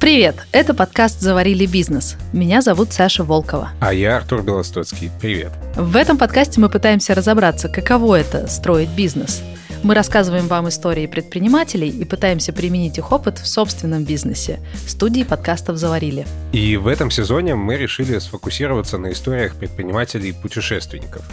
[0.00, 0.36] Привет!
[0.52, 2.16] Это подкаст «Заварили бизнес».
[2.32, 3.70] Меня зовут Саша Волкова.
[3.80, 5.10] А я Артур Белостоцкий.
[5.20, 5.52] Привет.
[5.76, 9.42] В этом подкасте мы пытаемся разобраться, каково это– строить бизнес.
[9.82, 14.60] Мы рассказываем вам истории предпринимателей и пытаемся применить их опыт в собственном бизнесе.
[14.86, 16.26] Студии подкастов «Заварили».
[16.52, 21.22] И в этом сезоне мы решили сфокусироваться на историях предпринимателей и путешественников–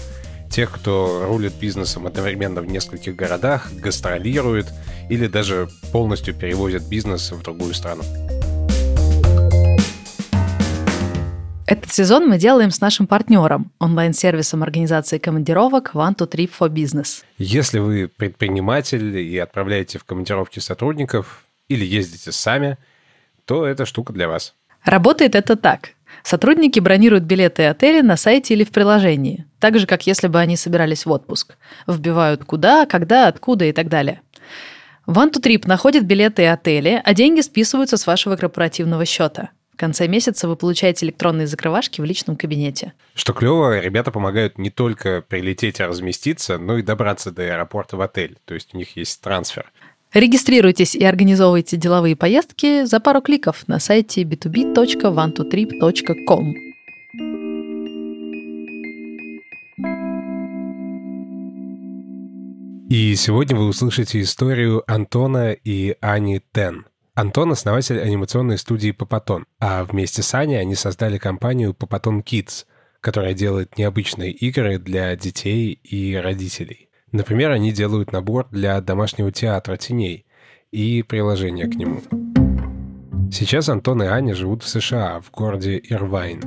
[0.52, 4.68] тех, кто рулит бизнесом одновременно в нескольких городах, гастролирует
[5.09, 8.04] или даже полностью перевозит бизнес в другую страну.
[11.71, 17.24] Этот сезон мы делаем с нашим партнером, онлайн-сервисом организации командировок One to Trip for Business.
[17.38, 22.78] Если вы предприниматель и отправляете в командировки сотрудников или ездите сами,
[23.46, 24.54] то эта штука для вас.
[24.84, 25.92] Работает это так.
[26.24, 30.39] Сотрудники бронируют билеты и отели на сайте или в приложении, так же, как если бы
[30.39, 31.56] они собирались в отпуск.
[31.88, 34.19] Вбивают куда, когда, откуда и так далее.
[35.08, 39.52] One to Trip находит билеты и отели, а деньги списываются с вашего корпоративного счета.
[39.81, 42.93] Конце месяца вы получаете электронные закрывашки в личном кабинете.
[43.15, 48.01] Что клево, ребята помогают не только прилететь и разместиться, но и добраться до аэропорта в
[48.01, 48.38] отель.
[48.45, 49.71] То есть у них есть трансфер.
[50.13, 56.53] Регистрируйтесь и организовывайте деловые поездки за пару кликов на сайте b2b.one23.com.
[62.91, 66.85] И сегодня вы услышите историю Антона и Ани Тен.
[67.22, 72.66] Антон— основатель анимационной студии «Папатон», а вместе с Аней они создали компанию «Папатон Kids»,
[73.00, 76.89] которая делает необычные игры для детей и родителей.
[77.11, 80.25] Например, они делают набор для домашнего театра теней
[80.72, 82.02] и приложение к нему.
[83.31, 86.41] Сейчас Антон и Аня живут в США, в городе Ирвайн.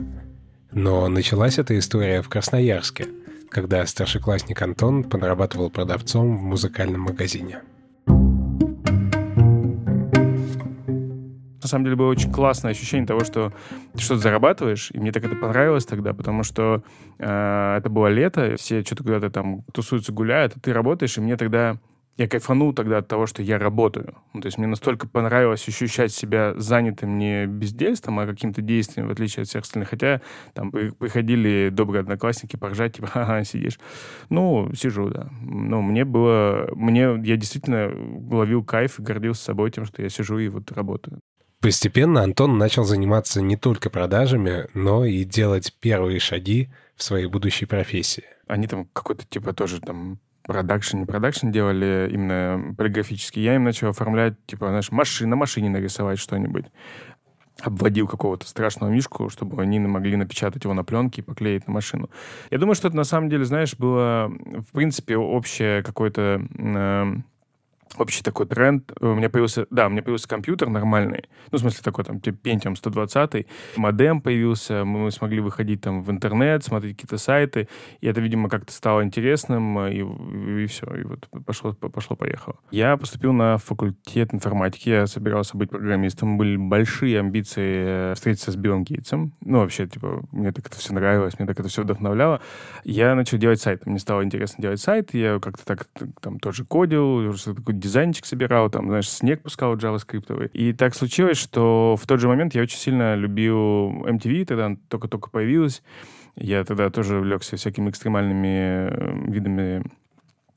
[0.73, 3.07] Но началась эта история в Красноярске,
[3.49, 7.61] когда старшеклассник Антон подрабатывал продавцом в музыкальном магазине.
[11.65, 13.53] На самом деле было очень классное ощущение того, что
[13.95, 16.83] ты что-то зарабатываешь, и мне так это понравилось тогда, потому что
[17.19, 21.37] э, это было лето, все что-то куда-то там тусуются, гуляют, а ты работаешь, и мне
[21.37, 21.79] тогда
[22.17, 24.15] я кайфанул тогда от того, что я работаю.
[24.35, 29.11] Ну, то есть мне настолько понравилось ощущать себя занятым не бездельством, а каким-то действием, в
[29.11, 29.91] отличие от всех остальных.
[29.91, 30.21] Хотя
[30.53, 33.81] там приходили добрые одноклассники поржать, типа, ага, сидишь.
[34.29, 35.29] Ну, сижу, да.
[35.43, 36.69] Но мне было...
[36.77, 37.21] Мне...
[37.25, 37.91] Я действительно
[38.31, 41.19] ловил кайф и гордился собой тем, что я сижу и вот работаю.
[41.65, 47.65] Постепенно Антон начал заниматься не только продажами, но и делать первые шаги в своей будущей
[47.65, 48.25] профессии.
[48.47, 53.39] Они там какой-то типа тоже там продакшн, не продакшн делали именно полиграфически.
[53.39, 56.67] Я им начал оформлять, типа, знаешь, машин, на машине нарисовать что-нибудь.
[57.63, 62.11] Обводил какого-то страшного мишку, чтобы они могли напечатать его на пленке и поклеить на машину.
[62.51, 66.47] Я думаю, что это на самом деле, знаешь, было, в принципе, общее какое-то...
[66.59, 67.07] Э,
[67.99, 68.93] общий такой тренд.
[69.01, 72.37] У меня появился, да, у меня появился компьютер нормальный, ну, в смысле такой там, типа
[72.49, 73.47] Pentium 120,
[73.77, 77.69] модем появился, мы смогли выходить там в интернет, смотреть какие-то сайты,
[78.01, 82.57] и это, видимо, как-то стало интересным, и, и, все, и вот пошло, пошло-поехало.
[82.71, 88.57] Я поступил на факультет информатики, я собирался быть программистом, были большие амбиции э, встретиться с
[88.57, 92.41] Биллом Гейтсом, ну, вообще, типа, мне так это все нравилось, мне так это все вдохновляло.
[92.85, 95.89] Я начал делать сайт, мне стало интересно делать сайт, я как-то так
[96.21, 100.49] там тоже кодил, такой дизайнчик собирал, там, знаешь, снег пускал джаваскриптовый.
[100.49, 105.31] И так случилось, что в тот же момент я очень сильно любил MTV, тогда только-только
[105.31, 105.83] появилась.
[106.35, 109.85] Я тогда тоже увлекся всякими экстремальными э, видами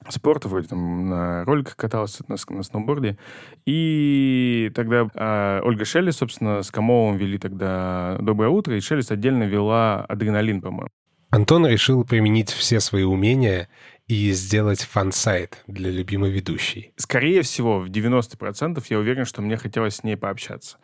[0.09, 3.17] спорта, вроде там на роликах катался, на, на сноуборде.
[3.65, 9.43] И тогда э, Ольга Шелли, собственно, с Камовым вели тогда «Доброе утро», и Шелест отдельно
[9.43, 10.89] вела «Адреналин», по-моему.
[11.29, 13.67] Антон решил применить все свои умения
[14.07, 16.93] и сделать фан-сайт для любимой ведущей?
[16.95, 20.77] Скорее всего, в 90% я уверен, что мне хотелось с ней пообщаться.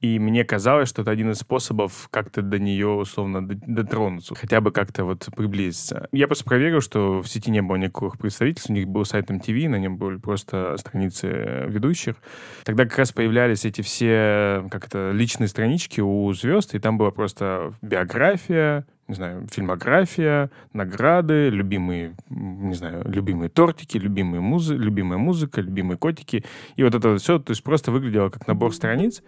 [0.00, 4.72] И мне казалось, что это один из способов как-то до нее условно дотронуться, хотя бы
[4.72, 6.08] как-то вот приблизиться.
[6.12, 9.68] Я просто проверил, что в сети не было никаких представительств, у них был сайт MTV,
[9.68, 12.16] на нем были просто страницы ведущих.
[12.64, 17.74] Тогда как раз появлялись эти все как-то личные странички у звезд, и там была просто
[17.82, 25.98] биография, не знаю, фильмография, награды, любимые, не знаю, любимые тортики, любимые музы, любимая музыка, любимые
[25.98, 26.44] котики.
[26.76, 29.22] И вот это все, то есть просто выглядело как набор страниц.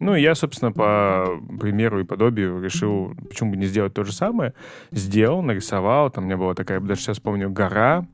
[0.00, 4.12] Ну, и я, собственно, по примеру и подобию решил, почему бы не сделать то же
[4.12, 4.54] самое.
[4.90, 8.06] Сделал, нарисовал, там у меня была такая, даже сейчас помню, гора,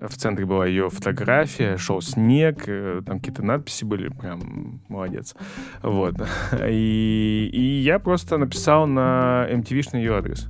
[0.00, 5.34] в центре была ее фотография, шел снег, э, там какие-то надписи были, прям молодец.
[5.82, 6.14] Вот.
[6.68, 10.48] И, и я просто написал на MTV-шный ее адрес.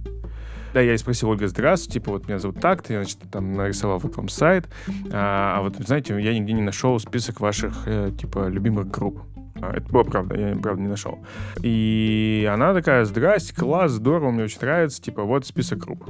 [0.75, 3.99] Да, я и спросил Ольга, здравствуйте, типа, вот меня зовут так-то, я, значит, там нарисовал
[3.99, 4.69] вот вам сайт,
[5.11, 9.23] а, а вот, знаете, я нигде не нашел список ваших, э, типа, любимых групп.
[9.61, 11.19] А, Это было правда, я правда не нашел.
[11.63, 16.05] И она такая, здрасте, класс, здорово, мне очень нравится, типа, вот список групп.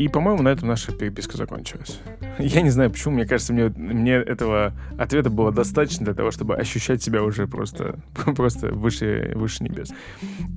[0.00, 2.00] И, по-моему, на этом наша переписка закончилась.
[2.38, 6.56] Я не знаю, почему, мне кажется, мне, мне этого ответа было достаточно для того, чтобы
[6.56, 7.96] ощущать себя уже просто,
[8.34, 9.92] просто выше, выше небес.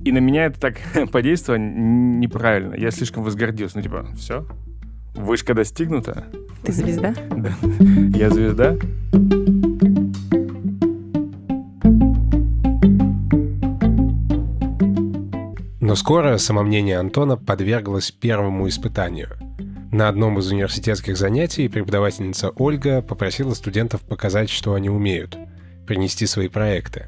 [0.02, 0.78] И на меня это так
[1.12, 2.74] подействовало неправильно.
[2.74, 3.76] Я слишком возгордился.
[3.76, 4.46] Ну, типа, все,
[5.14, 6.24] вышка достигнута.
[6.62, 7.14] Ты звезда?
[7.36, 7.52] Да.
[8.16, 8.78] Я звезда.
[15.94, 19.28] Но скоро самомнение Антона подверглось первому испытанию.
[19.92, 25.38] На одном из университетских занятий преподавательница Ольга попросила студентов показать, что они умеют,
[25.86, 27.06] принести свои проекты.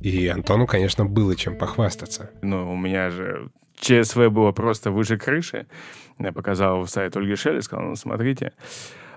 [0.00, 2.30] И Антону, конечно, было чем похвастаться.
[2.42, 5.68] Ну, у меня же ЧСВ было просто выше крыши.
[6.18, 8.50] Я показал сайт Ольги Шелли, сказал, ну, смотрите.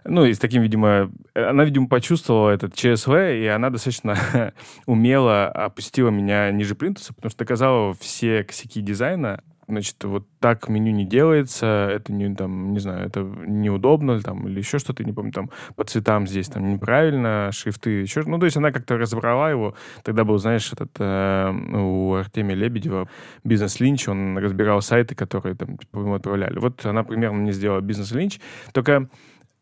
[0.07, 4.53] Ну, и с таким, видимо, она, видимо, почувствовала этот ЧСВ, и она достаточно
[4.85, 10.91] умело опустила меня ниже плинтуса, потому что доказала все косяки дизайна, значит, вот так меню
[10.91, 15.31] не делается, это не, там, не знаю, это неудобно, там, или еще что-то, не помню,
[15.31, 19.75] там, по цветам здесь там неправильно, шрифты, еще, ну, то есть она как-то разобрала его,
[20.03, 23.09] тогда был, знаешь, этот, э, у Артемия Лебедева
[23.43, 26.59] бизнес-линч, он разбирал сайты, которые там, по ему отправляли.
[26.59, 28.39] Вот она примерно мне сделала бизнес-линч,
[28.71, 29.09] только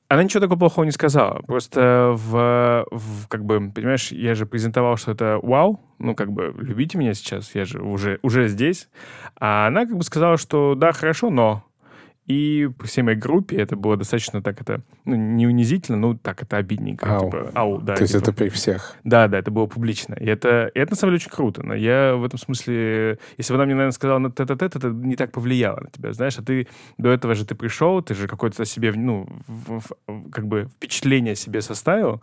[0.07, 1.41] она ничего такого плохого не сказала.
[1.47, 6.53] Просто в, в, как бы, понимаешь, я же презентовал, что это вау, ну, как бы,
[6.57, 8.89] любите меня сейчас, я же уже, уже здесь.
[9.39, 11.63] А она как бы сказала, что да, хорошо, но
[12.25, 16.41] и по всей моей группе это было достаточно так это, ну, не унизительно, но так
[16.41, 17.05] это обидненько.
[17.17, 17.25] Ау.
[17.25, 17.95] Типа, ау, да.
[17.95, 18.95] То есть типа, это при всех.
[19.03, 20.15] Да, да, это было публично.
[20.15, 21.63] И это, и это на самом деле очень круто.
[21.63, 25.15] Но я в этом смысле, если бы она мне, наверное, сказала на тет-а-тет, это не
[25.15, 26.37] так повлияло на тебя, знаешь.
[26.39, 26.67] А ты
[26.97, 31.35] до этого же ты пришел, ты же какое-то себе, ну, в- в- как бы впечатление
[31.35, 32.21] себе составил,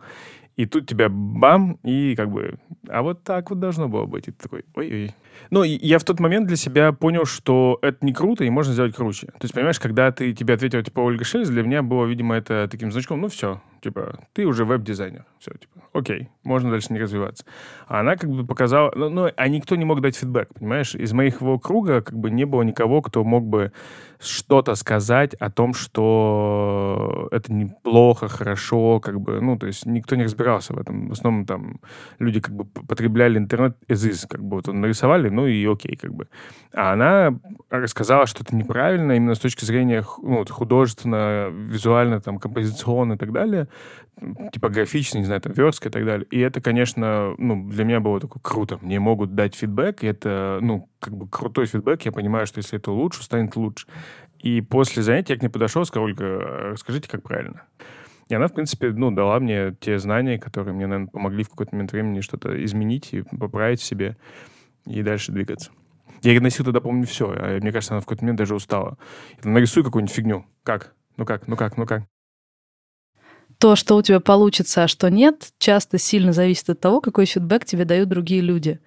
[0.57, 2.55] и тут тебя бам, и как бы,
[2.89, 4.27] а вот так вот должно было быть.
[4.27, 5.15] И ты такой, ой-ой.
[5.49, 8.95] Ну, я в тот момент для себя понял, что это не круто, и можно сделать
[8.95, 9.27] круче.
[9.27, 12.67] То есть, понимаешь, когда ты тебе ответил, типа, Ольга Шельц, для меня было, видимо, это
[12.69, 15.25] таким значком, ну, все, типа, ты уже веб-дизайнер.
[15.39, 17.45] Все, типа, окей, можно дальше не развиваться.
[17.87, 20.95] А она как бы показала, ну, ну, а никто не мог дать фидбэк, понимаешь?
[20.95, 23.71] Из моего круга как бы не было никого, кто мог бы
[24.19, 30.23] что-то сказать о том, что это неплохо, хорошо, как бы, ну, то есть никто не
[30.23, 31.09] разбирался в этом.
[31.09, 31.79] В основном там
[32.19, 34.79] люди как бы потребляли интернет is, как бы вот он
[35.31, 36.27] ну и окей, как бы.
[36.73, 37.37] А она
[37.69, 43.31] рассказала, что это неправильно именно с точки зрения ну, художественно, визуально, там, композиционно и так
[43.31, 43.67] далее,
[44.53, 46.27] типографично, не знаю, там, верстка и так далее.
[46.31, 48.77] И это, конечно, ну, для меня было такое круто.
[48.81, 52.03] Мне могут дать фидбэк, и это, ну, как бы крутой фидбэк.
[52.03, 53.87] Я понимаю, что если это лучше, станет лучше.
[54.39, 57.63] И после занятия я к ней подошел, сказал, Ольга, расскажите, как правильно.
[58.31, 61.75] И она, в принципе, ну, дала мне те знания, которые мне, наверное, помогли в какой-то
[61.75, 64.15] момент времени что-то изменить и поправить в себе
[64.85, 65.71] и дальше двигаться.
[66.23, 67.31] Я носил тогда, помню, все.
[67.31, 68.97] А мне кажется, она в какой-то момент даже устала.
[69.37, 70.45] Я там нарисую какую-нибудь фигню.
[70.63, 70.93] Как?
[71.17, 71.47] Ну как?
[71.47, 71.77] Ну как?
[71.77, 72.03] Ну как?
[73.57, 77.65] То, что у тебя получится, а что нет, часто сильно зависит от того, какой фидбэк
[77.65, 78.79] тебе дают другие люди.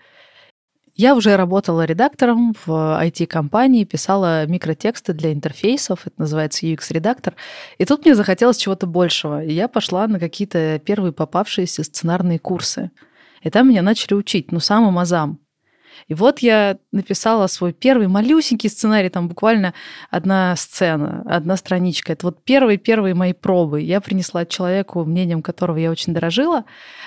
[0.96, 2.68] Я уже работала редактором в
[3.02, 7.34] IT-компании, писала микротексты для интерфейсов, это называется UX-редактор.
[7.78, 9.44] И тут мне захотелось чего-то большего.
[9.44, 12.92] И я пошла на какие-то первые попавшиеся сценарные курсы.
[13.42, 15.40] И там меня начали учить, ну, самым азам.
[16.08, 19.74] И вот я написала свой первый малюсенький сценарий, там буквально
[20.10, 22.12] одна сцена, одна страничка.
[22.12, 23.80] Это вот первые-первые мои пробы.
[23.80, 26.64] Я принесла человеку, мнением которого я очень дорожила,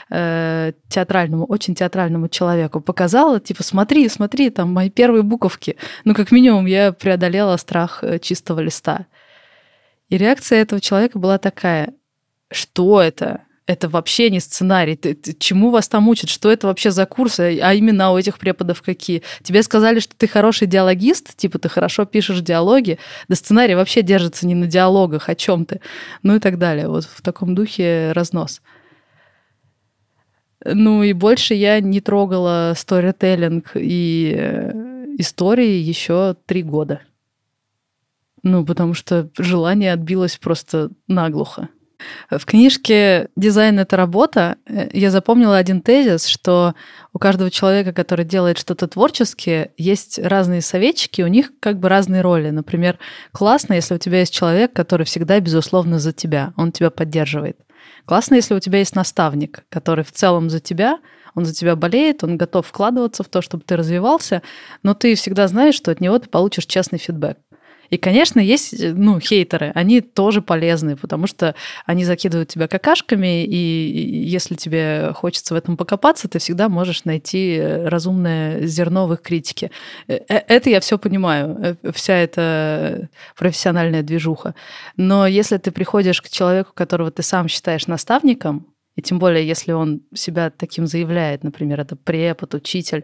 [0.10, 5.78] э, театральному, очень театральному человеку, показала, типа, смотри, смотри, там мои первые буковки.
[6.06, 9.06] Ну, как минимум, я преодолела страх э, чистого листа.
[10.10, 11.94] И реакция этого человека была такая,
[12.50, 13.42] что это?
[13.68, 14.96] Это вообще не сценарий.
[14.96, 16.30] Ты, ты- чему вас там учат?
[16.30, 17.60] Что это вообще за курсы?
[17.62, 19.24] А именно у этих преподов какие?
[19.44, 22.98] Тебе сказали, что ты хороший диалогист, типа ты хорошо пишешь диалоги,
[23.28, 25.82] да сценарий вообще держится не на диалогах, о чем ты,
[26.24, 26.88] ну и так далее.
[26.88, 28.62] Вот в таком духе разнос.
[30.64, 34.72] Ну и больше я не трогала сторителлинг и э,
[35.18, 37.02] истории еще три года.
[38.44, 41.68] Ну, потому что желание отбилось просто наглухо.
[42.30, 46.76] В книжке «Дизайн— это работа» э, я запомнила один тезис, что
[47.14, 52.22] у каждого человека, который делает что-то творческое, есть разные советчики, у них как бы разные
[52.22, 52.50] роли.
[52.50, 53.00] Например,
[53.32, 57.58] классно, если у тебя есть человек, который всегда, безусловно, за тебя, он тебя поддерживает.
[58.06, 61.00] Классно, если у тебя есть наставник, который в целом за тебя,
[61.34, 64.42] он за тебя болеет, он готов вкладываться в то, чтобы ты развивался,
[64.84, 67.38] но ты всегда знаешь, что от него ты получишь честный фидбэк.
[67.90, 73.56] И, конечно, есть, ну, хейтеры, они тоже полезны, потому что они закидывают тебя какашками, и
[74.28, 79.72] если тебе хочется в этом покопаться, ты всегда можешь найти разумное зерно в их критике.
[80.08, 84.56] Э, э, это я все понимаю, э, вся эта профессиональная движуха.
[84.96, 89.74] Но если ты приходишь к человеку, которого ты сам считаешь наставником, и тем более, если
[89.74, 93.04] он себя таким заявляет, например, это препод, учитель,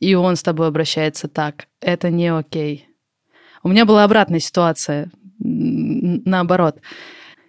[0.00, 2.88] и он с тобой обращается так, это не окей.
[3.62, 6.78] У меня была обратная ситуация, наоборот.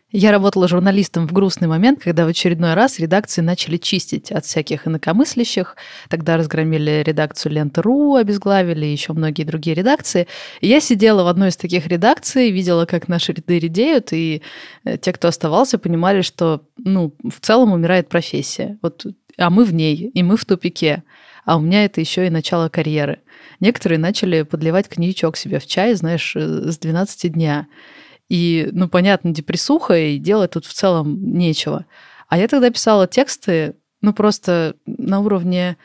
[0.10, 4.88] Я работала журналистом в грустный момент, когда в очередной раз редакции начали чистить от всяких
[4.88, 5.76] инакомыслящих.
[6.08, 10.28] Тогда разгромили редакцию Ленты.ру, обезглавили, еще многие другие редакции.
[10.62, 14.42] И я сидела в одной из таких редакций, видела, как наши ряды редеют, и
[14.86, 18.78] э, те, кто оставался, понимали, что ну, в целом умирает профессия.
[18.82, 19.06] Вот,
[19.38, 21.04] а мы в ней, и мы в тупике.
[21.48, 23.22] А у меня это еще и начало карьеры.
[23.62, 26.39] Некоторые начали подливать коньячок себе в чай, знаешь, э,
[26.70, 27.68] с 12 дня.
[28.27, 31.86] И, ну, понятно, депрессуха, и делать тут в целом нечего.
[32.27, 35.77] А я тогда писала тексты, ну, просто на уровне...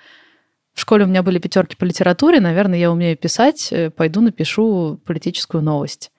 [0.75, 5.01] В школе у меня были пятерки по литературе, наверное, я умею писать, э, пойду напишу
[5.07, 6.11] политическую новость.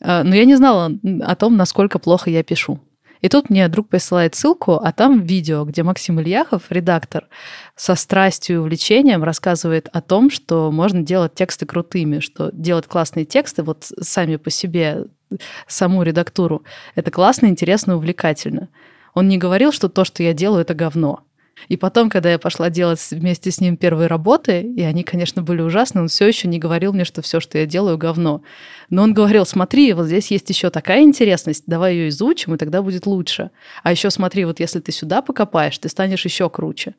[0.00, 0.90] Э, но я не знала
[1.22, 2.80] о том, насколько плохо я пишу.
[3.20, 7.28] И тут мне друг присылает ссылку, а там видео, где Максим Ильяхов, редактор,
[7.76, 13.24] со страстью и увлечением рассказывает о том, что можно делать тексты крутыми, что делать классные
[13.24, 15.06] тексты вот сами по себе
[15.66, 16.64] саму редактуру.
[16.94, 18.68] Это классно, интересно, увлекательно.
[19.14, 21.24] Он не говорил, что то, что я делаю, это говно.
[21.68, 25.62] И потом, когда я пошла делать вместе с ним первые работы, и они, конечно, были
[25.62, 28.42] ужасны, он все еще не говорил мне, что все, что я делаю, говно.
[28.88, 32.82] Но он говорил, смотри, вот здесь есть еще такая интересность, давай ее изучим, и тогда
[32.82, 33.50] будет лучше.
[33.82, 36.94] А еще смотри, вот если ты сюда покопаешь, ты станешь еще круче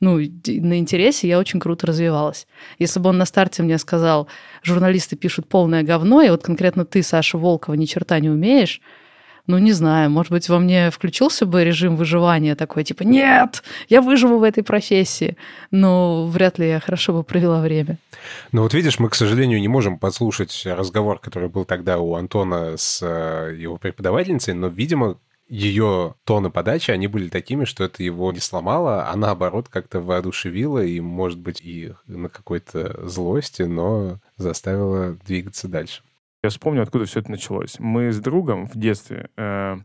[0.00, 2.46] ну, на интересе я очень круто развивалась.
[2.78, 4.28] Если бы он на старте мне сказал,
[4.62, 8.80] журналисты пишут полное говно, и вот конкретно ты, Саша Волкова, ни черта не умеешь,
[9.48, 14.02] ну, не знаю, может быть, во мне включился бы режим выживания такой, типа, нет, я
[14.02, 15.38] выживу в этой профессии.
[15.70, 17.96] Но вряд ли я хорошо бы провела время.
[18.52, 22.76] Ну, вот видишь, мы, к сожалению, не можем подслушать разговор, который был тогда у Антона
[22.76, 25.16] с э, его преподавательницей, но, видимо,
[25.48, 30.84] ее тоны подачи, они были такими, что это его не сломало, а наоборот как-то воодушевило
[30.84, 36.02] и, может быть, и на какой-то злости, но заставило двигаться дальше.
[36.44, 37.76] Я вспомню, откуда все это началось.
[37.80, 39.28] Мы с другом в детстве...
[39.36, 39.78] Э,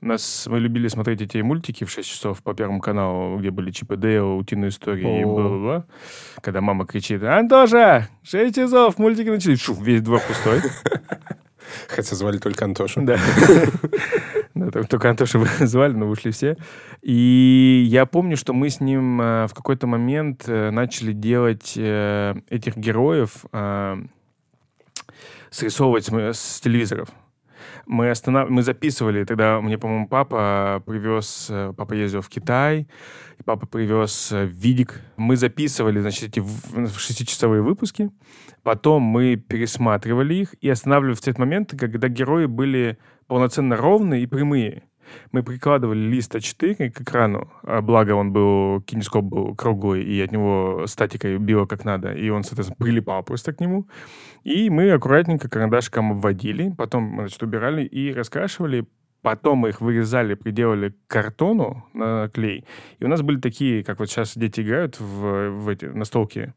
[0.00, 3.92] нас, мы любили смотреть эти мультики в 6 часов по Первому каналу, где были Чип
[3.92, 5.20] и Дейл, утиные истории О.
[5.20, 5.84] и бла-бла-бла.
[6.40, 9.60] Когда мама кричит, Антоша, 6 часов, мультики начались.
[9.60, 10.62] Шу, весь двор пустой.
[11.88, 13.02] Хотя звали только Антошу.
[13.02, 13.18] Да.
[14.54, 16.56] Да, только Антоша звали, но вышли все.
[17.02, 22.34] И я помню, что мы с ним э, в какой-то момент э, начали делать э,
[22.48, 23.44] этих героев,
[25.50, 27.08] срисовывать с телевизоров.
[27.86, 28.50] Мы, останов...
[28.50, 32.86] мы записывали, тогда мне, по-моему, папа привез, папа ездил в Китай,
[33.38, 35.00] и папа привез видик.
[35.16, 36.44] Мы записывали, значит, эти
[36.96, 38.10] шестичасовые выпуски,
[38.62, 44.26] потом мы пересматривали их и останавливали в те моменты, когда герои были полноценно ровные и
[44.26, 44.84] прямые.
[45.32, 50.32] Мы прикладывали лист А4 к экрану, а благо он был, кинескоп был круглый, и от
[50.32, 53.88] него статикой било как надо, и он, соответственно, прилипал просто к нему.
[54.44, 58.86] И мы аккуратненько карандашиком обводили, потом, значит, убирали и раскрашивали
[59.22, 62.64] Потом мы их вырезали, приделали к картону на клей.
[62.98, 66.54] И у нас были такие, как вот сейчас дети играют в, в эти настолки,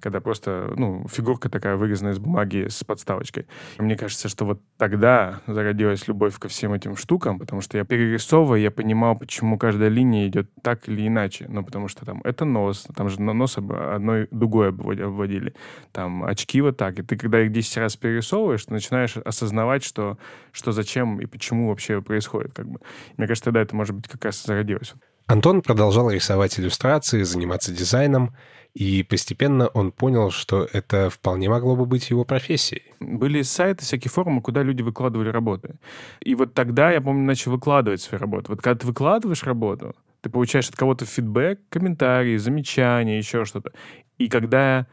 [0.00, 3.46] когда просто, ну, фигурка такая вырезанная из бумаги с подставочкой.
[3.78, 8.60] Мне кажется, что вот тогда зародилась любовь ко всем этим штукам, потому что я перерисовывая,
[8.60, 11.46] я понимал, почему каждая линия идет так или иначе.
[11.48, 15.54] Ну, потому что там это нос, там же на нос одной дугой обводили,
[15.92, 16.98] там очки вот так.
[16.98, 20.18] И ты, когда их 10 раз перерисовываешь, ты начинаешь осознавать, что,
[20.52, 22.52] что зачем и почему вообще происходит.
[22.54, 22.80] Как бы.
[23.16, 24.94] Мне кажется, тогда это, может быть, как раз зародилось.
[25.26, 28.34] Антон продолжал рисовать иллюстрации, заниматься дизайном,
[28.74, 32.82] и постепенно он понял, что это вполне могло бы быть его профессией.
[33.00, 35.76] Были сайты, всякие форумы, куда люди выкладывали работы.
[36.20, 38.46] И вот тогда, я помню, начал выкладывать свои работы.
[38.50, 43.72] Вот когда ты выкладываешь работу, ты получаешь от кого-то фидбэк, комментарии, замечания, еще что-то.
[44.18, 44.86] И когда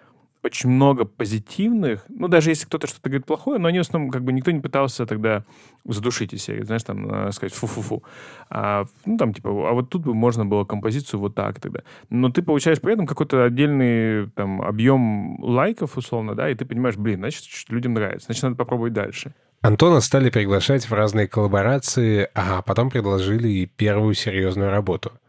[0.43, 4.24] очень много позитивных, ну, даже если кто-то что-то говорит плохое, но они в основном, как
[4.24, 5.43] бы, никто не пытался тогда
[5.86, 8.03] задушить из серии, знаешь, там, э, сказать фу-фу-фу.
[8.50, 11.81] А, ну, там, типа, а вот тут бы можно было композицию вот так тогда.
[12.10, 16.96] Но ты получаешь при этом какой-то отдельный, там, объем лайков, условно, да, и ты понимаешь,
[16.96, 19.34] блин, значит, людям нравится, значит, надо попробовать дальше.
[19.62, 25.12] Антона стали приглашать в разные коллаборации, а потом предложили и первую серьезную работу—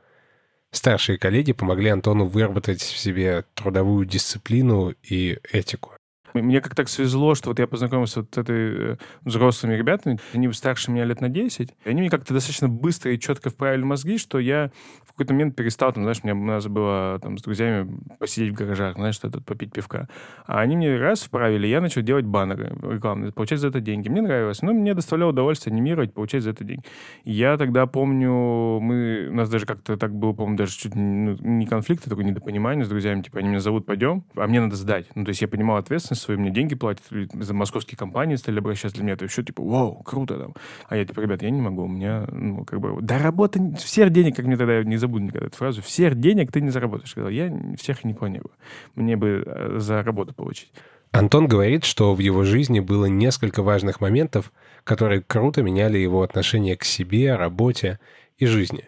[0.72, 5.92] Старшие коллеги помогли Антону выработать в себе трудовую дисциплину и этику.
[6.34, 10.52] Мне как так свезло, что вот я познакомился вот с этой э, взрослыми ребятами, они
[10.52, 14.18] старше меня лет на 10, и они мне как-то достаточно быстро и четко вправили мозги,
[14.18, 14.70] что я
[15.04, 18.56] в какой-то момент перестал, там, знаешь, мне, у нас было там с друзьями посидеть в
[18.56, 20.08] гаражах, знаешь, что-то попить пивка.
[20.46, 24.08] А они мне раз вправили, я начал делать баннеры рекламные, получать за это деньги.
[24.08, 24.62] Мне нравилось.
[24.62, 26.84] Ну, мне доставляло удовольствие анимировать, получать за это деньги.
[27.24, 31.66] Я тогда помню, мы, у нас даже как-то так было, по-моему, даже чуть ну, не
[31.66, 35.06] конфликт, а такое недопонимание с друзьями, типа, они меня зовут, пойдем, а мне надо сдать.
[35.14, 38.96] Ну, то есть я понимал ответственность свою, мне деньги платят, за московские компании стали обращаться
[38.96, 40.54] для меня, это еще типа, вау, круто там.
[40.88, 44.10] А я типа, ребят, я не могу, у меня, ну, как бы, да работа, всех
[44.10, 47.10] денег, как мне тогда, не забуду никогда эту фразу, всех денег ты не заработаешь.
[47.10, 48.52] Сказал, я всех не планирую.
[48.94, 50.72] Мне бы э, за работу получить.
[51.12, 54.52] Антон говорит, что в его жизни было несколько важных моментов,
[54.84, 57.98] которые круто меняли его отношение к себе, работе
[58.38, 58.84] и жизни.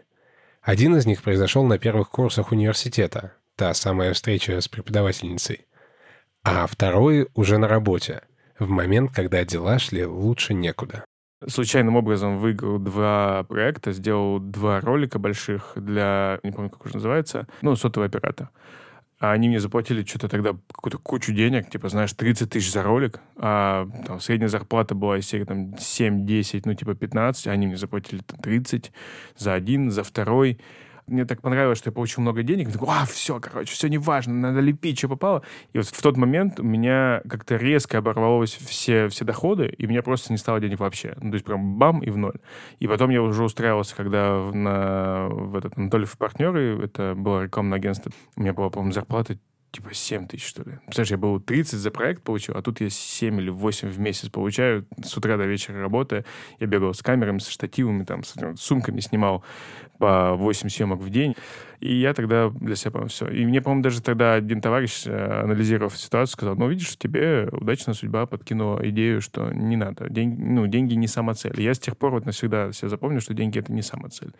[0.62, 5.66] Один из них произошел на первых курсах университета, та самая встреча с преподавательницей.
[6.44, 8.22] А второй уже на работе,
[8.58, 11.04] в момент, когда дела шли лучше некуда.
[11.46, 17.46] Случайным образом выиграл два проекта, сделал два ролика больших для, не помню, как уже называется,
[17.62, 18.50] ну, сотовый оператор.
[19.20, 23.20] А они мне заплатили что-то тогда какую-то кучу денег, типа, знаешь, 30 тысяч за ролик,
[23.36, 27.76] а там средняя зарплата была из серии там 7-10, ну, типа 15, а они мне
[27.76, 28.90] заплатили там 30
[29.36, 30.58] за один, за второй
[31.06, 32.68] мне так понравилось, что я получил много денег.
[32.68, 35.42] Я такой, а, все, короче, все неважно, надо лепить, что попало.
[35.72, 39.88] И вот в тот момент у меня как-то резко оборвалось все, все доходы, и у
[39.88, 41.14] меня просто не стало денег вообще.
[41.20, 42.38] Ну, то есть прям бам и в ноль.
[42.78, 48.10] И потом я уже устраивался, когда на, в этот Анатольев партнеры, это было рекламное агентство,
[48.36, 49.38] у меня была, по-моему, зарплата
[49.72, 50.78] типа 7 тысяч, что ли.
[50.84, 54.28] Представляешь, я был 30 за проект получил, а тут я 7 или 8 в месяц
[54.28, 56.24] получаю, с утра до вечера работая.
[56.60, 59.42] Я бегал с камерами, со штативами, там, с сумками снимал
[59.98, 61.34] по 8 съемок в день.
[61.82, 63.26] И я тогда для себя понял все.
[63.26, 67.94] И мне, по-моему, даже тогда один товарищ, э, анализировав ситуацию, сказал, ну, видишь, тебе удачная
[67.94, 70.08] судьба подкинула идею, что не надо.
[70.08, 71.60] Деньги, ну, деньги не сама цель.
[71.60, 74.30] Я с тех пор вот навсегда себя запомню, что деньги— это не сама цель.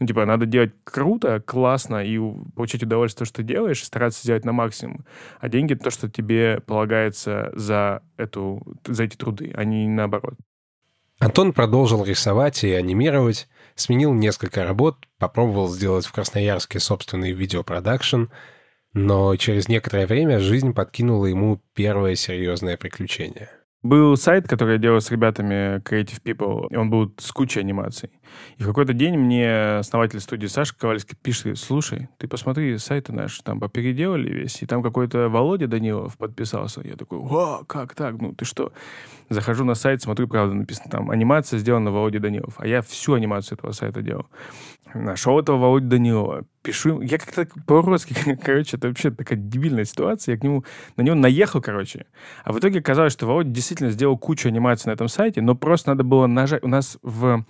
[0.00, 2.18] Ну, типа, надо делать круто, классно и
[2.56, 5.04] получать удовольствие, что ты делаешь, и стараться сделать на максимум.
[5.38, 10.34] А деньги— то, что тебе полагается за, эту, за эти труды, а не наоборот.
[11.20, 18.24] Антон продолжил рисовать и анимировать, сменил несколько работ, попробовал сделать в Красноярске собственный видеопродакшн,
[18.92, 23.50] но через некоторое время жизнь подкинула ему первое серьезное приключение.
[23.88, 28.10] Был сайт, который я делал с ребятами Creative People, и он был с кучей анимаций.
[28.58, 33.42] И в какой-то день мне основатель студии Саша Ковальский пишет, слушай, ты посмотри сайты наши,
[33.42, 36.82] там попеределали весь, и там какой-то Володя Данилов подписался.
[36.84, 38.20] Я такой, о, как так?
[38.20, 38.74] Ну, ты что?
[39.30, 42.56] Захожу на сайт, смотрю, правда, написано там, анимация сделана Володя Данилов.
[42.58, 44.26] А я всю анимацию этого сайта делал.
[44.94, 50.38] Нашел этого Володю Данилова, пишу, я как-то по-русски, короче, это вообще такая дебильная ситуация, я
[50.38, 50.64] к нему,
[50.96, 52.06] на него наехал, короче.
[52.44, 55.90] А в итоге оказалось, что Володя действительно сделал кучу анимаций на этом сайте, но просто
[55.90, 56.62] надо было нажать.
[56.62, 57.44] У нас в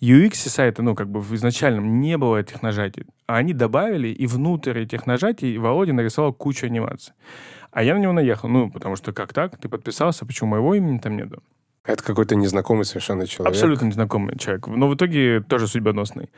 [0.00, 3.04] UX сайта, ну, как бы в изначальном не было этих нажатий.
[3.26, 7.14] А они добавили, и внутрь этих нажатий Володя нарисовал кучу анимаций.
[7.70, 8.48] А я на него наехал.
[8.48, 9.58] Ну, потому что как так?
[9.58, 11.42] Ты подписался, почему моего имени там нету?
[11.84, 13.54] Это какой-то незнакомый совершенно человек.
[13.54, 14.66] Абсолютно незнакомый человек.
[14.68, 16.30] Но в итоге тоже судьбоносный.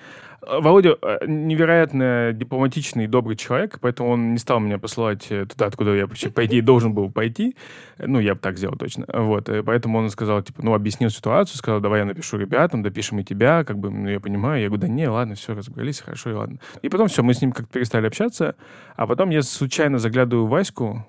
[0.43, 5.67] Володя э, невероятно дипломатичный и добрый человек, поэтому он не стал меня посылать э, туда,
[5.67, 7.57] откуда я, по идее, должен был пойти.
[7.99, 9.07] Ну, я бы так сделал точно.
[9.13, 9.49] Вот.
[9.49, 13.25] И поэтому он сказал, типа, ну, объяснил ситуацию, сказал, давай я напишу ребятам, допишем и
[13.25, 14.63] тебя, как бы, ну, я понимаю.
[14.63, 16.59] Я говорю, да не, ладно, все, разобрались, хорошо, и ладно.
[16.83, 18.57] И потом все, мы с ним как-то перестали общаться,
[18.97, 21.07] а потом я случайно заглядываю в Ваську,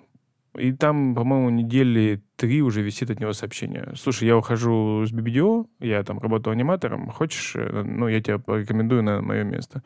[0.55, 3.93] и там, по-моему, недели три уже висит от него сообщение.
[3.95, 9.03] Слушай, я ухожу с BBDO, я там работаю аниматором, хочешь, э, ну, я тебя порекомендую
[9.03, 9.83] на мое место.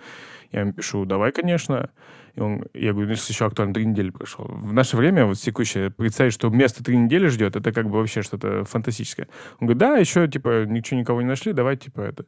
[0.52, 1.89] Я ему пишу, давай, конечно.
[2.36, 4.45] И он, я говорю, ну, если еще актуально, три недели прошло.
[4.45, 8.21] В наше время, вот текущее, представить, что место три недели ждет, это как бы вообще
[8.21, 9.28] что-то фантастическое.
[9.60, 12.26] Он говорит, да, еще, типа, ничего никого не нашли, давай, типа, это...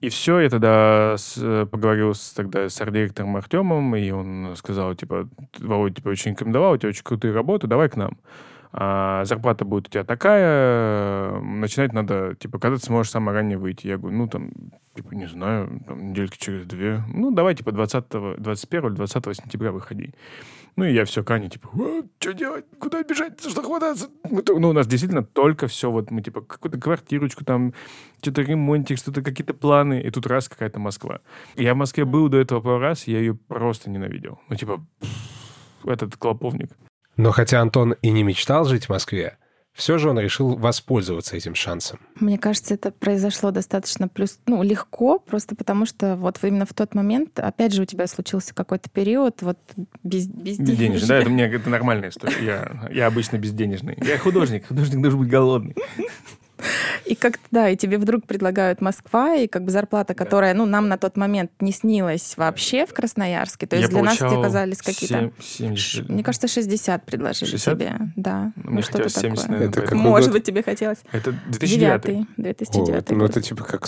[0.00, 4.94] И все, я тогда с, э, поговорил с, тогда с арт-директором Артемом, и он сказал,
[4.94, 5.28] типа,
[5.58, 8.18] Володя, типа, очень рекомендовал, у тебя очень крутые работы, давай к нам.
[8.72, 13.86] А, зарплата будет у тебя такая, начинать надо, типа, когда ты сможешь самое ранее выйти?
[13.86, 14.50] Я говорю, ну, там,
[14.94, 17.00] типа, не знаю, там, недельки через две.
[17.08, 18.04] Ну, давай, типа, 20,
[18.36, 20.12] 21 или 20 сентября выходи.
[20.76, 21.70] Ну, и я все, Кане, типа,
[22.20, 22.66] что делать?
[22.78, 23.40] Куда бежать?
[23.40, 24.08] За что хвататься?
[24.30, 27.72] Мы, ну, у нас действительно только все, вот мы, типа, какую-то квартирочку там,
[28.20, 31.20] что-то ремонтик, что-то, какие-то планы, и тут раз какая-то Москва.
[31.56, 34.38] Я в Москве был до этого пару раз, я ее просто ненавидел.
[34.50, 34.84] Ну, типа,
[35.86, 36.70] этот клоповник.
[37.16, 39.38] Но хотя Антон и не мечтал жить в Москве,
[39.76, 42.00] Все же он решил воспользоваться этим шансом.
[42.18, 46.94] Мне кажется, это произошло достаточно плюс, ну, легко, просто потому что вот именно в тот
[46.94, 49.58] момент, опять же, у тебя случился какой-то период вот
[50.02, 52.36] без, без Безденежный, да, это мне это нормальная история.
[52.42, 53.98] Я, я обычно безденежный.
[54.00, 55.76] Я художник, художник должен быть голодный.
[57.04, 60.88] И как да, и тебе вдруг предлагают Москва, и как бы зарплата, которая, ну, нам
[60.88, 63.66] на тот момент не снилась вообще в Красноярске.
[63.66, 65.32] То есть Я для нас получал тебе казались какие-то...
[65.40, 66.08] 70.
[66.08, 67.74] Мне кажется, 60 предложили 60?
[67.74, 67.94] тебе.
[68.16, 68.52] Да.
[68.56, 69.58] Ну, ну, мне что-то хотелось 70, такое.
[69.58, 70.32] наверное, Это Может год?
[70.38, 70.98] быть, тебе хотелось.
[71.12, 71.78] Это 2009.
[71.80, 73.86] Девятый, О, 2009 это- ну, это типа как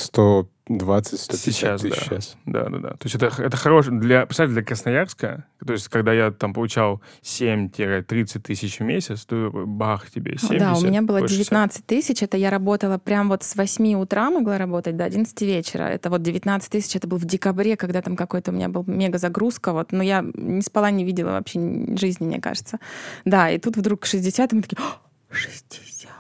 [0.68, 2.00] 120-150 Сейчас, тысяч да.
[2.04, 2.36] сейчас.
[2.46, 2.88] Да, да, да.
[2.90, 7.00] То есть это, это хороший для, представь, для Красноярска, то есть когда я там получал
[7.22, 10.58] 7-30 тысяч в месяц, то бах тебе 70.
[10.58, 12.22] Да, у меня было больше 19 тысяч.
[12.22, 15.84] Это я работала прям вот с 8 утра могла работать до 11 вечера.
[15.84, 19.18] Это вот 19 тысяч, это был в декабре, когда там какой-то у меня был мега
[19.18, 19.72] загрузка.
[19.72, 19.92] Вот.
[19.92, 22.78] Но я не спала, не видела вообще ни- жизни, мне кажется.
[23.24, 24.98] Да, и тут вдруг 60, и мы такие, «О,
[25.30, 26.10] 60.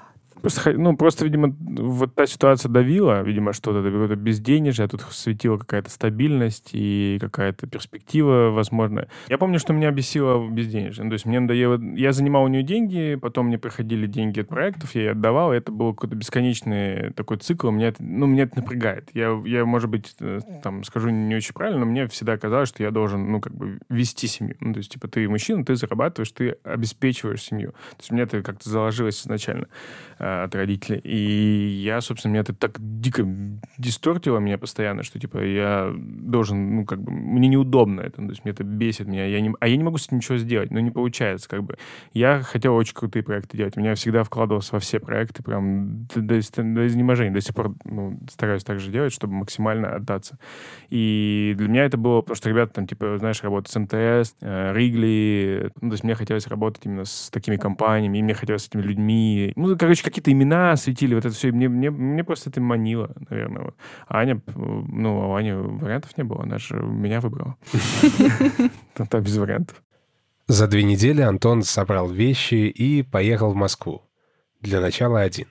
[0.48, 5.58] Просто, ну, просто, видимо, вот та ситуация давила, видимо, что-то, какое-то безденежье, а тут светила
[5.58, 9.08] какая-то стабильность и какая-то перспектива, возможно.
[9.28, 11.04] Я помню, что меня бесило безденежье.
[11.04, 11.78] Ну, то есть мне надоело...
[11.94, 15.58] Я занимал у нее деньги, потом мне приходили деньги от проектов, я ей отдавал, и
[15.58, 17.70] это был какой-то бесконечный такой цикл.
[17.70, 19.10] Меня это, ну, меня это напрягает.
[19.12, 22.82] Я, я, может быть, э, там, скажу не очень правильно, но мне всегда казалось, что
[22.82, 24.56] я должен, ну, как бы, вести семью.
[24.60, 27.72] Ну, то есть, типа, ты мужчина, ты зарабатываешь, ты обеспечиваешь семью.
[27.72, 29.66] То есть мне это как-то заложилось изначально
[30.18, 31.00] э, от родителей.
[31.04, 33.26] И я, собственно, меня это так дико
[33.78, 38.44] дистортило меня постоянно, что, типа, я должен, ну, как бы, мне неудобно это, то есть
[38.44, 40.80] мне это бесит меня, я не, а я не могу с этим ничего сделать, ну,
[40.80, 41.76] не получается, как бы.
[42.12, 46.20] Я хотел очень крутые проекты делать, у меня всегда вкладывался во все проекты, прям до,
[46.20, 50.38] до, до изнеможения, до сих пор ну, стараюсь так же делать, чтобы максимально отдаться.
[50.90, 54.72] И для меня это было, потому что ребята там, типа, знаешь, работают с МТС, э,
[54.74, 58.68] Ригли, ну, то есть мне хотелось работать именно с такими компаниями, и мне хотелось с
[58.68, 59.52] этими людьми.
[59.56, 63.14] Ну, короче, какие-то имена светили, вот это все, и мне, мне, мне просто это манило,
[63.30, 63.62] наверное.
[63.62, 63.74] Вот.
[64.06, 67.56] А Аня, ну, а у Ани вариантов не было, она же меня выбрала.
[68.94, 69.82] Там без вариантов.
[70.48, 74.02] За две недели Антон собрал вещи и поехал в Москву.
[74.60, 75.46] Для начала один.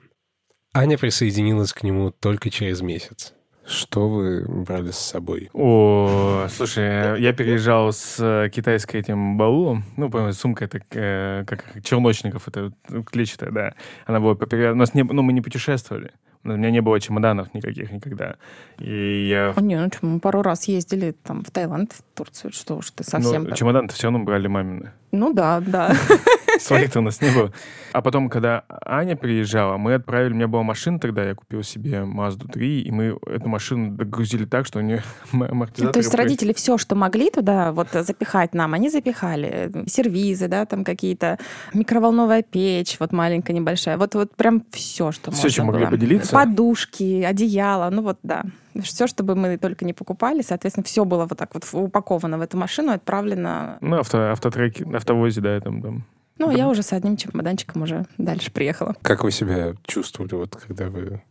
[0.74, 3.34] Аня присоединилась к нему только через месяц.
[3.68, 5.50] Что вы брали с собой?
[5.54, 9.84] О, слушай, я переезжал с э, китайской этим баулом.
[9.98, 12.72] Ну, по сумка это э, как черночников, это
[13.06, 13.74] клетчатая, да.
[14.06, 14.72] Она была поперед...
[14.72, 15.04] У нас не...
[15.04, 16.14] Ну, мы не путешествовали.
[16.46, 18.36] У меня не было чемоданов никаких никогда.
[18.78, 19.54] И я...
[19.54, 22.92] О, не, ну что, мы пару раз ездили там в Таиланд, в Турцию, что уж
[22.92, 23.44] ты совсем...
[23.44, 24.94] Ну, чемодан-то все равно брали мамины.
[25.12, 25.96] Ну да, да.
[26.60, 27.52] Своих-то у нас не было.
[27.94, 32.00] А потом, когда Аня приезжала, мы отправили, у меня была машина тогда, я купил себе
[32.00, 35.94] Mazda 3, и мы эту машину догрузили так, что у нее амортизаторы...
[35.94, 39.72] То есть родители все, что могли туда вот запихать нам, они запихали.
[39.88, 41.38] Сервизы, да, там какие-то
[41.74, 43.98] микроволновая печь, вот маленькая, небольшая.
[43.98, 45.92] Вот, вот прям все, что Всё, можно чем могли было.
[45.92, 46.34] поделиться?
[46.34, 48.44] Подушки, одеяло, ну вот да.
[48.82, 52.58] Все, чтобы мы только не покупали, соответственно, все было вот так вот упаковано в эту
[52.58, 53.78] машину, отправлено.
[53.82, 56.06] Ну, авто, автотреки, автовозе, да, там, там.
[56.38, 58.96] Ну, я уже с одним чемоданчиком уже дальше приехала.
[59.02, 61.22] Как вы себя чувствовали, вот когда вы...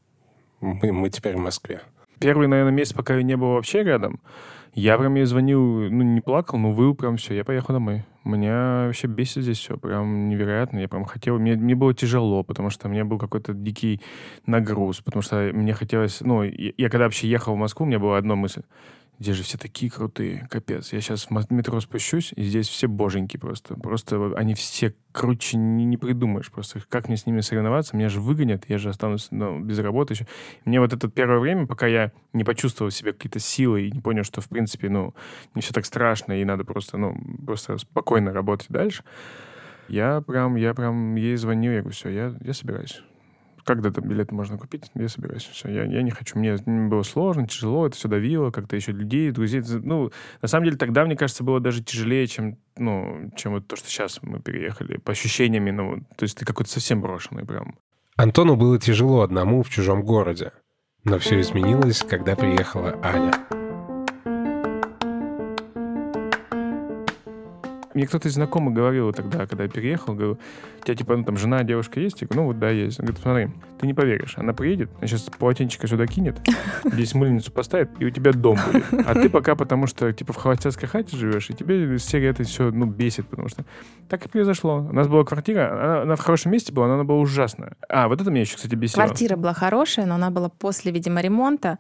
[0.61, 1.83] Мы, мы теперь в Москве.
[2.19, 4.21] Первый, наверное, месяц, пока ее не было вообще рядом,
[4.77, 7.35] я прям ей звонил, ну, не плакал, но выл прям все.
[7.35, 8.05] Я поехал домой.
[8.25, 10.81] Меня вообще бесит здесь все, прям невероятно.
[10.81, 14.03] Я прям хотел, мне, мне было тяжело, потому что у меня был какой-то дикий
[14.45, 17.99] нагруз, потому что мне хотелось, ну, я, я когда вообще ехал в Москву, у меня
[17.99, 18.63] была одна мысль.
[19.19, 20.93] Здесь же все такие крутые, капец.
[20.93, 23.75] Я сейчас в метро спущусь, и здесь все боженьки просто.
[23.75, 26.51] Просто они все круче не, не придумаешь.
[26.51, 27.97] Просто как мне с ними соревноваться?
[27.97, 30.27] Меня же выгонят, я же останусь ну, без работы еще.
[30.67, 34.23] Мне вот это первое время, пока я не почувствовал себе какие-то силы и не понял,
[34.23, 35.15] что, в принципе, ну,
[35.55, 39.03] не все так страшно, и надо просто, ну, просто спокойно работать дальше,
[39.89, 43.03] я прям, я прям ей звонил, я говорю, все, я, я собираюсь.
[43.67, 45.43] Когда там билеты можно купить, я собираюсь.
[45.43, 46.39] Все, я, я не хочу.
[46.39, 49.61] Мне, было сложно, тяжело, это все давило, как-то еще людей, друзей.
[49.83, 53.75] Ну, на самом деле, тогда, мне кажется, было даже тяжелее, чем, ну, чем вот то,
[53.75, 54.99] что сейчас мы переехали.
[54.99, 57.77] По ощущениям, ну, то есть ты какой-то совсем брошенный прям.
[58.15, 60.53] Антону было тяжело одному в чужом городе.
[61.03, 63.33] Но все изменилось, когда приехала Аня.
[67.97, 70.39] Мне кто-то из знакомых говорил тогда, когда я переехал, говорил,
[70.83, 72.21] у тебя типа, ну, там, жена, девушка есть?
[72.21, 73.01] Я говорю, ну, вот да, есть.
[73.01, 73.49] Он говорит, смотри,
[73.81, 76.39] ты не поверишь, она приедет, она сейчас полотенчика сюда кинет,
[76.85, 78.85] здесь мыльницу поставит, и у тебя дом будет.
[79.07, 82.71] А ты пока потому что, типа, в холостяцкой хате живешь, и тебе серия это все,
[82.71, 83.65] ну, бесит, потому что
[84.11, 84.77] так и произошло.
[84.77, 87.77] У нас была квартира, она, она в хорошем месте была, но она была ужасная.
[87.89, 89.05] А, вот это меня еще, кстати, бесило.
[89.05, 91.79] Квартира была хорошая, но она была после, видимо, ремонта.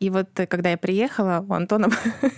[0.00, 1.88] И вот э, когда я приехала, у Антона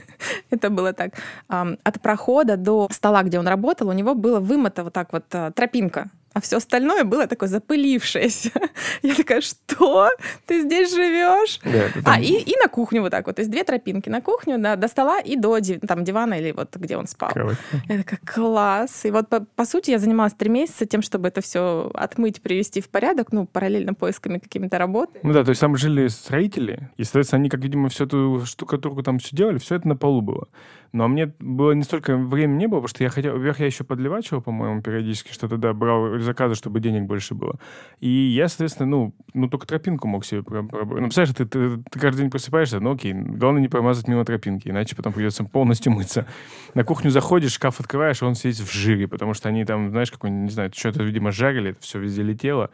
[0.51, 1.12] это было так.
[1.49, 5.51] От прохода до стола, где он работал, у него было вымыто вот так вот а,
[5.51, 8.53] тропинка а все остальное было такое запылившееся.
[9.03, 10.09] Я такая, что?
[10.46, 11.61] Ты здесь живешь?
[11.64, 13.37] Да, А, и, и на кухню вот так вот.
[13.37, 16.74] То есть две тропинки на кухню, да, до стола и до там, дивана или вот
[16.77, 17.31] где он спал.
[17.31, 17.59] кровать.
[17.88, 19.05] Я такая, класс.
[19.05, 22.81] И вот, по, по сути, я занималась три месяца тем, чтобы это все отмыть, привести
[22.81, 25.18] в порядок, ну, параллельно поисками какими-то работы.
[25.22, 29.03] Ну да, то есть там жили строители, и, соответственно, они, как, видимо, всю эту штукатурку
[29.03, 30.46] там все делали, все это на полу было.
[30.92, 33.35] Но мне было не столько времени не было, потому что я хотел...
[33.35, 37.59] Во-первых, я еще подливачивал, по-моему, периодически что-то, да, брал заказы, чтобы денег больше было.
[38.01, 40.42] И я, соответственно, ну, ну только тропинку мог себе...
[40.42, 44.09] про- про- Ну, представляешь, ты, ты, ты каждый день просыпаешься, ну окей, главное не промазать
[44.09, 46.27] мимо тропинки, иначе потом придется полностью мыться.
[46.74, 50.31] На кухню заходишь, шкаф открываешь, он весь в жире, потому что они там, знаешь, какой
[50.31, 52.70] не знаю, что-то, видимо, жарили, это все везде летело,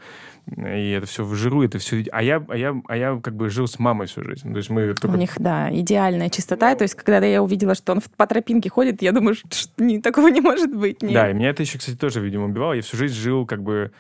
[0.47, 2.05] и это все в жиру, это все...
[2.13, 4.51] А я, а я, а я как бы жил с мамой всю жизнь.
[4.51, 6.75] То есть мы У только них, да, идеальная чистота.
[6.75, 10.29] То есть, когда я увидела, что он по тропинке ходит, я думаю, что не, такого
[10.29, 11.03] не может быть.
[11.03, 11.15] Нет.
[11.15, 12.75] Да, и меня это еще, кстати, тоже, видимо, убивало.
[12.75, 13.93] Я всю жизнь жил, как бы,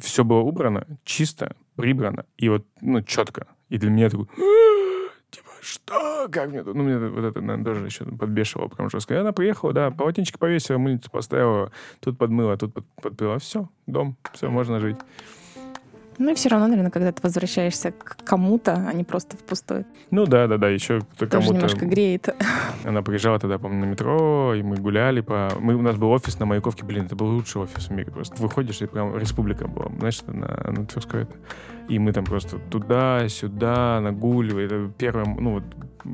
[0.00, 3.46] все было убрано, чисто, прибрано, и вот, ну, четко.
[3.68, 4.26] И для меня такой,
[5.30, 6.28] типа, что?
[6.30, 6.74] Как мне тут?
[6.74, 9.14] Ну, мне вот это, наверное, тоже еще подбешивало прям жестко.
[9.14, 13.38] И она приехала, да, полотенчик повесила, мыльницу поставила, тут подмыла, тут под, подпила.
[13.38, 14.96] Все, дом, все, можно жить.
[16.18, 19.84] Ну и все равно, наверное, когда ты возвращаешься к кому-то, а не просто в пустой.
[20.10, 21.54] Ну, да, да, да, еще кто Тоже кому-то...
[21.54, 22.28] немножко греет.
[22.84, 25.50] Она приезжала тогда, помню, на метро, и мы гуляли по...
[25.58, 28.10] Мы, у нас был офис на Маяковке, блин, это был лучший офис в мире.
[28.10, 31.34] Просто выходишь, и прям республика была, знаешь, на, на Тверской это.
[31.88, 34.66] И мы там просто туда-сюда нагуливали.
[34.66, 35.64] Это первое, ну вот,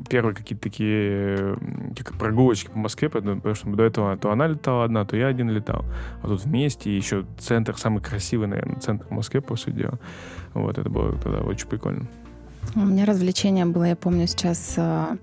[0.09, 1.57] первые какие-то такие
[1.97, 5.49] как прогулочки по Москве, потому что до этого то она летала одна, то я один
[5.49, 5.85] летал.
[6.21, 9.99] А тут вместе, и еще центр, самый красивый, наверное, центр в Москве, по сути дела.
[10.53, 12.07] Вот, это было тогда очень прикольно.
[12.75, 15.17] У меня развлечение было, я помню, сейчас, а,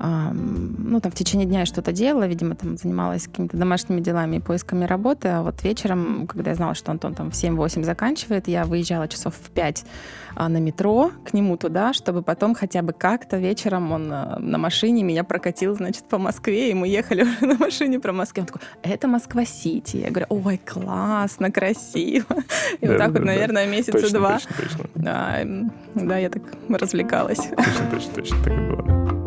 [0.00, 4.40] ну, там в течение дня я что-то делала, видимо, там занималась какими-то домашними делами и
[4.40, 8.64] поисками работы, а вот вечером, когда я знала, что Антон там в 7-8 заканчивает, я
[8.64, 9.84] выезжала часов в 5
[10.36, 14.58] а, на метро к нему туда, чтобы потом хотя бы как-то вечером он а, на
[14.58, 18.42] машине меня прокатил, значит, по Москве, и мы ехали уже на машине про Москву.
[18.42, 19.96] Он такой, это Москва-Сити.
[19.96, 22.36] Я говорю, ой, классно, красиво.
[22.80, 24.34] И вот так вот, наверное, месяца Точно, два.
[24.34, 24.90] точно, точно.
[24.94, 25.38] Да,
[25.94, 27.38] да, я так развлекалась.
[27.38, 29.17] Точно, точно, точно, так и было.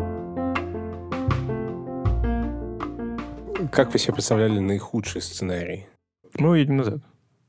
[3.70, 5.86] Как вы себе представляли наихудший сценарий?
[6.38, 7.00] Мы уедем назад.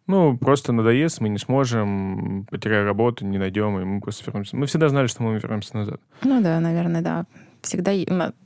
[0.06, 4.58] Ну, просто надоест, мы не сможем, потеряем работу, не найдем, и мы просто вернемся.
[4.58, 6.02] Мы всегда знали, что мы вернемся назад.
[6.24, 7.26] Ну да, наверное, да.
[7.62, 7.94] Всегда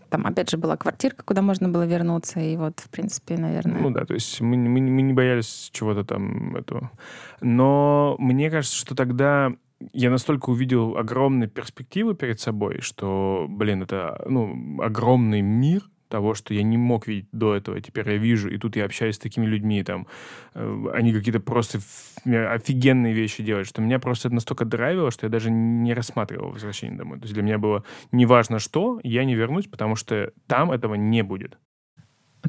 [0.10, 3.82] там опять же была квартирка, куда можно было вернуться, и вот в принципе, наверное.
[3.82, 6.92] Ну да, то есть мы, не- мы, не- мы не боялись чего-то там этого.
[7.42, 9.52] Но мне кажется, что тогда
[9.94, 16.54] я настолько увидел огромные перспективы перед собой, что, блин, это ну, огромный мир того, что
[16.54, 19.46] я не мог видеть до этого, теперь я вижу, и тут я общаюсь с такими
[19.46, 20.08] людьми, там,
[20.54, 25.26] э, они какие-то просто ф- офигенные вещи делают, что меня просто это настолько драйвило, что
[25.26, 27.20] я даже не рассматривал возвращение домой.
[27.20, 31.24] То есть для меня было неважно что, я не вернусь, потому что там этого не
[31.24, 31.58] будет.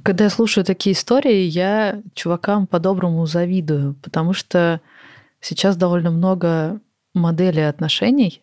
[0.02, 4.80] Когда я слушаю такие истории, я чувакам по-доброму завидую, потому что
[5.40, 6.80] сейчас довольно много
[7.14, 8.42] моделей отношений,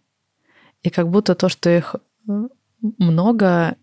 [0.83, 1.95] и как будто то, что их
[2.27, 2.47] э,
[2.99, 3.75] много,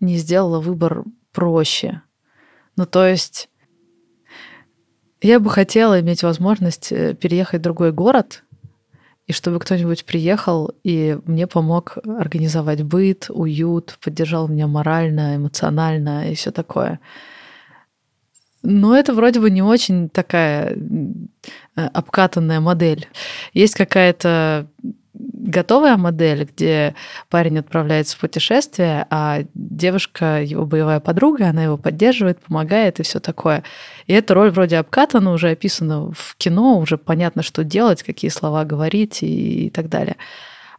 [0.00, 2.02] не сделало выбор проще.
[2.76, 3.48] Ну, то есть
[5.20, 8.44] я бы хотела иметь возможность э, переехать в другой город,
[9.26, 16.34] и чтобы кто-нибудь приехал и мне помог организовать быт, уют, поддержал меня морально, эмоционально и
[16.34, 17.00] все такое.
[18.62, 20.76] Но это вроде бы не очень такая
[21.76, 23.08] э, обкатанная модель.
[23.52, 24.66] Есть какая-то
[25.40, 26.94] готовая модель, где
[27.28, 33.20] парень отправляется в путешествие, а девушка его боевая подруга, она его поддерживает, помогает и все
[33.20, 33.64] такое.
[34.06, 38.64] И эта роль вроде обкатана, уже описана в кино, уже понятно, что делать, какие слова
[38.64, 40.16] говорить и, и так далее.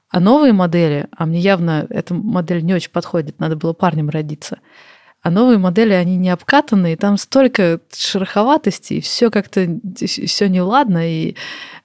[0.09, 4.59] А новые модели, а мне явно эта модель не очень подходит, надо было парнем родиться.
[5.21, 11.07] А новые модели, они не обкатанные, там столько шероховатости, и все как-то все неладно.
[11.07, 11.35] И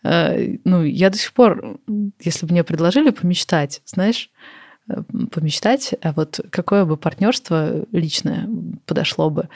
[0.05, 1.79] э, ну, я до сих пор,
[2.21, 4.31] если бы мне предложили помечтать, знаешь,
[4.89, 8.49] э, помечтать, а вот какое бы партнерство личное
[8.87, 9.51] подошло бы,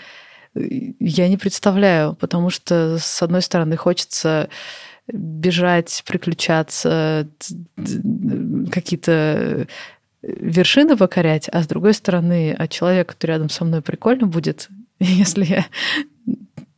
[0.54, 4.50] я не представляю, потому что, с одной стороны, хочется
[5.12, 7.28] бежать, приключаться,
[8.70, 9.66] какие-то
[10.22, 14.68] вершины покорять, а с другой стороны, а человек, который рядом со мной прикольно будет,
[15.00, 15.66] если я,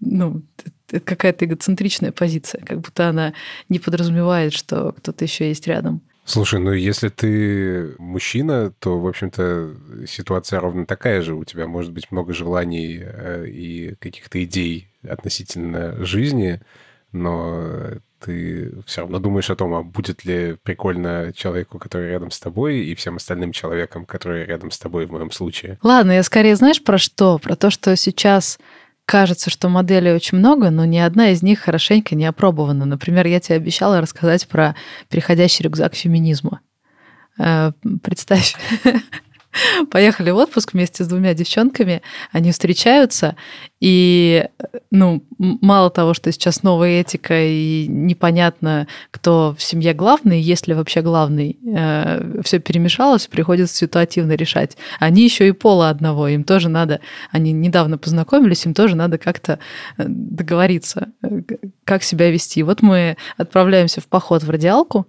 [0.00, 0.42] ну,
[0.88, 3.33] это какая-то эгоцентричная позиция, как будто она
[3.68, 6.02] не подразумевает, что кто-то еще есть рядом.
[6.24, 9.74] Слушай, ну если ты мужчина, то, в общем-то,
[10.07, 11.35] ситуация ровно такая же.
[11.35, 16.61] У тебя может быть много желаний э, и каких-то идей относительно жизни,
[17.11, 22.39] но ты все равно думаешь о том, а будет ли прикольно человеку, который рядом с
[22.39, 25.79] тобой, и всем остальным человекам, которые рядом с тобой в моем случае.
[25.83, 27.39] Ладно, я скорее знаешь про что?
[27.39, 28.59] Про то, что сейчас
[29.05, 32.85] кажется, что моделей очень много, но ни одна из них хорошенько не опробована.
[32.85, 34.77] Например, я тебе обещала рассказать про
[35.09, 36.61] переходящий рюкзак феминизма.
[37.39, 38.55] Э, представь,
[39.91, 43.37] поехали в отпуск вместе с двумя девчонками, они встречаются,
[43.81, 44.47] и,
[44.91, 50.75] ну, мало того, что сейчас новая этика, и непонятно, кто в семье главный, есть ли
[50.75, 54.77] вообще главный, э, все перемешалось, приходится ситуативно решать.
[55.01, 59.59] Они еще и пола одного, им тоже надо, они недавно познакомились, им тоже надо как-то
[59.99, 61.41] э, договориться, э,
[61.85, 62.62] как себя вести.
[62.62, 65.07] Вот мы отправляемся в поход в радиалку,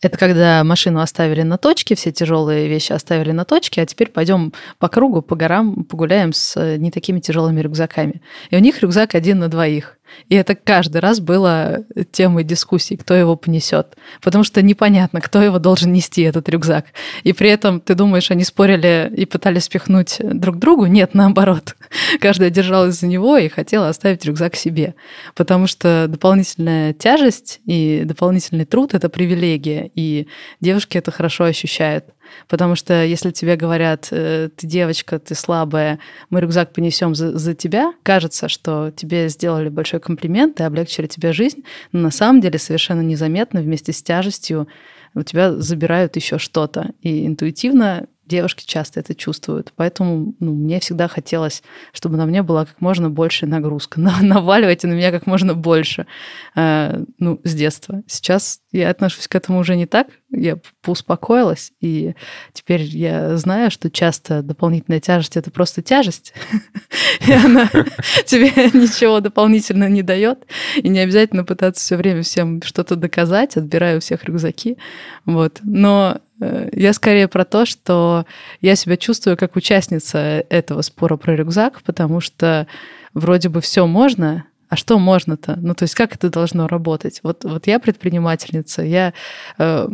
[0.00, 4.52] это когда машину оставили на точке, все тяжелые вещи оставили на точке, а теперь пойдем
[4.78, 8.22] по кругу, по горам, погуляем с э, не такими тяжелыми рюкзаками.
[8.50, 9.97] И у них рюкзак один на двоих.
[10.28, 13.96] И это каждый раз было темой дискуссий, кто его понесет.
[14.22, 16.86] Потому что непонятно, кто его должен нести, этот рюкзак.
[17.22, 20.86] И при этом ты думаешь, они спорили и пытались спихнуть друг другу?
[20.86, 21.76] Нет, наоборот.
[22.20, 24.94] Каждая держалась за него и хотела оставить рюкзак себе.
[25.34, 29.90] Потому что дополнительная тяжесть и дополнительный труд— это привилегия.
[29.94, 30.28] И
[30.60, 32.04] девушки это хорошо ощущают.
[32.48, 35.98] Потому что если тебе говорят, э, ты девочка, ты слабая,
[36.30, 41.32] мы рюкзак понесем за, за тебя, кажется, что тебе сделали большой комплимент и облегчили тебе
[41.32, 44.68] жизнь, но на самом деле совершенно незаметно вместе с тяжестью
[45.14, 46.90] у тебя забирают еще что-то.
[47.02, 49.72] И интуитивно девушки часто это чувствуют.
[49.74, 51.62] Поэтому ну, мне всегда хотелось,
[51.92, 54.00] чтобы на мне была как можно больше нагрузка.
[54.22, 56.06] Наваливайте на меня как можно больше.
[56.54, 58.02] Э, ну, с детства.
[58.06, 60.08] Сейчас я отношусь к этому уже не так.
[60.30, 61.72] Я поуспокоилась.
[61.80, 62.14] И
[62.52, 66.34] теперь я знаю, что часто дополнительная тяжесть— это просто тяжесть.
[67.26, 67.68] И она
[68.26, 70.46] тебе ничего дополнительно не дает.
[70.76, 73.56] И не обязательно пытаться все время всем что-то доказать.
[73.56, 74.76] Отбираю у всех рюкзаки.
[75.24, 75.60] Вот.
[75.62, 78.26] Но я скорее про то, что
[78.60, 82.66] я себя чувствую как участница этого спора про рюкзак, потому что
[83.14, 85.58] вроде бы все можно, а что можно-то?
[85.60, 87.20] Ну, то есть как это должно работать?
[87.22, 89.14] Вот, вот я предпринимательница, я...
[89.58, 89.88] Э,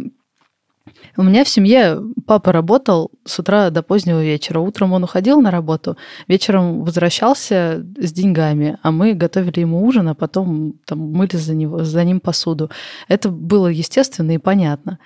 [1.17, 4.59] у меня в семье папа работал с утра до позднего вечера.
[4.59, 5.97] Утром он уходил на работу,
[6.29, 11.85] вечером возвращался с деньгами, а мы готовили ему ужин, а потом там, мыли за, него,
[11.85, 12.71] за ним посуду.
[13.09, 14.99] Это было естественно и понятно.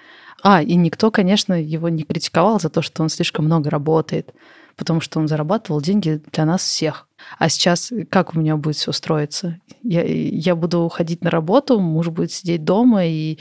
[0.43, 4.35] А, и никто, конечно, его не критиковал за то, что он слишком много работает,
[4.77, 7.09] потому что он зарабатывал деньги для нас всех.
[7.39, 9.59] А сейчас как у меня будет все строиться?
[9.83, 13.39] Я, я буду уходить на работу, муж будет сидеть дома и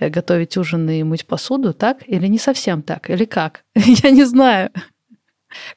[0.00, 1.98] э, готовить ужин и мыть посуду, так?
[2.08, 3.08] Или не совсем так?
[3.10, 3.64] Или как?
[3.74, 4.70] Я не знаю.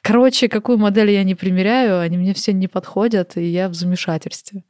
[0.02, 4.62] Короче, какую модель я не примеряю, они мне все не подходят, и я в замешательстве.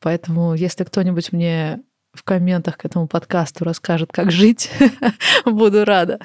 [0.00, 1.82] Поэтому, если кто-нибудь мне
[2.14, 4.70] в комментах к этому подкасту расскажет, как жить,
[5.44, 6.20] буду рада.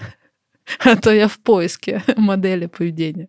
[0.79, 3.27] А то я в поиске модели поведения.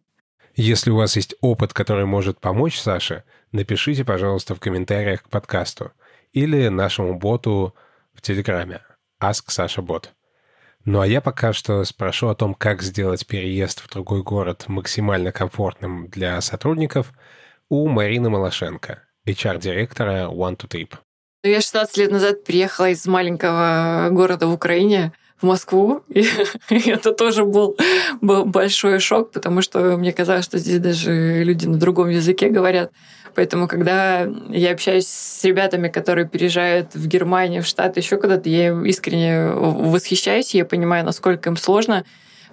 [0.54, 5.92] Если у вас есть опыт, который может помочь Саше, напишите, пожалуйста, в комментариях к подкасту
[6.32, 7.74] или нашему боту
[8.12, 8.82] в Телеграме
[9.22, 10.08] Ask Sasha Bot.
[10.84, 15.30] Ну а я пока что спрошу о том, как сделать переезд в другой город максимально
[15.30, 17.12] комфортным для сотрудников
[17.68, 20.94] у Марины Малашенко, HR-директора One to Trip.
[21.42, 26.26] Ну, я 16 лет назад приехала из маленького города в Украине в Москву, и
[26.90, 27.78] это тоже был,
[28.20, 32.92] был большой шок, потому что мне казалось, что здесь даже люди на другом языке говорят.
[33.34, 38.78] Поэтому, когда я общаюсь с ребятами, которые переезжают в Германию, в Штаты, еще куда-то, я
[38.82, 42.04] искренне восхищаюсь, я понимаю, насколько им сложно,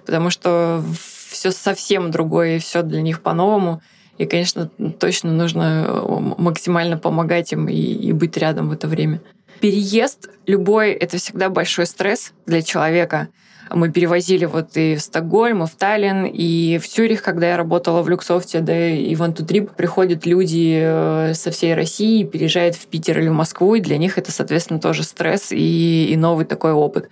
[0.06, 0.82] потому что
[1.28, 3.82] все совсем другое, все для них по-новому.
[4.18, 9.20] И, конечно, точно нужно э, максимально помогать им и, и быть рядом в это время.
[9.60, 13.28] Переезд любой— это всегда большой стресс для человека.
[13.70, 18.02] Мы перевозили вот и в Стокгольм, и в Таллин, и в Цюрих, когда я работала
[18.02, 23.20] в Люксофте, да и в Антутрип, приходят люди э, со всей России, переезжают в Питер
[23.20, 27.08] или в Москву, и для них это, соответственно, тоже стресс и, и новый такой опыт.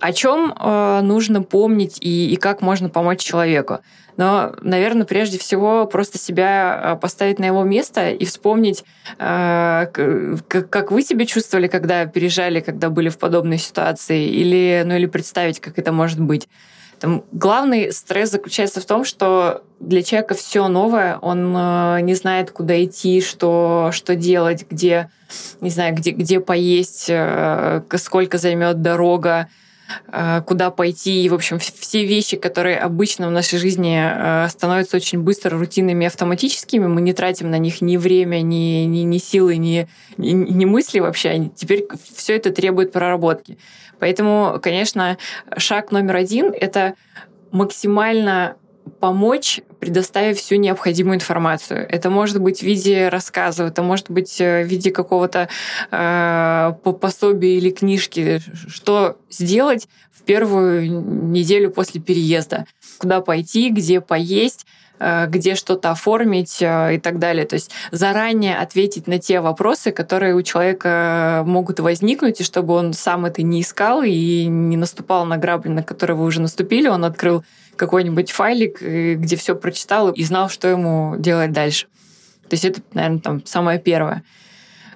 [0.00, 3.80] О чем э, нужно помнить и, и как можно помочь человеку?
[4.16, 8.84] Но, наверное, прежде всего просто себя э, поставить на его место и вспомнить,
[9.18, 15.06] э, как вы себя чувствовали, когда переезжали, когда были в подобной ситуации, или, ну, или
[15.06, 16.48] представить, как это может быть.
[17.00, 22.50] Там, главный стресс заключается в том, что для человека все новое, он э, не знает,
[22.50, 25.10] куда идти, что, что делать, где,
[25.60, 29.48] не знаю, где, где поесть, э, сколько займет дорога,
[30.46, 35.20] куда пойти, и, в общем, все вещи, которые обычно в нашей жизни э, становятся очень
[35.20, 39.88] быстро рутинными автоматическими, мы не тратим на них ни время, ни, ни, ни силы, ни,
[40.16, 41.50] ни, ни мысли вообще.
[41.54, 43.58] Теперь все это требует проработки.
[43.98, 45.18] Поэтому, конечно,
[45.56, 46.94] шаг номер один— это
[47.50, 48.56] максимально
[48.88, 51.86] помочь, предоставив всю необходимую информацию.
[51.88, 55.48] Это может быть в виде рассказа, это может быть э, в виде какого-то
[55.90, 58.40] э, пособия или книжки.
[58.68, 62.66] Что сделать в первую неделю после переезда?
[62.98, 64.66] Куда пойти, где поесть,
[64.98, 67.46] э, где что-то оформить э, и так далее.
[67.46, 72.92] То есть заранее ответить на те вопросы, которые у человека могут возникнуть, и чтобы он
[72.92, 77.04] сам это не искал и не наступал на грабли, на которые вы уже наступили, он
[77.04, 77.44] открыл
[77.78, 81.86] какой-нибудь файлик, э, где все прочитал и знал, что ему делать дальше.
[82.48, 84.22] То есть это, наверное, там самое первое.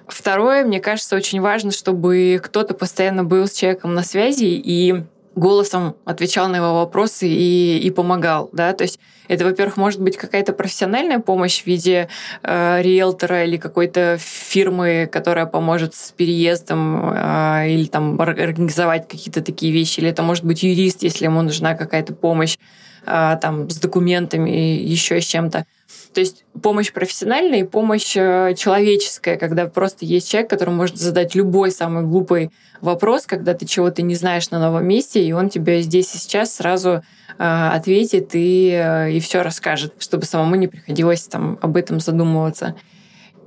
[0.07, 5.03] Второе, мне кажется, очень важно, чтобы кто-то постоянно был с человеком на связи и
[5.35, 10.17] голосом отвечал на его вопросы и, и помогал, да, то есть это, во-первых, может быть
[10.17, 12.09] какая-то профессиональная помощь в виде
[12.43, 19.71] э, риэлтора или какой-то фирмы, которая поможет с переездом э, или там организовать какие-то такие
[19.71, 22.57] вещи, или это может быть юрист, если ему нужна какая-то помощь
[23.05, 25.65] э, там с документами, еще с чем-то.
[26.13, 31.33] То есть помощь профессиональная и помощь э, человеческая, когда просто есть человек, который может задать
[31.33, 32.51] любой самый глупый
[32.81, 36.55] вопрос, когда ты чего-то не знаешь на новом месте, и он тебе здесь и сейчас
[36.55, 37.01] сразу э,
[37.37, 42.75] ответит и, э, и все расскажет, чтобы самому не приходилось там об этом задумываться.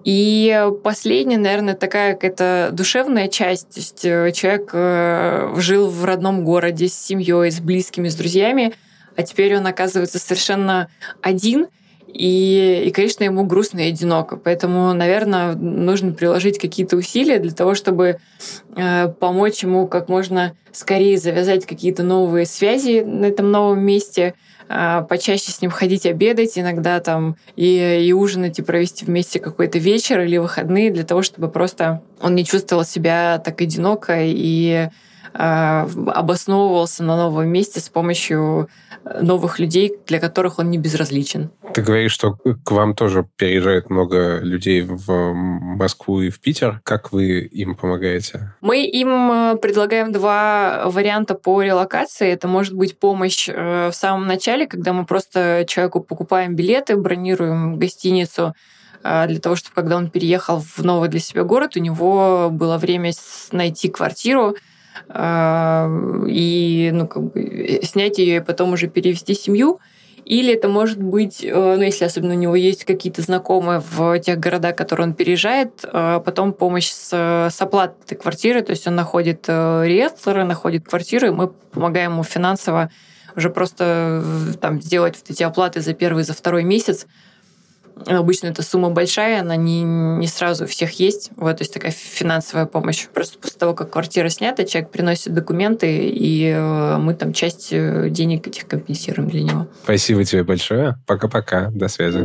[0.05, 3.71] И последняя, наверное, такая какая-то душевная часть.
[3.71, 3.81] То
[4.27, 8.73] есть человек жил в родном городе с семьей, с близкими, с друзьями,
[9.17, 10.89] а теперь он оказывается совершенно
[11.23, 11.67] один–
[12.07, 14.36] и, и, конечно, ему грустно и одиноко.
[14.36, 18.18] Поэтому, наверное, нужно приложить какие-то усилия для того, чтобы
[18.76, 24.34] э, помочь ему как можно скорее завязать какие-то новые связи на этом новом месте,
[24.68, 29.78] э, почаще с ним ходить обедать, иногда там и, и ужинать, и провести вместе какой-то
[29.78, 34.88] вечер или выходные для того, чтобы просто он не чувствовал себя так одиноко и
[35.39, 38.68] обосновывался на новом месте с помощью
[39.20, 41.51] новых людей, для которых он не безразличен.
[41.74, 42.32] Ты говоришь, что
[42.64, 46.80] к вам тоже переезжает много людей в Москву и в Питер.
[46.82, 48.55] Как вы им помогаете?
[48.61, 52.28] Мы им э, предлагаем два варианта по релокации.
[52.28, 57.78] Это может быть помощь э, в самом начале, когда мы просто человеку покупаем билеты, бронируем
[57.78, 58.55] гостиницу,
[59.05, 62.78] э, для того, чтобы когда он переехал в новый для себя город, у него было
[62.78, 63.12] время
[63.53, 64.57] найти квартиру,
[65.09, 69.80] и ну, как бы снять ее и потом уже перевести семью.
[70.26, 74.40] Или это может быть, э, ну, если особенно у него есть какие-то знакомые в тех
[74.40, 79.44] городах, которые он переезжает, э, потом помощь с, с оплатой квартиры, то есть он находит
[79.47, 82.90] э, риэлтора, находит квартиру, и мы помогаем ему финансово
[83.36, 84.24] уже просто
[84.61, 87.07] там, сделать вот эти оплаты за первый, за второй месяц,
[88.05, 91.30] Обычно эта сумма большая, она не, не сразу у всех есть.
[91.36, 93.07] Вот, то есть такая финансовая помощь.
[93.09, 98.11] Просто после того, как квартира снята, человек приносит документы, и э, мы там часть э,
[98.11, 99.66] денег этих компенсируем для него.
[99.82, 100.99] Спасибо тебе большое.
[101.07, 101.70] Пока-пока.
[101.70, 102.18] До связи.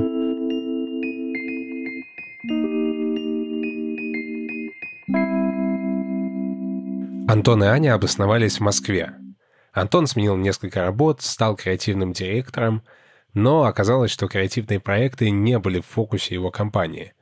[7.32, 9.14] Антон и Аня обосновались в Москве.
[9.72, 12.84] Антон сменил несколько работ, стал креативным директором–
[13.34, 17.14] но оказалось, что креативные проекты не были в фокусе его компании.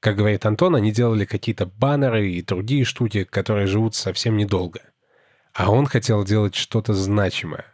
[0.00, 4.80] Как говорит Антон, они делали какие-то баннеры и другие штуки, которые живут совсем недолго.
[5.52, 7.64] А он хотел делать что-то значимое,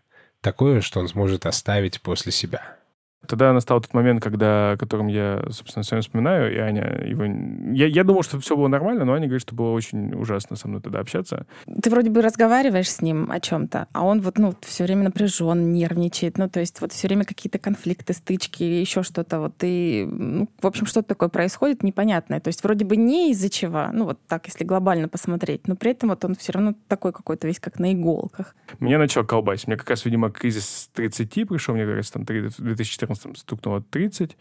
[0.41, 2.80] такое, что он сможет оставить после себя.
[3.27, 7.25] Тогда настал тот момент, когда, о котором я, собственно, с вами вспоминаю, и Аня его...
[7.73, 10.69] Я, я думал, что все было нормально, но Аня говорит, что было очень ужасно со
[10.69, 11.47] мной тогда общаться.
[11.67, 15.73] Ты вроде бы разговариваешь с ним о чем-то, а он вот, ну, все время напряжен,
[15.73, 20.09] нервничает, ну, то есть вот все время какие-то конфликты, стычки или еще что-то, вот, и,
[20.11, 22.41] ну, в общем, что-то такое происходит непонятное.
[22.41, 25.93] То есть вроде бы не из-за чего, ну, вот так, если глобально посмотреть, но при
[25.93, 28.57] этом вот он все равно такой какой-то весь как на иголках.
[28.79, 29.67] Меня начал колбасить.
[29.67, 34.37] Мне как раз, видимо, кризис 30 пришел, мне кажется, там 2014 14 стукнуло 30,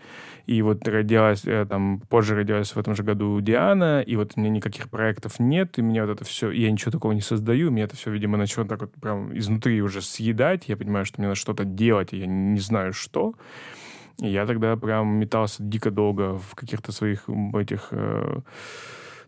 [0.45, 4.39] и вот родилась, э, там, позже родилась в этом же году Диана, и вот у
[4.39, 7.83] меня никаких проектов нет, и меня вот это все, я ничего такого не создаю, мне
[7.83, 11.39] это все, видимо, начало так вот прям изнутри уже съедать, я понимаю, что мне надо
[11.39, 13.33] что-то делать, и я не знаю что.
[14.21, 18.39] И я тогда прям метался дико долго в каких-то своих этих э,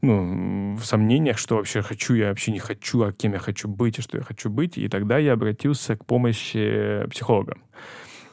[0.01, 3.99] ну, в сомнениях, что вообще хочу я, вообще не хочу, а кем я хочу быть,
[3.99, 4.77] и что я хочу быть.
[4.77, 7.55] И тогда я обратился к помощи психолога.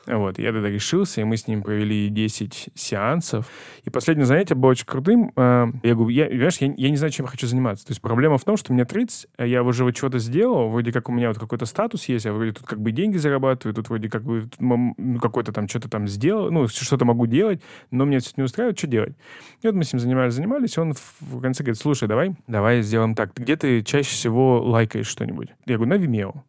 [0.09, 3.47] Вот, я тогда решился, и мы с ним провели 10 сеансов.
[3.85, 5.33] И последнее занятие было очень крутым.
[5.37, 7.87] А, я говорю, я, понимаешь, я, я не знаю, чем я хочу заниматься.
[7.87, 10.93] То есть проблема в том, что мне 30, а я уже вот чего-то сделал, вроде
[10.93, 13.91] как у меня вот какой-то статус есть, я вроде тут как бы деньги зарабатываю, тут
[13.91, 18.17] вроде как бы ну, какой-то там что-то там сделал, ну, что-то могу делать, но мне
[18.17, 19.15] это не устраивает, что делать?
[19.61, 23.15] И вот мы с ним занимались, занимались, он в конце говорит, слушай, давай, давай сделаем
[23.15, 25.49] так, где ты чаще всего лайкаешь что-нибудь?
[25.67, 26.43] Я говорю, на Vimeo.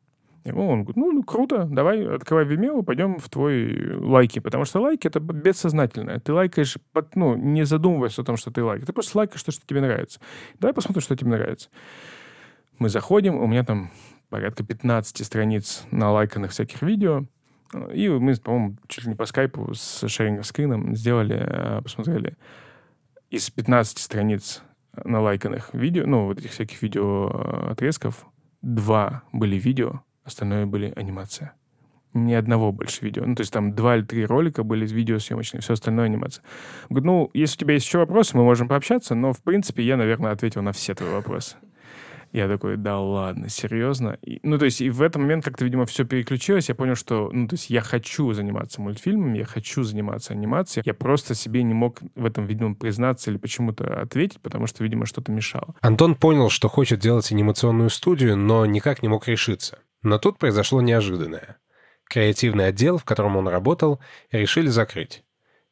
[0.45, 5.07] Он говорит, ну, ну, круто, давай, открывай Vimeo, пойдем в твой лайки, потому что лайки—
[5.07, 6.19] это бессознательное.
[6.19, 6.77] Ты лайкаешь,
[7.15, 8.85] ну, не задумываясь о том, что ты лайк.
[8.85, 10.19] Ты просто лайкаешь то, что тебе нравится.
[10.59, 11.69] Давай посмотрим, что тебе нравится.
[12.77, 13.91] Мы заходим, у меня там
[14.29, 17.25] порядка 15 страниц на лайканных всяких видео,
[17.93, 22.37] и мы, по-моему, чуть ли не по скайпу с шерингом скрином сделали, э, посмотрели
[23.29, 24.63] из 15 страниц
[24.93, 28.11] на лайканных видео, ну, вот этих всяких видео э,
[28.61, 31.53] два были видео, остальное были анимация.
[32.13, 33.23] Ни одного больше видео.
[33.25, 36.43] Ну, то есть там два или три ролика были видеосъемочные, все остальное анимация.
[36.89, 39.95] Говорю, ну, если у тебя есть еще вопросы, мы можем пообщаться, но, в принципе, я,
[39.95, 41.57] наверное, ответил на все твои вопросы.
[42.31, 44.17] Я такой, да ладно, серьезно?
[44.21, 46.69] И, ну, то есть, и в этот момент как-то, видимо, все переключилось.
[46.69, 50.83] Я понял, что, ну, то есть, я хочу заниматься мультфильмами, я хочу заниматься анимацией.
[50.85, 55.07] Я просто себе не мог в этом, видимо, признаться или почему-то ответить, потому что, видимо,
[55.07, 55.75] что-то мешало.
[55.81, 59.79] Антон понял, что хочет делать анимационную студию, но никак не мог решиться.
[60.01, 61.57] Но тут произошло неожиданное.
[62.05, 63.99] Креативный отдел, в котором он работал,
[64.31, 65.23] решили закрыть.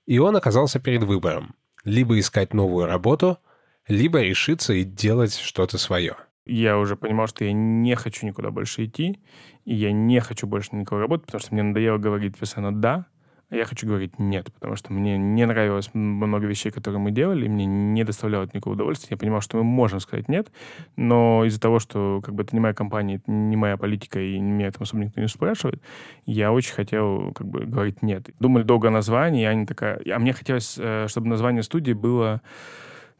[0.05, 1.55] И он оказался перед выбором.
[1.84, 3.39] Либо искать новую работу,
[3.88, 6.15] либо решиться и делать что-то свое.
[6.45, 9.21] Я уже понимал, что я не хочу никуда больше идти,
[9.65, 13.07] и я не хочу больше никого работать, потому что мне надоело говорить постоянно «да»,
[13.49, 17.49] я хочу говорить нет, потому что мне не нравилось много вещей, которые мы делали, и
[17.49, 19.09] мне не доставляло никакого удовольствия.
[19.11, 20.51] Я понимал, что мы можем сказать нет,
[20.97, 24.37] но из-за того, что как бы это не моя компания, это не моя политика, и
[24.39, 25.81] меня этом особо никто не спрашивает,
[26.25, 28.29] я очень хотел как бы говорить нет.
[28.39, 30.01] Думали долго о названии, и Аня такая...
[30.13, 32.41] А мне хотелось, э, чтобы название студии было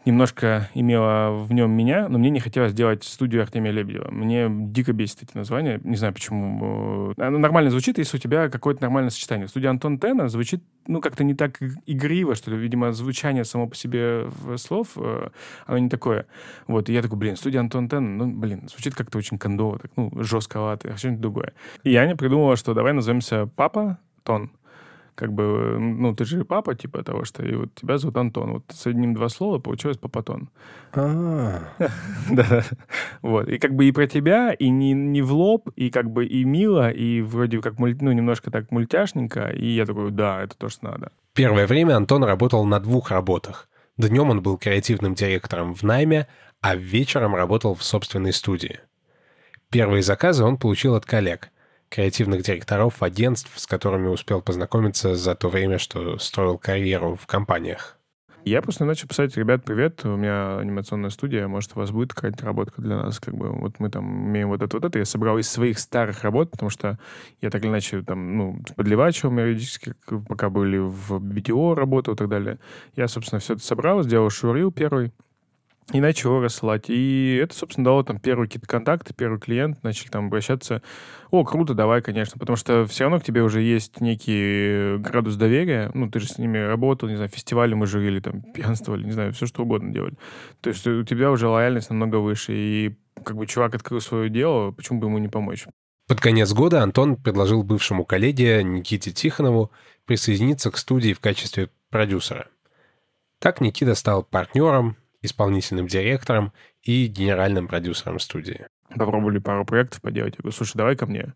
[0.06, 4.10] немножко имела в нем меня, но мне не хотелось делать студию Артемия Лебедева.
[4.10, 5.80] Мне дико бесит эти названия.
[5.84, 7.14] Не знаю, почему.
[7.18, 9.48] Оно нормально звучит, если у тебя какое-то нормальное сочетание.
[9.48, 12.58] Студия Антон Тена звучит, ну, как-то не так игриво, что ли.
[12.58, 15.30] Видимо, звучание само по себе слов, э,
[15.66, 16.26] оно не такое.
[16.68, 19.92] Вот, и я такой, блин, студия Антон Тена, ну, блин, звучит как-то очень кондово, так,
[19.98, 21.54] ну, жестковато, что-нибудь другое.
[21.84, 24.52] И Аня придумала, что давай назовемся Папа Тон
[25.18, 28.54] как бы, ну, ты же папа, типа того, что и вот тебя зовут Антон.
[28.54, 30.50] Вот соединим два слова, получилось Папатон.
[30.94, 31.60] А.
[32.32, 32.64] Да.
[33.24, 33.50] Вот.
[33.50, 36.44] И как бы и про тебя, и не, не в лоб, и как бы и
[36.44, 39.50] мило, и вроде как, ну, немножко так мультяшненько.
[39.50, 41.12] И я такой, да, это то, что надо.
[41.34, 43.68] Первое время Антон работал на двух работах.
[43.98, 46.28] Днем он был креативным директором в найме,
[46.62, 48.82] а вечером работал в собственной студии.
[49.72, 51.50] Первые заказы он получил от коллег—
[51.90, 57.98] креативных директоров агентств, с которыми успел познакомиться за то время, что строил карьеру в компаниях.
[58.48, 62.46] Я просто начал писать, ребят, привет, у меня анимационная студия, может, у вас будет какая-то
[62.46, 65.00] работа для нас, как бы, вот мы там имеем вот это, вот это.
[65.00, 66.98] Я собрал из своих старых работ, потому что
[67.42, 69.96] я так или иначе там, ну, подливачил юридически,
[70.30, 72.58] пока были в BTO работал и так далее.
[72.96, 75.12] Я, собственно, все это собрал, сделал шурил первый,
[75.94, 76.90] и его рассылать.
[76.90, 80.82] И это, собственно, дало там первые какие-то контакты, первый клиент, начали там обращаться.
[81.32, 85.90] О, круто, давай, конечно, потому что все равно к тебе уже есть некий градус доверия.
[85.94, 89.32] Ну, ты же с ними работал, не знаю, фестивали мы журили, там, пьянствовали, не знаю,
[89.32, 90.16] все что угодно делали.
[90.62, 92.54] То есть у тебя уже лояльность намного выше.
[92.54, 95.68] И как бы чувак открыл свое дело, почему бы ему не помочь?
[96.08, 99.72] Под конец года Антон предложил бывшему коллеге Никите Тихонову
[100.06, 102.48] присоединиться к студии в качестве продюсера.
[103.40, 104.96] Так Никита стал партнером,
[105.28, 106.52] исполнительным директором
[106.82, 108.66] и генеральным продюсером студии.
[108.90, 110.34] Попробовали пару проектов поделать.
[110.36, 111.34] Я говорю, слушай, давай ко мне.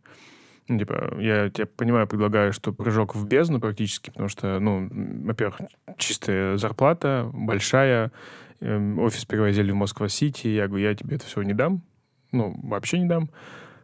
[0.67, 4.87] Ну, типа, я тебе понимаю, предлагаю, что прыжок в бездну практически, потому что, ну,
[5.25, 5.59] во-первых,
[5.97, 8.11] чистая зарплата, большая,
[8.61, 11.83] эм, офис перевозили в Москва-Сити, я говорю, я тебе это все не дам,
[12.31, 13.29] ну, вообще не дам.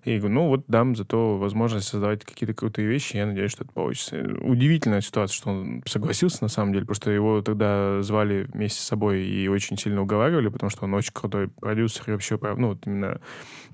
[0.07, 3.73] И говорю, ну вот дам зато возможность создавать какие-то крутые вещи, я надеюсь, что это
[3.73, 4.15] получится.
[4.39, 8.85] Удивительная ситуация, что он согласился на самом деле, потому что его тогда звали вместе с
[8.85, 12.87] собой и очень сильно уговаривали, потому что он очень крутой продюсер и вообще, ну вот
[12.87, 13.19] именно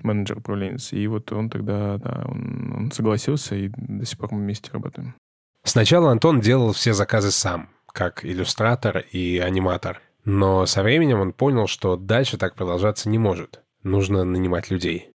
[0.02, 0.92] менеджер управленец.
[0.92, 5.14] И вот он тогда, да, он, он согласился, и до сих пор мы вместе работаем.
[5.62, 10.02] Сначала Антон делал все заказы сам, как иллюстратор и аниматор.
[10.24, 13.60] Но со временем он понял, что дальше так продолжаться не может.
[13.84, 15.13] Нужно нанимать людей.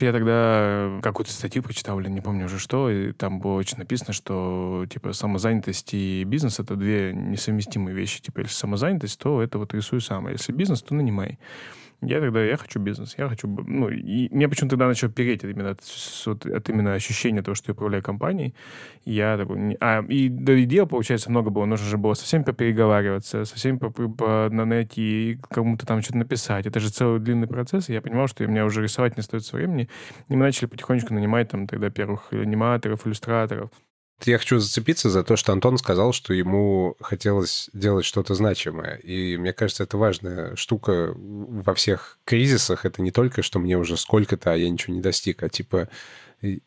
[0.00, 4.14] Я тогда какую-то статью прочитал, или не помню уже что, и там было очень написано,
[4.14, 8.22] что, типа, самозанятость и бизнес— это две несовместимые вещи.
[8.22, 11.38] Типа, если самозанятость, то это вот рисуй сам, а если бизнес, то нанимай.
[12.02, 13.46] Я тогда, я хочу бизнес, я хочу...
[13.46, 15.80] Ну, и мне почему-то тогда начал переть именно от,
[16.26, 18.54] от, от именно ощущения того, что я управляю компанией.
[19.04, 19.76] Я такой...
[19.80, 21.66] А, и, да, и дел, получается, много было.
[21.66, 26.66] Нужно же было со всеми попереговариваться, со всеми по, по, найти, кому-то там что-то написать.
[26.66, 29.56] Это же целый длинный процесс, и я понимал, что у меня уже рисовать не остается
[29.56, 29.90] времени.
[30.28, 33.70] И мы начали потихонечку нанимать там тогда первых аниматоров, иллюстраторов.
[34.24, 38.96] Я хочу зацепиться за то, что Антон сказал, что ему хотелось делать что-то значимое.
[38.96, 42.84] И мне кажется, это важная штука во всех кризисах.
[42.84, 45.88] Это не только, что мне уже сколько-то, а я ничего не достиг, а типа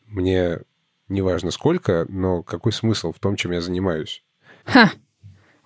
[0.06, 0.60] мне
[1.08, 4.22] не важно сколько, но какой смысл в том, чем я занимаюсь.
[4.64, 4.90] Ха,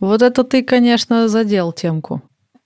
[0.00, 2.22] вот это ты, конечно, задел темку.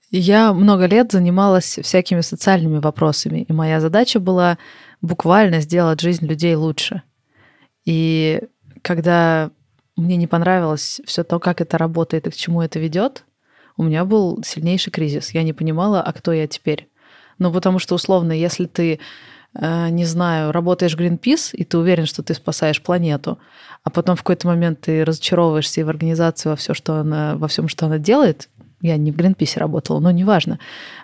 [0.09, 4.57] Я много лет занималась всякими социальными вопросами, и моя задача была
[5.01, 7.01] буквально сделать жизнь людей лучше.
[7.85, 8.41] И
[8.83, 9.49] когда
[9.95, 13.25] мне не понравилось все то, как это работает и к чему это ведет,
[13.77, 15.31] у меня был сильнейший кризис.
[15.31, 16.89] Я не понимала, а кто я теперь.
[17.39, 18.99] Ну, потому что, условно, если ты,
[19.55, 23.39] э, не знаю, работаешь в Greenpeace, и ты уверен, что ты спасаешь планету,
[23.83, 27.47] а потом в какой-то момент ты разочаровываешься и в организации во, все, что она, во
[27.47, 28.49] всем, что она делает,
[28.83, 30.59] я не в Гринписе работала, но неважно,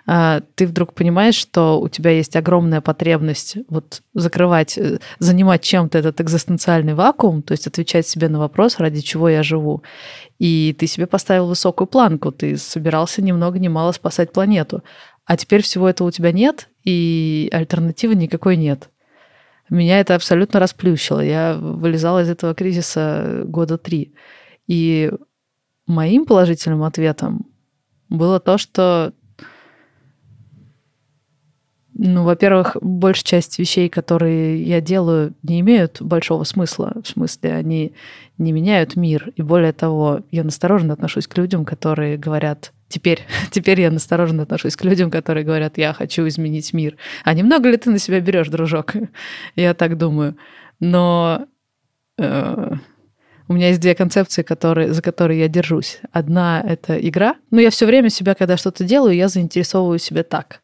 [0.06, 5.96] а, ты вдруг понимаешь, что у тебя есть огромная потребность вот закрывать, э, занимать чем-то
[5.96, 9.82] этот экзистенциальный вакуум, то есть отвечать себе на вопрос, ради чего я живу.
[10.38, 14.84] И ты себе поставил высокую планку, ты собирался ни много ни мало спасать планету.
[15.24, 18.90] А теперь всего этого у тебя нет, и альтернативы никакой нет.
[19.70, 21.20] Меня это абсолютно расплющило.
[21.20, 24.12] Я вылезала из этого кризиса года три.
[24.66, 25.10] И
[25.86, 27.49] моим положительным ответом
[28.10, 29.14] было то, что
[32.02, 36.94] ну, во-первых, большая часть вещей, которые я делаю, не имеют большого смысла.
[37.04, 37.92] В смысле, они
[38.38, 39.34] не меняют мир.
[39.36, 44.76] И более того, я настороженно отношусь к людям, которые говорят, теперь, теперь я настороженно отношусь
[44.76, 46.96] к людям, которые говорят, я хочу изменить мир.
[47.22, 48.94] А немного ли ты на себя берешь, дружок?
[49.54, 50.36] я так думаю.
[50.80, 51.48] Но
[52.16, 52.72] э,
[53.50, 55.98] у меня есть две концепции, которые, за которые я держусь.
[56.12, 57.34] Одна— это игра.
[57.50, 60.62] Ну, я все время себя, когда что-то делаю, я заинтересовываю себя так.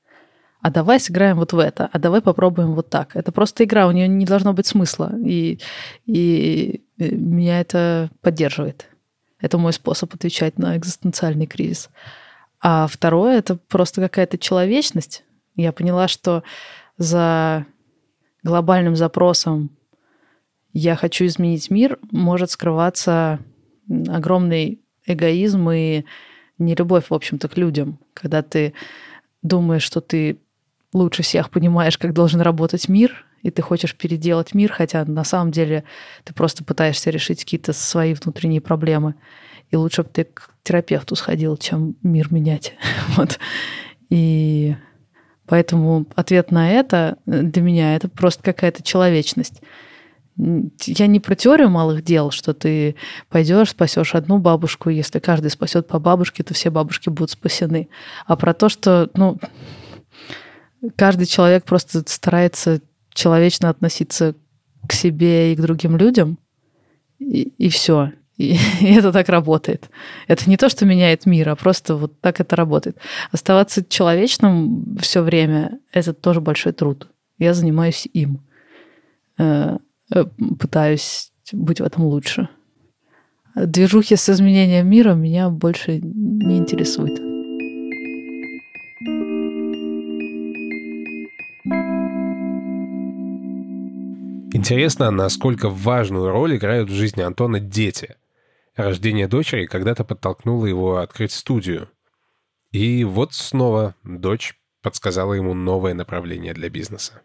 [0.63, 3.17] А давай сыграем вот в это, а давай попробуем вот так.
[3.17, 5.13] Это просто игра, у нее не должно быть смысла.
[5.19, 5.59] И,
[6.07, 8.87] и меня это поддерживает.
[9.41, 11.91] Это мой способ отвечать на экзистенциальный кризис.
[12.61, 15.25] А второе— это просто какая-то человечность.
[15.57, 16.45] Я поняла, что
[16.99, 17.67] за
[18.45, 19.71] глобальным запросом
[20.79, 23.39] я хочу изменить мир, может скрываться
[23.89, 26.05] огромный эгоизм и
[26.59, 27.99] нелюбовь, в общем-то, к людям.
[28.13, 28.75] Когда ты
[29.41, 30.39] думаешь, что ты
[30.93, 35.51] лучше всех понимаешь, как должен работать мир, и ты хочешь переделать мир, хотя на самом
[35.51, 35.85] деле
[36.25, 39.15] ты просто пытаешься решить какие-то свои внутренние проблемы.
[39.71, 42.75] И лучше бы ты к терапевту сходил, чем мир менять.
[43.17, 43.39] вот.
[44.11, 44.77] И
[45.47, 49.63] поэтому ответ на это для меня это просто какая-то человечность
[50.39, 52.97] я не про теорию малых дел, что ты
[53.29, 57.89] пойдешь, спасешь одну бабушку, если каждый спасет по бабушке, то все бабушки будут спасены.
[58.27, 59.39] А про то, что ну,
[60.97, 62.83] каждый человек просто старается
[63.13, 64.35] человечно относиться
[64.87, 66.39] к себе и к другим людям,
[67.19, 68.13] и, и все.
[68.37, 69.89] И, и это так работает.
[70.29, 72.99] Это не то, что меняет мир, а просто вот так это работает.
[73.33, 77.09] Оставаться человечным все время– это тоже большой труд.
[77.39, 78.43] Я занимаюсь им
[79.39, 79.79] э,
[80.59, 82.49] пытаюсь быть в этом лучше.
[83.55, 87.19] Движухи с изменением мира меня больше не интересуют.
[94.53, 98.17] Интересно, насколько важную роль играют в жизни Антона дети.
[98.75, 101.89] Рождение дочери когда-то подтолкнуло его открыть студию.
[102.73, 107.23] И вот снова дочь подсказала ему новое направление для бизнеса.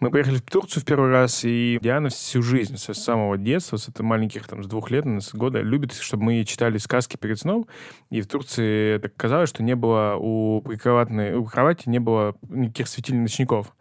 [0.00, 3.88] Мы поехали в Турцию в первый раз, и Диана всю жизнь, с самого детства, с
[3.88, 7.66] это маленьких, там, с двух лет, с года, любит, чтобы мы читали сказки перед сном.
[8.10, 13.22] И в Турции так казалось, что не было у у кровати не было никаких светильных
[13.22, 13.74] ночников.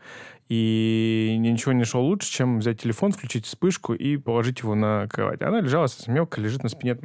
[0.49, 5.41] И ничего не шло лучше, чем взять телефон, включить вспышку и положить его на кровать.
[5.41, 6.97] Она лежала, мелко лежит на спине.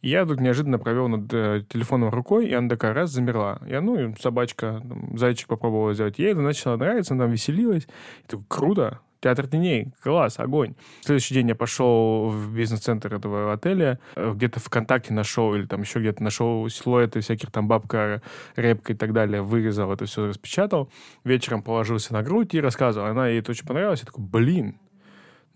[0.00, 3.60] И я вдруг неожиданно провел над э, телефоном рукой, и она такая раз замерла.
[3.66, 6.18] Я, ну, собачка, там, зайчик попробовала сделать.
[6.18, 7.84] Ей это начало нравиться, она там веселилась.
[7.84, 10.74] И такой, круто, Театр теней, класс, огонь.
[11.00, 15.80] В следующий день я пошел в бизнес-центр этого отеля, э, где-то ВКонтакте нашел, или там
[15.80, 18.22] еще где-то нашел силуэты всяких там бабка,
[18.54, 20.88] репка и так далее, вырезал это все, распечатал.
[21.24, 23.08] Вечером положился на грудь и рассказывал.
[23.08, 24.00] Она ей это очень понравилось.
[24.00, 24.78] Я такой, блин,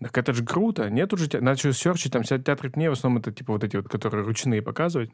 [0.01, 0.89] так это же круто.
[0.89, 1.29] Нет уже...
[1.39, 4.61] Начал серчить, там вся театр дней, в основном это типа вот эти вот, которые ручные
[4.61, 5.11] показывать.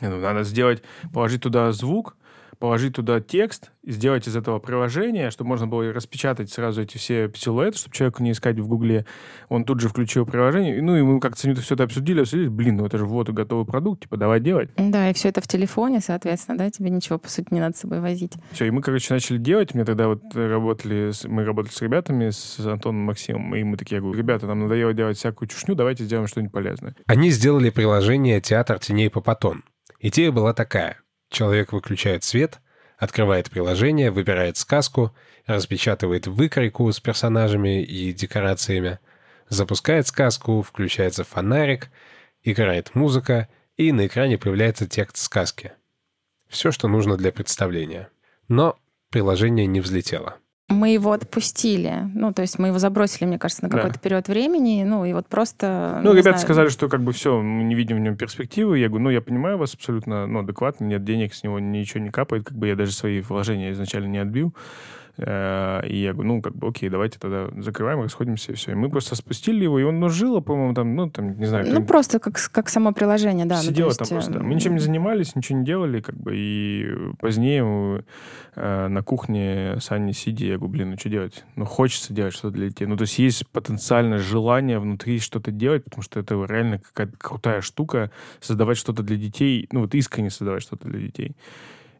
[0.00, 2.16] Надо сделать, положить туда звук,
[2.62, 7.76] положить туда текст, сделать из этого приложение, чтобы можно было распечатать сразу эти все силуэты,
[7.76, 9.04] чтобы человеку не искать в Гугле.
[9.48, 10.80] Он тут же включил приложение.
[10.80, 12.46] Ну, и мы как-то все это обсудили, обсудили.
[12.46, 14.70] Блин, ну это же вот и готовый продукт, типа, давай делать.
[14.76, 17.80] Да, и все это в телефоне, соответственно, да, тебе ничего, по сути, не надо с
[17.80, 18.34] собой возить.
[18.52, 19.74] Все, и мы, короче, начали делать.
[19.74, 23.96] Мне тогда вот работали, с- мы работали с ребятами, с Антоном Максимом, и мы такие,
[23.96, 26.94] я говорю, ребята, нам надоело делать всякую чушню, давайте сделаем что-нибудь полезное.
[27.06, 29.64] Они сделали приложение «Театр теней Папатон».
[29.98, 30.98] Идея была такая.
[31.32, 32.60] Человек выключает свет,
[32.98, 35.16] открывает приложение, выбирает сказку,
[35.46, 38.98] распечатывает выкройку с персонажами и декорациями,
[39.48, 41.88] запускает сказку, включается фонарик,
[42.42, 45.72] играет музыка, и на экране появляется текст сказки.
[46.50, 48.10] Все, что нужно для представления.
[48.48, 48.78] Но
[49.08, 50.36] приложение не взлетело.
[50.72, 52.10] Мы его отпустили.
[52.14, 53.78] Ну, то есть мы его забросили, мне кажется, на Да.
[53.78, 54.82] какой-то период времени.
[54.84, 56.00] Ну, и вот просто...
[56.02, 58.78] Ну, ребята знаю, сказали, что как бы все, мы не видим в нем перспективы.
[58.78, 62.10] Я говорю, ну, я понимаю вас абсолютно, ну, адекватно, нет денег, с него ничего не
[62.10, 64.54] капает, как бы я даже свои вложения изначально не отбил.
[65.18, 68.72] Э, И я говорю, ну, как бы, окей, давайте тогда закрываем, расходимся, и все.
[68.72, 71.66] И мы просто спустили его, и он ну, жило, по-моему, там, ну, там, не знаю,
[71.66, 73.56] Ну, там просто как, как само приложение, да.
[73.56, 74.32] ну, сидело есть, там просто.
[74.32, 74.40] да.
[74.40, 76.88] э, Мы ничем не занимались, ничего не делали, как бы, и
[77.20, 78.04] позднее
[78.54, 81.44] э, на кухне с Аней сидя, я говорю, блин, ну что делать?
[81.56, 82.86] Ну, хочется делать что-то для детей.
[82.86, 87.60] Ну, то есть есть потенциальное желание внутри что-то делать, потому что это реально какая-то крутая
[87.60, 88.10] штука,
[88.40, 91.36] создавать что-то для детей, ну, вот искренне создавать что-то для детей.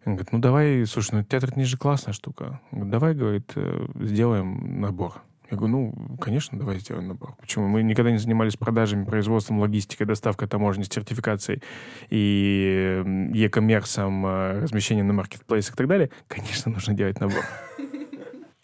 [0.05, 2.61] Он говорит, ну давай, слушай, ну театр это же классная штука.
[2.73, 5.23] Он говорит, давай, говорит, э, сделаем набор.
[5.51, 7.37] Я говорю, ну, конечно, давай сделаем набор.
[7.39, 7.69] Почему?
[7.69, 11.63] Мы никогда не занимались продажами, производством, логистикой, доставкой, таможней, сертификацией
[12.09, 16.11] и м, e-коммерсом, э, размещением на маркетплейсах и так далее.
[16.27, 17.45] Конечно, нужно делать набор.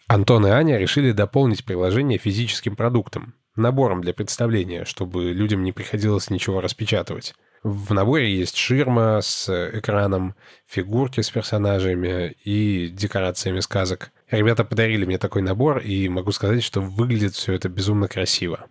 [0.07, 6.31] Антон и Аня решили дополнить приложение физическим продуктом, набором для представления, чтобы людям не приходилось
[6.31, 7.35] ничего распечатывать.
[7.63, 10.35] В наборе есть ширма с экраном,
[10.65, 14.11] фигурки с персонажами и декорациями сказок.
[14.31, 18.67] Ребята подарили мне такой набор, и могу сказать, что выглядит все это безумно красиво.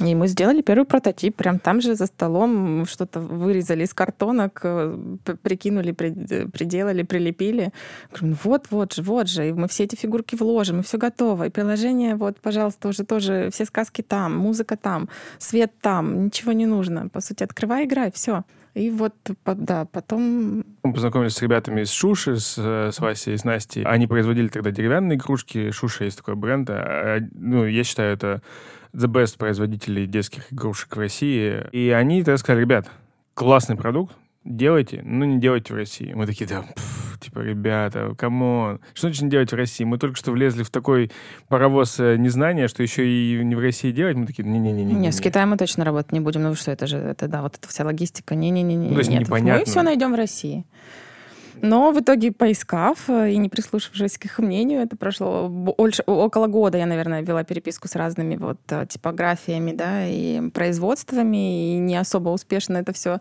[0.00, 1.36] И мы сделали первый прототип.
[1.36, 4.60] Прям там же за столом что-то вырезали из картонок,
[5.42, 7.72] прикинули, при- приделали, прилепили.
[8.10, 9.48] Говорю, ну вот, вот же, вот же.
[9.48, 11.46] И мы все эти фигурки вложим, и все готово.
[11.46, 16.66] И приложение, вот, пожалуйста, уже тоже все сказки там, музыка там, свет там, ничего не
[16.66, 17.08] нужно.
[17.08, 18.44] По сути, открывай, играй, все.
[18.74, 19.14] И вот,
[19.46, 23.84] да, потом Мы познакомились с ребятами из Шуши, с, э, с Васей, с Настей.
[23.84, 25.70] Они производили тогда деревянные игрушки.
[25.70, 26.68] Шуша есть такой бренд.
[26.70, 28.42] а, Ну, я считаю, это
[28.94, 31.64] the best производители детских игрушек в России.
[31.72, 32.90] И они тогда сказали, ребят,
[33.34, 34.14] классный продукт,
[34.44, 36.12] делайте, но не делайте в России.
[36.14, 36.64] Мы такие, да,
[37.20, 38.80] типа, ребята, come on.
[38.92, 39.84] Что значит не делать в России?
[39.84, 41.10] Мы только что влезли в такой
[41.48, 44.16] паровоз э, незнания, что еще и не в России делать.
[44.16, 44.84] Мы такие, не-не-не.
[44.84, 46.42] Не, с Китаем мы точно работать не будем.
[46.42, 48.34] Ну что, это же, это да, вот эта вся логистика.
[48.34, 48.76] Не-не-не.
[48.76, 49.60] Ну, то есть непонятно.
[49.60, 50.64] мы все найдем в России.
[51.62, 56.02] Но в итоге, поискав э, и не прислушавшись к их мнению, это прошло бо- больше-
[56.06, 56.78] около года.
[56.78, 62.30] Я, наверное, вела переписку с разными вот э, типографиями, да, и производствами, и не особо
[62.30, 63.20] успешно это все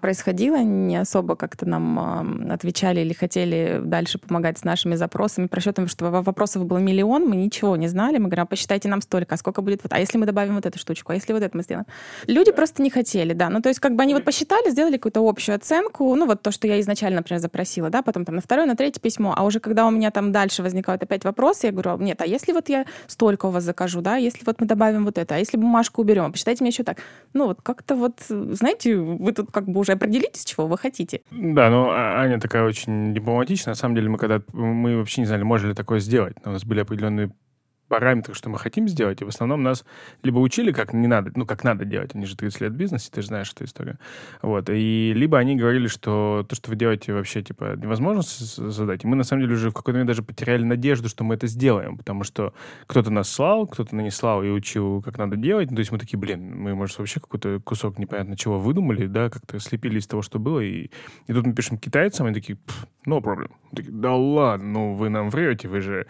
[0.00, 5.86] происходило, не особо как-то нам э, отвечали или хотели дальше помогать с нашими запросами, просчетами,
[5.86, 8.18] что во- вопросов было миллион, мы ничего не знали.
[8.18, 10.66] Мы говорим, а посчитайте нам столько, а сколько будет вот, а если мы добавим вот
[10.66, 11.86] эту штучку, а если вот это мы сделаем?
[12.26, 13.48] Люди просто не хотели, да.
[13.50, 16.50] Ну, то есть, как бы они вот посчитали, сделали какую-то общую оценку, ну, вот то,
[16.50, 19.60] что я изначально, например, запросила, да, потом там на второе, на третье письмо, а уже
[19.60, 22.84] когда у меня там дальше возникают опять вопросы, я говорю, нет, а если вот я
[23.06, 26.24] столько у вас закажу, да, если вот мы добавим вот это, а если бумажку уберем,
[26.24, 26.98] а посчитайте мне еще так.
[27.32, 31.22] Ну, вот как-то вот, знаете, вы тут как бы уже определитесь, чего вы хотите.
[31.30, 33.72] Да, но А- Аня такая очень дипломатичная.
[33.72, 36.36] На самом деле мы когда мы вообще не знали, можно ли такое сделать.
[36.44, 37.30] У нас были определенные
[37.92, 39.84] параметры, что мы хотим сделать, и в основном нас
[40.22, 43.10] либо учили, как не надо, ну, как надо делать, они же 30 лет в бизнесе,
[43.12, 43.98] ты же знаешь эту историю,
[44.40, 49.06] вот, и либо они говорили, что то, что вы делаете, вообще, типа, невозможно задать, и
[49.06, 51.98] мы, на самом деле, уже в какой-то момент даже потеряли надежду, что мы это сделаем,
[51.98, 52.54] потому что
[52.86, 55.98] кто-то нас слал, кто-то не слал и учил, как надо делать, ну, то есть мы
[55.98, 60.22] такие, блин, мы, может, вообще какой-то кусок непонятно чего выдумали, да, как-то слепили из того,
[60.22, 60.84] что было, и,
[61.26, 63.50] и тут мы пишем китайцам, они такие, «Пф, no problem.
[63.72, 66.06] Да ладно, ну вы нам врете, вы же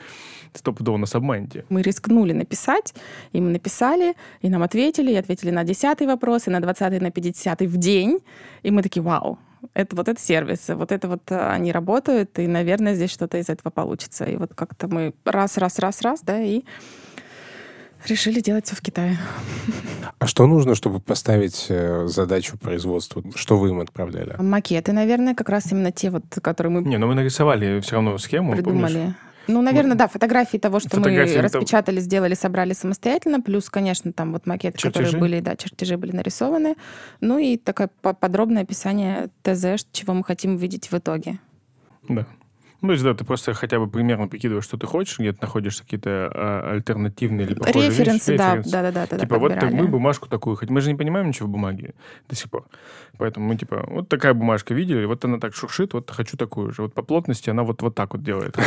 [0.52, 1.64] стопудово нас обманете.
[1.68, 2.94] Мы рискнули написать,
[3.32, 7.00] и мы написали, и нам ответили, и ответили на десятый вопрос, и на двадцатый, и
[7.00, 8.18] на пятидесятый в день.
[8.62, 9.38] И мы такие, вау,
[9.74, 13.70] это вот это сервисы, вот это вот они работают, и, наверное, здесь что-то из этого
[13.70, 14.24] получится.
[14.24, 16.64] И вот как-то мы раз, раз, раз, раз, да, и
[18.06, 19.18] решили делать все в Китае.
[20.18, 23.24] А что нужно, чтобы поставить э, задачу производству?
[23.34, 24.36] Что вы им отправляли?
[24.38, 28.16] Макеты, наверное, как раз именно те вот, которые мы Не, но мы нарисовали все равно
[28.18, 28.64] схему, помнишь?
[28.64, 29.14] придумали.
[29.48, 34.12] Ну, наверное, да, фотографии того, что Фотографии мы это- распечатали, сделали, собрали самостоятельно, плюс, конечно,
[34.12, 35.18] там вот макеты, которые Чертежи?
[35.18, 36.76] были, да, чертежи были нарисованы,
[37.20, 41.40] ну и такое по- подробное описание ТЗ, чего мы хотим увидеть в итоге.
[42.08, 42.24] Да.
[42.82, 45.38] Ну, то есть, да, ты просто хотя бы примерно прикидываешь, что ты хочешь, где ты
[45.40, 48.38] находишь какие-то а, альтернативные или похожие Референсы, вещи.
[48.38, 48.70] да, Референсы.
[48.72, 49.18] да, да, да, да.
[49.18, 49.82] Типа, вот так подбирали.
[49.82, 50.68] мы бумажку такую хоть.
[50.68, 51.94] Мы же не понимаем ничего в бумаге
[52.28, 52.66] до сих пор.
[53.18, 56.82] Поэтому мы, типа, вот такая бумажка видели, вот она так шуршит, вот хочу такую же.
[56.82, 58.56] Вот по плотности она вот, вот так вот делает.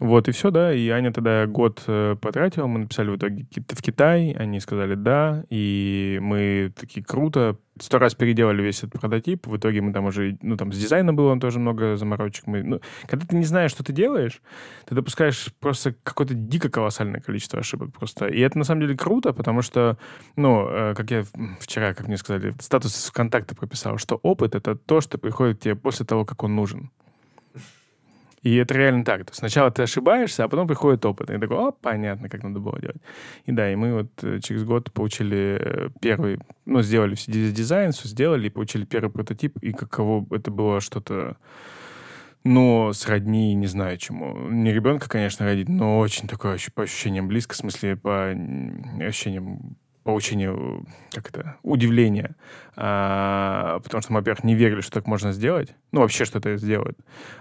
[0.00, 0.72] Вот, и все, да.
[0.72, 4.94] И Аня тогда год э, потратила, мы написали в итоге ки- в Китай, они сказали
[4.94, 10.04] да, и мы такие круто, сто раз переделали весь этот прототип, в итоге мы там
[10.04, 12.46] уже, ну, там с дизайном было тоже много заморочек.
[12.46, 14.40] Мы, ну, когда ты не знаешь, что ты делаешь,
[14.86, 18.26] ты допускаешь просто какое-то дико колоссальное количество ошибок просто.
[18.26, 19.98] И это на самом деле круто, потому что,
[20.36, 21.24] ну, э, как я
[21.60, 26.06] вчера, как мне сказали, статус ВКонтакте прописал, что опыт— это то, что приходит тебе после
[26.06, 26.90] того, как он нужен.
[28.42, 29.24] И это реально так.
[29.24, 31.30] То есть сначала ты ошибаешься, а потом приходит опыт.
[31.30, 33.00] И такой, о, понятно, как надо было делать.
[33.44, 37.52] И да, и мы вот э, через год получили э, первый, ну, сделали все диз-
[37.52, 41.36] дизайн, все сделали, и получили первый прототип, и каково это было что-то,
[42.44, 44.48] ну, сродни, не знаю чему.
[44.50, 48.34] Не ребенка, конечно, родить, но очень такое по ощущениям близко, в смысле, по
[49.00, 49.76] ощущениям
[50.08, 52.34] получению, как это, удивления.
[52.76, 55.74] А, потому что мы, во-первых, не верили, что так можно сделать.
[55.92, 56.98] Ну, вообще, что это сделают.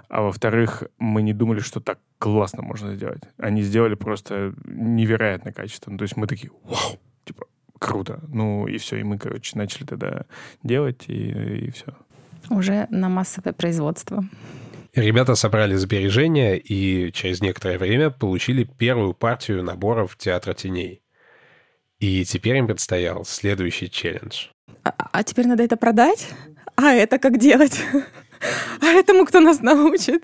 [0.10, 3.22] А во-вторых, мы не думали, что так классно можно сделать.
[3.38, 5.92] Они сделали просто невероятное качество.
[5.92, 7.46] Ну, то есть мы такие, вау, типа,
[7.80, 8.20] круто.
[8.28, 8.98] Ну, и все.
[8.98, 10.26] И мы, короче, начали тогда
[10.62, 11.94] делать, и, и все.
[12.50, 14.26] Уже на массовое производство.
[14.94, 21.02] Ребята собрали сбережения и через некоторое время получили первую партию наборов театра теней.
[22.00, 24.48] И теперь им предстоял следующий челлендж.
[24.84, 26.30] А, а теперь надо это продать?
[26.76, 27.82] А это как делать?
[28.82, 30.24] А этому кто нас научит?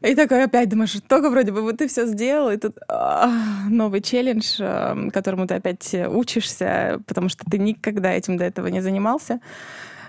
[0.00, 3.28] И такой опять думаешь, только вроде бы вот ты все сделал, и тут а,
[3.68, 8.80] новый челлендж, а, которому ты опять учишься, потому что ты никогда этим до этого не
[8.80, 9.40] занимался.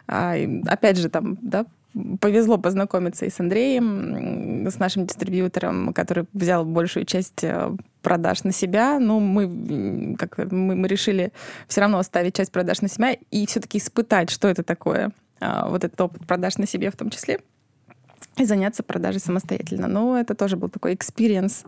[0.08, 0.36] А,
[0.68, 1.66] опять же, там, да,
[2.20, 7.72] повезло познакомиться и с Андреем, с нашим дистрибьютором, который взял большую часть э,
[8.02, 9.00] продаж на себя.
[9.00, 11.32] Ну, мы, как мы, мы решили
[11.68, 15.84] все равно оставить часть продаж на себя и все-таки испытать, что это такое, а, вот
[15.84, 17.40] этот опыт продаж на себе в том числе,
[18.38, 19.88] и заняться продажей самостоятельно.
[19.88, 21.64] Но это тоже был такой experience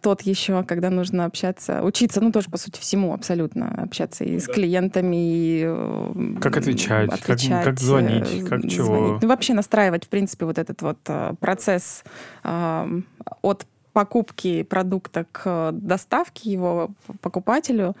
[0.00, 4.46] тот еще, когда нужно общаться, учиться, ну, тоже, по сути, всему абсолютно общаться и с
[4.46, 8.86] клиентами, и э, Как отвечать, как- отвечать, как звонить, э, как чего.
[8.86, 9.22] звонить.
[9.22, 12.02] Ну, вообще настраивать, в принципе, вот этот вот э, процесс
[12.44, 13.00] э,
[13.42, 16.90] от покупки продукта к доставке его
[17.20, 17.94] покупателю.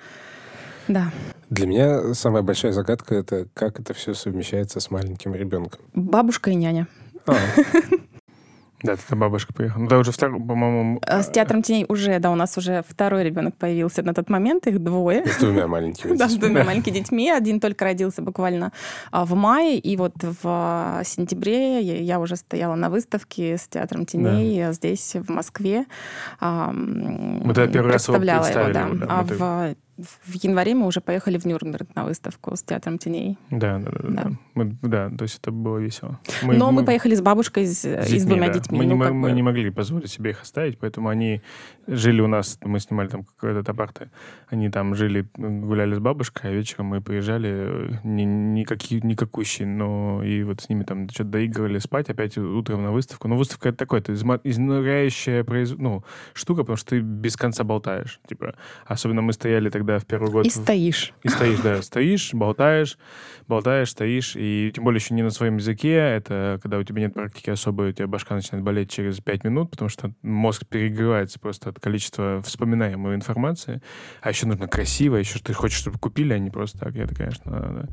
[0.88, 1.10] Да.
[1.50, 5.80] Для меня самая большая загадка— это как это все совмещается с маленьким ребенком.
[5.94, 6.86] Бабушка и няня.
[7.26, 7.34] А,
[8.82, 9.82] Да, тогда бабушка приехала.
[9.82, 11.00] Ну, да, уже второй, по-моему...
[11.06, 14.66] А С театром теней уже, да, у нас уже второй ребенок появился на тот момент,
[14.66, 15.26] их двое.
[15.26, 17.30] с двумя маленькими Да, с двумя маленькими детьми.
[17.30, 18.72] Один только родился буквально
[19.10, 24.66] а, в мае, и вот в сентябре я уже стояла на выставке с театром теней
[24.66, 25.84] а, здесь, в Москве.
[26.40, 29.76] Мы тогда первый раз его представляла его, да, А в,
[30.24, 33.38] в январе мы уже поехали в Нюрнберг на выставку с театром теней.
[33.50, 34.22] Да, да, да, да.
[34.24, 34.30] Да.
[34.54, 36.18] Мы, да то есть это было весело.
[36.42, 38.54] Но мы, поехали с бабушкой с- и с двумя да.
[38.54, 38.78] детьми.
[38.78, 41.42] Мы, не, Ну, как мы бы- не могли позволить себе их оставить, поэтому они
[41.86, 44.10] жили у нас, мы снимали там какое-то апарты,
[44.48, 50.22] они там жили, гуляли с бабушкой, а вечером мы приезжали, э, ни, никакие, никакущие, но
[50.22, 53.28] и вот с ними там что-то доигрывали спать, опять утром на выставку.
[53.28, 54.12] Но выставка это такое, это
[54.44, 55.74] изнуряющая произ...
[55.76, 58.20] ну, штука, потому что ты без конца болтаешь.
[58.28, 58.54] Типа,
[58.86, 61.12] особенно мы стояли тогда в первый год И стоишь.
[61.22, 62.98] и стоишь, да, стоишь, болтаешь,
[63.48, 67.14] болтаешь, стоишь, и тем более еще не на своем языке, это когда у тебя нет
[67.14, 71.70] практики особой, у тебя башка начинает болеть через пять минут, потому что мозг перегревается просто
[71.70, 73.82] от количества вспоминаемой информации,
[74.22, 77.14] а еще нужно красиво, еще что ты хочешь, чтобы купили, а не просто так, это,
[77.14, 77.88] конечно, да,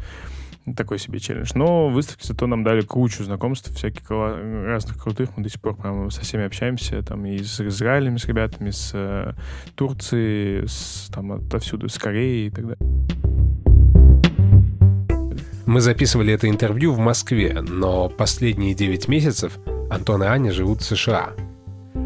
[0.74, 1.52] такой себе челлендж.
[1.56, 6.10] Но выставки зато нам дали кучу знакомств, всяких разных крутых, мы до сих пор прямо
[6.10, 9.34] со всеми общаемся, там и с Израилем, с ребятами, с э,
[9.76, 12.78] Турции, с, там отовсюду, с Кореей и так далее.
[15.66, 19.58] Мы записывали это интервью в Москве, но последние 9 месяцев
[19.90, 21.34] Антон и Аня живут в США.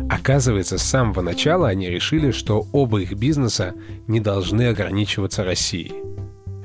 [0.10, 3.74] Оказывается, с самого начала они решили, что оба их бизнеса
[4.08, 5.94] не должны ограничиваться Россией.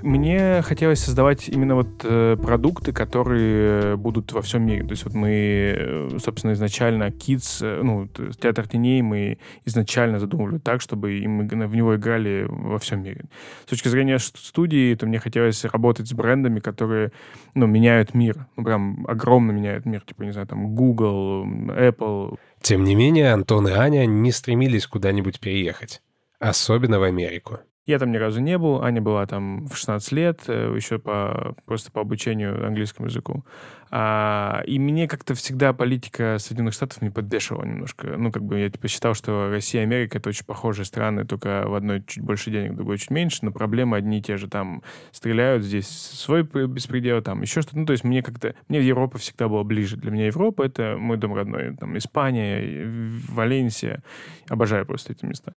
[0.06, 4.84] Мне хотелось создавать именно вот э, продукты, которые будут во всем мире.
[4.84, 5.30] То есть вот мы,
[5.76, 8.06] э, собственно, изначально Kids, э, ну,
[8.40, 13.02] театр теней мы изначально задумывали так, чтобы и мы г- в него играли во всем
[13.02, 13.24] мире.
[13.64, 17.10] С точки зрения студии, то мне хотелось работать с брендами, которые,
[17.56, 18.46] ну, меняют мир.
[18.56, 20.02] Ну, прям огромно меняют мир.
[20.02, 22.38] Типа, не знаю, там, Google, Apple.
[22.62, 26.00] Тем не менее, Антон и Аня не стремились куда-нибудь переехать.
[26.38, 27.58] Особенно в Америку.
[27.86, 31.54] Я там ни разу не был, Аня была там в 16 лет, э, еще по,
[31.66, 33.44] просто по обучению английскому языку.
[33.92, 38.16] А, и мне как-то всегда политика Соединенных Штатов не подбешивала немножко.
[38.16, 41.62] Ну, как бы я типа считал, что Россия и Америка— это очень похожие страны, только
[41.68, 44.48] в одной чуть больше денег, в другой чуть меньше, но проблемы одни и те же.
[44.48, 44.82] Там
[45.12, 47.78] стреляют, здесь свой беспредел, там еще что-то.
[47.78, 48.56] Ну, то есть мне как-то...
[48.66, 49.96] Мне Европа всегда была ближе.
[49.96, 51.76] Для меня Европа— это мой дом родной.
[51.76, 52.90] Там Испания,
[53.28, 54.02] Валенсия.
[54.48, 55.52] Обожаю просто эти места.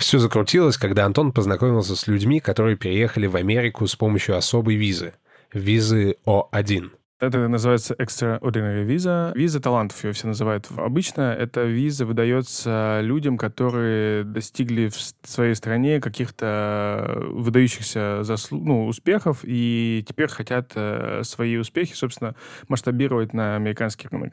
[0.00, 5.12] Все закрутилось, когда Антон познакомился с людьми, которые переехали в Америку с помощью особой визы—
[5.52, 6.90] визы О1.
[7.20, 9.32] Это называется extraordinary виза.
[9.34, 10.68] Виза талантов ее все называют.
[10.74, 19.40] Обычно эта виза выдается людям, которые достигли в своей стране каких-то выдающихся заслуг, ну, успехов
[19.42, 22.34] и теперь хотят э, свои успехи, собственно,
[22.68, 24.32] масштабировать на американский рынок.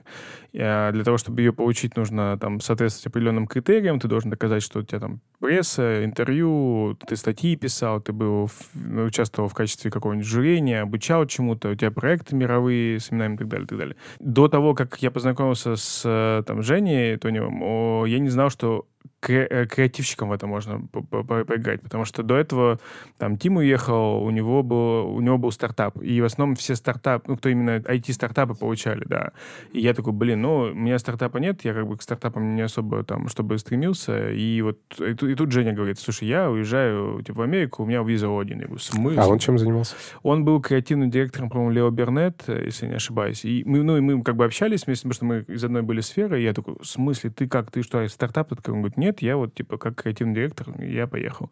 [0.58, 4.00] А для того, чтобы ее получить, нужно там соответствовать определенным критериям.
[4.00, 9.50] Ты должен доказать, что у тебя там пресса, интервью, ты статьи писал, ты был участвовал
[9.50, 13.66] в качестве какого-нибудь жюрения, обучал чему-то, у тебя проекты мировые с именами и так далее,
[13.66, 13.96] и так далее.
[14.20, 18.86] До того, как я познакомился с э, там, Женей Тоневым, я не знал, что
[19.28, 22.80] Э, креативщиком в это можно поиграть, потому что до этого
[23.18, 27.26] там Тим уехал, у него был, у него был стартап, и в основном все стартапы,
[27.28, 29.32] ну, кто именно IT-стартапы получали, да.
[29.74, 32.62] И я такой, блин, ну, у меня стартапа нет, я как бы к стартапам не
[32.62, 37.40] особо там, чтобы стремился, и вот и, и тут Женя говорит, слушай, я уезжаю типа,
[37.40, 38.60] в Америку, у меня виза один.
[38.60, 39.20] Я говорю, смысл?
[39.20, 39.96] А он чем занимался?
[40.24, 43.44] Он был креативным директором, по-моему, Лео Бернет, если не ошибаюсь.
[43.46, 46.02] И мы, ну, и мы как бы общались вместе, потому что мы из одной были
[46.02, 48.52] сферы, и я такой, в смысле, ты как, ты что, стартап?
[48.52, 51.50] Он говорит, нет, я вот, типа, как креативный директор, я поехал.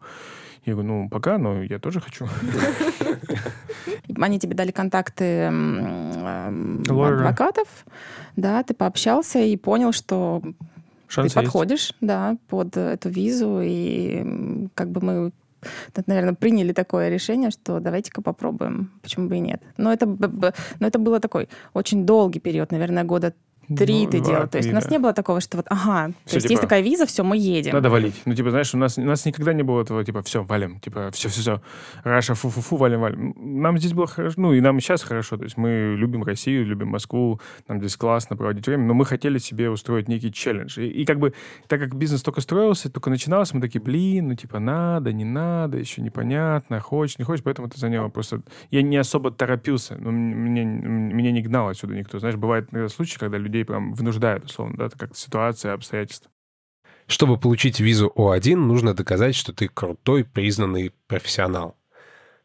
[0.64, 2.26] Я говорю, ну, пока, но я тоже хочу.
[4.20, 5.46] Они тебе дали контакты
[6.88, 7.68] адвокатов,
[8.34, 10.42] да, ты пообщался и понял, что
[11.14, 15.32] ты подходишь, да, под эту визу, и как бы мы
[16.06, 19.62] наверное, приняли такое решение, что давайте-ка попробуем, почему бы и нет.
[19.76, 23.34] Но это, но это было такой очень долгий период, наверное, года
[23.74, 24.46] Три ну, ты делал.
[24.48, 26.62] То есть у нас не было такого, что вот, ага, все, то есть типа, есть
[26.62, 27.72] такая виза, все, мы едем.
[27.72, 28.14] Надо валить.
[28.24, 30.78] Ну, типа, знаешь, у нас, у нас никогда не было этого, типа, все, валим.
[30.78, 31.60] Типа, все-все-все.
[32.04, 33.34] Раша, фу-фу-фу, валим, валим.
[33.36, 35.36] Нам здесь было хорошо, ну, и нам сейчас хорошо.
[35.36, 39.38] То есть мы любим Россию, любим Москву, нам здесь классно проводить время, но мы хотели
[39.38, 40.78] себе устроить некий челлендж.
[40.78, 41.32] И, и как бы,
[41.66, 45.78] так как бизнес только строился, только начинался, мы такие, блин, ну, типа, надо, не надо,
[45.78, 48.42] еще непонятно, хочешь, не хочешь, поэтому это заняло просто...
[48.70, 52.18] Я не особо торопился, но мне, меня не гнал отсюда никто.
[52.18, 56.30] Знаешь, бывают случаи, когда людей людей прям вынуждают, условно, да, это как ситуация, обстоятельства.
[57.06, 61.76] Чтобы получить визу О1, нужно доказать, что ты крутой, признанный профессионал.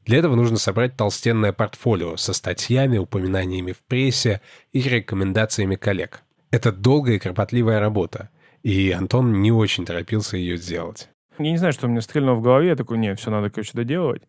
[0.05, 4.41] Для этого нужно собрать толстенное портфолио со статьями, упоминаниями в прессе
[4.72, 6.22] и рекомендациями коллег.
[6.51, 8.30] Это долгая и кропотливая работа,
[8.64, 11.09] и Антон не очень торопился ее сделать.
[11.38, 14.24] Я не знаю, что мне стрельнуло в голове, я такой, нет, все надо, короче, доделывать.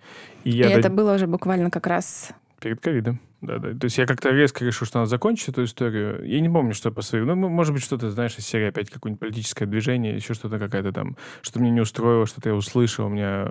[0.44, 2.30] И, и я это было уже буквально как раз...
[2.60, 3.20] Перед ковидом.
[3.42, 3.74] Да, да.
[3.74, 6.24] То есть я как-то резко решил, что надо закончить эту историю.
[6.24, 7.34] Я не помню, что по своему.
[7.34, 11.16] Ну, может быть, что-то, знаешь, из серии опять какое-нибудь политическое движение, еще что-то какая-то там,
[11.40, 13.06] что мне не устроило, что-то я услышал.
[13.06, 13.50] У меня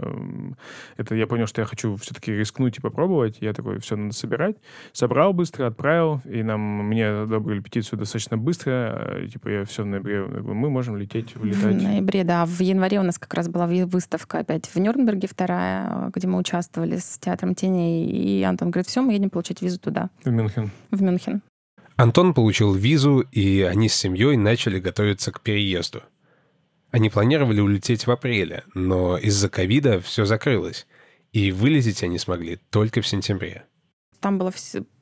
[0.96, 3.40] это я понял, что я хочу все-таки рискнуть и попробовать.
[3.42, 4.56] Я такой, все надо собирать.
[4.94, 9.28] Собрал быстро, отправил, и нам мне одобрили петицию достаточно быстро.
[9.30, 11.76] Типа я все в ноябре, мы можем лететь, улетать.
[11.76, 12.46] В ноябре, да.
[12.46, 16.96] В январе у нас как раз была выставка опять в Нюрнберге вторая, где мы участвовали
[16.96, 20.10] с театром теней, и Антон говорит, все, мы едем получать визу туда.
[20.24, 20.72] В Мюнхен.
[20.92, 21.42] В Мюнхен.
[21.98, 26.02] Антон получил визу, и они с семьей начали готовиться к переезду.
[26.92, 30.88] Они планировали улететь в апреле, но из-за ковида все закрылось,
[31.32, 33.66] и вылететь они смогли только в сентябре
[34.22, 34.52] там был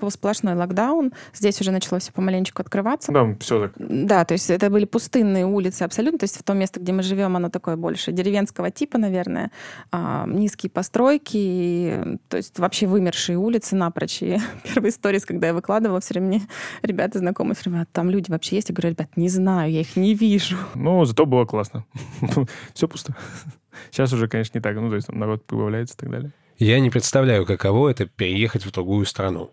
[0.10, 3.12] сплошной локдаун, здесь уже начало все помаленечку открываться.
[3.12, 3.74] Да, все так.
[3.78, 7.04] Да, то есть это были пустынные улицы абсолютно, то есть в том место, где мы
[7.04, 9.52] живем, оно такое больше деревенского типа, наверное,
[9.92, 14.22] а, низкие постройки, и, то есть вообще вымершие улицы напрочь.
[14.22, 16.42] И первый сторис, когда я выкладывала, все время
[16.82, 18.70] ребята знакомые, все время, «А там люди вообще есть?
[18.70, 20.58] Я говорю, ребят, не знаю, я их не вижу.
[20.76, 21.86] Ну, зато было классно.
[22.74, 23.16] все пусто.
[23.92, 24.76] Сейчас уже, конечно, не так.
[24.76, 26.32] Ну, то есть там народ прибавляется и так далее.
[26.62, 29.52] Я не представляю, каково это переехать в другую страну.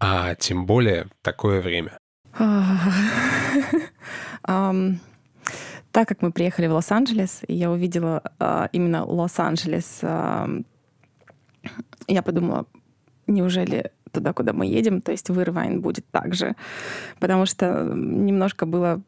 [0.00, 1.98] А тем более такое время.
[5.92, 10.62] Так как мы приехали в Лос-Анджелес, я увидела а, именно Лос-Анджелес, я
[12.24, 12.66] подумала,
[13.28, 16.56] неужели туда, куда мы едем, то есть в Ирвайн будет так же.
[17.20, 19.02] Потому что немножко было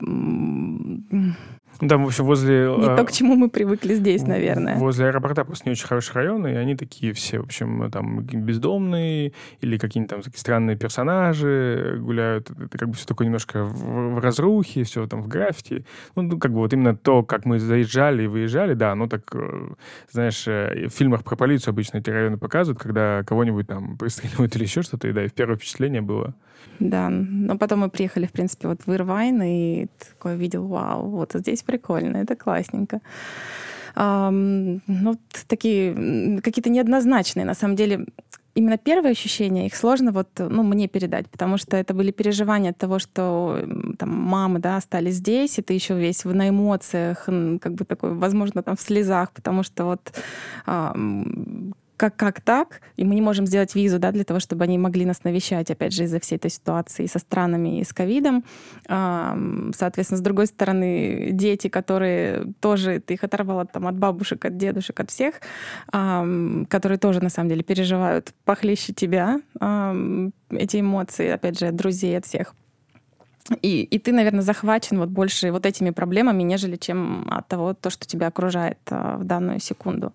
[1.80, 2.74] Там, в общем, возле...
[2.78, 4.76] Не а, то, к чему мы привыкли здесь, наверное.
[4.76, 9.32] Возле аэропорта просто не очень хороший район, и они такие все, в общем, там бездомные
[9.60, 12.50] или какие-нибудь там такие странные персонажи гуляют.
[12.50, 15.84] Это как бы все такое немножко в, в разрухе, все там в граффити.
[16.14, 19.22] Ну, ну, как бы вот именно то, как мы заезжали и выезжали, да, оно так,
[19.34, 19.68] э,
[20.10, 24.64] знаешь, э, в фильмах про полицию обычно эти районы показывают, когда кого-нибудь там пристреливают или
[24.64, 26.34] еще что-то, и да, и первое впечатление было.
[26.78, 31.32] Да, но потом мы приехали, в принципе, вот в Ирвайн, и такой видел, вау, вот
[31.34, 33.00] здесь прикольно, это классненько.
[33.94, 38.06] Ам, ну, такие какие-то неоднозначные, на самом деле,
[38.54, 42.78] именно первые ощущения, их сложно вот, ну, мне передать, потому что это были переживания от
[42.78, 43.58] того, что
[43.98, 48.62] там мамы, да, остались здесь, и ты еще весь на эмоциях, как бы такой, возможно,
[48.62, 50.12] там в слезах, потому что вот
[51.96, 55.04] как, как так, и мы не можем сделать визу, да, для того, чтобы они могли
[55.04, 58.44] нас навещать, опять же, из-за всей этой ситуации со странами, и с ковидом.
[58.86, 65.00] Соответственно, с другой стороны, дети, которые тоже, ты их оторвала там от бабушек, от дедушек,
[65.00, 65.40] от всех,
[65.86, 69.40] которые тоже, на самом деле, переживают похлеще тебя
[70.50, 72.54] эти эмоции, опять же, от друзей, от всех.
[73.62, 77.90] И, и ты, наверное, захвачен вот больше вот этими проблемами, нежели чем от того, то,
[77.90, 80.12] что тебя окружает а, в данную секунду.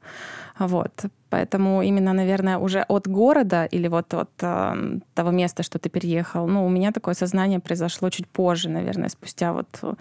[0.68, 1.06] Вот.
[1.32, 4.76] Поэтому именно, наверное, уже от города или вот от а,
[5.14, 9.54] того места, что ты переехал, ну, у меня такое сознание произошло чуть позже, наверное, спустя
[9.54, 9.94] вот, э,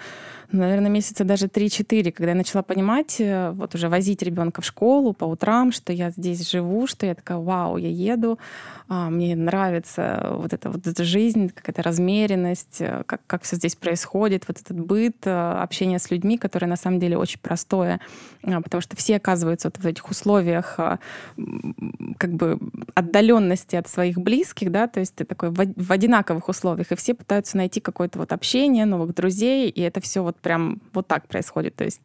[0.50, 5.12] наверное, месяца даже 3-4, когда я начала понимать, э, вот уже возить ребенка в школу
[5.12, 8.40] по утрам, что я здесь живу, что я такая, вау, я еду,
[8.88, 13.76] а, мне нравится вот эта вот эта жизнь, какая-то размеренность, э, как, как все здесь
[13.76, 18.00] происходит, вот этот быт, э, общение с людьми, которое на самом деле очень простое,
[18.42, 20.98] а, потому что все оказываются вот в этих условиях а,
[21.36, 22.58] м, как бы
[22.94, 26.96] отдаленности от своих близких, да, то есть ты такой в, од- в одинаковых условиях, и
[26.96, 31.26] все пытаются найти какое-то вот общение, новых друзей, и это все вот прям вот так
[31.28, 31.76] происходит.
[31.76, 32.00] То есть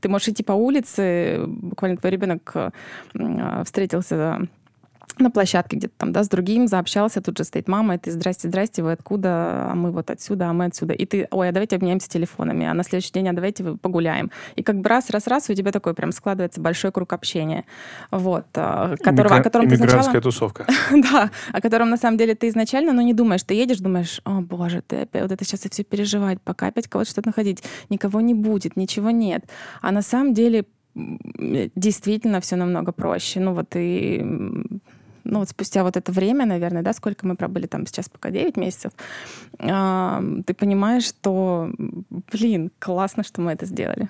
[0.00, 2.72] ты можешь идти по улице, буквально твой ребенок м,
[3.14, 4.48] а, встретился
[5.18, 8.48] на площадке где-то там, да, с другим, заобщался, тут же стоит мама, и ты, здрасте,
[8.48, 10.94] здрасте, вы откуда, а мы вот отсюда, а мы отсюда.
[10.94, 14.30] И ты, ой, а давайте обменяемся телефонами, а на следующий день, а давайте погуляем.
[14.56, 17.64] И как бы раз, раз, раз, у тебя такой прям складывается большой круг общения,
[18.10, 20.20] вот, а, которого, о Иммигра- котором ты сначала...
[20.20, 20.66] тусовка.
[20.90, 23.42] Да, о котором на самом деле ты изначально, ну, не думаешь.
[23.42, 26.88] Ты едешь, думаешь, о, боже, ты опять вот это сейчас и все переживать, пока опять
[26.88, 27.62] кого-то что-то находить.
[27.88, 29.44] Никого не будет, ничего нет.
[29.80, 33.40] А на самом деле действительно все намного проще.
[33.40, 34.24] Ну, вот и
[35.28, 38.56] ну, вот спустя вот это время, наверное, да, сколько мы пробыли там сейчас пока 9
[38.56, 38.92] месяцев,
[39.58, 41.70] ты понимаешь, что,
[42.32, 44.08] блин, классно, что мы это сделали.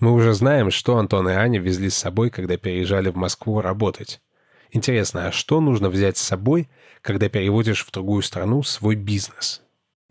[0.00, 4.20] Мы уже знаем, что Антон и Аня везли с собой, когда переезжали в Москву работать.
[4.72, 6.68] Интересно, а что нужно взять с собой,
[7.00, 9.62] когда переводишь в другую страну свой бизнес?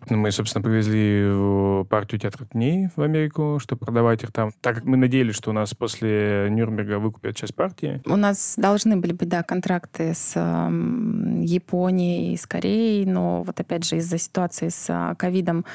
[0.09, 4.51] Мы, собственно, привезли партию театра дней в Америку, чтобы продавать их там.
[4.61, 8.01] Так как мы надеялись, что у нас после Нюрнберга выкупят часть партии.
[8.05, 13.85] У нас должны были быть, да, контракты с Японией и с Кореей, но вот опять
[13.85, 15.65] же из-за ситуации с а, ковидом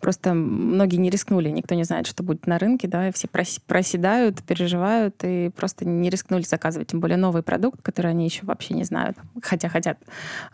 [0.00, 3.60] просто многие не рискнули, никто не знает, что будет на рынке, да, и все прос-
[3.66, 8.74] проседают, переживают и просто не рискнули заказывать, тем более новый продукт, который они еще вообще
[8.74, 9.98] не знают, хотя хотят.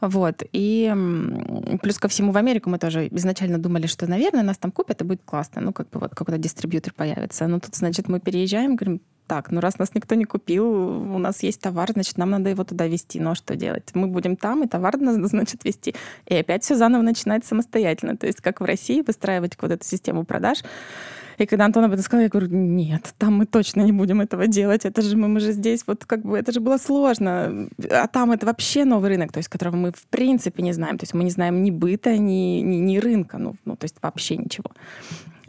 [0.01, 0.43] Вот.
[0.53, 0.93] И
[1.83, 5.05] плюс ко всему в Америку мы тоже изначально думали, что, наверное, нас там купят, и
[5.05, 5.61] будет классно.
[5.61, 7.47] Ну, как бы вот какой-то дистрибьютор появится.
[7.47, 11.43] Но тут, значит, мы переезжаем, говорим, так, ну раз нас никто не купил, у нас
[11.43, 13.19] есть товар, значит, нам надо его туда везти.
[13.21, 13.91] Ну а что делать?
[13.95, 15.95] Мы будем там, и товар надо, значит, везти.
[16.27, 18.17] И опять все заново начинать самостоятельно.
[18.17, 20.59] То есть как в России выстраивать вот эту систему продаж.
[21.39, 24.47] И когда Антон об этом сказал, я говорю, нет, там мы точно не будем этого
[24.47, 24.84] делать.
[24.84, 27.68] Это же мы, мы же здесь, вот как бы это же было сложно.
[27.91, 30.99] А там это вообще новый рынок, то есть которого мы в принципе не знаем.
[30.99, 33.97] То есть мы не знаем ни быта, ни, ни, ни рынка, ну, ну, то есть
[34.03, 34.70] вообще ничего.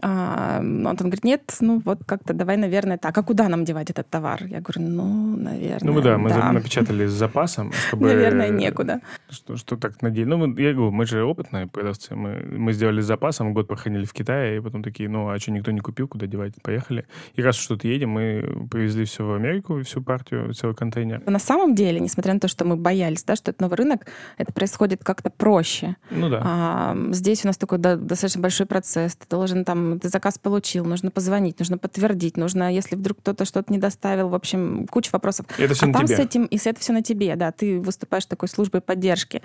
[0.01, 3.17] А, Антон говорит, нет, ну вот как-то давай, наверное, так.
[3.17, 4.43] А куда нам девать этот товар?
[4.45, 8.07] Я говорю, ну, наверное, Ну, мы, да, мы за- напечатали с запасом, чтобы...
[8.07, 9.01] Наверное, некуда.
[9.29, 10.29] Что, что так надеялись.
[10.29, 12.15] Ну, мы- я говорю, мы же опытные продавцы.
[12.15, 15.51] Мы, мы сделали с запасом, год проходили в Китае, и потом такие, ну, а что,
[15.51, 16.53] никто не купил, куда девать?
[16.61, 17.05] Поехали.
[17.35, 21.21] И раз что-то едем, мы привезли все в Америку, всю партию, целый контейнер.
[21.25, 24.05] На самом деле, несмотря на то, что мы боялись, да, что это новый рынок,
[24.37, 25.95] это происходит как-то проще.
[26.11, 26.41] Ну да.
[26.43, 29.15] А, здесь у нас такой да, достаточно большой процесс.
[29.15, 33.71] Ты должен там, ты заказ получил, нужно позвонить, нужно подтвердить, нужно, если вдруг кто-то что-то
[33.71, 35.45] не доставил, в общем, куча вопросов.
[35.57, 36.15] Это все а на там тебе.
[36.15, 39.41] с этим, и с это все на тебе, да, ты выступаешь такой службой поддержки.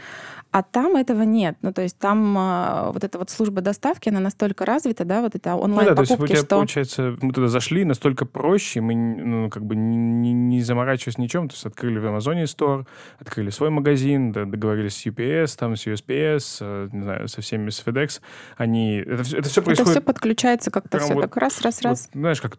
[0.51, 1.57] А там этого нет.
[1.63, 5.35] Ну, то есть там а, вот эта вот служба доставки, она настолько развита, да, вот
[5.35, 6.57] это Ну да, то есть у онлайн-покупки, тебя, что...
[6.57, 11.55] получается, мы туда зашли настолько проще, мы ну, как бы не, не заморачиваясь ничем, то
[11.55, 12.87] есть открыли в Амазоне стор,
[13.19, 17.71] открыли свой магазин, да, договорились с UPS, там, с USPS, э, не знаю, со всеми,
[17.71, 18.21] с FedEx,
[18.57, 18.97] они...
[18.99, 19.91] Это, это все Это происходит...
[19.91, 20.01] все
[20.33, 22.09] включается как-то все вот- так раз-раз-раз.
[22.15, 22.57] Вот, знаешь, как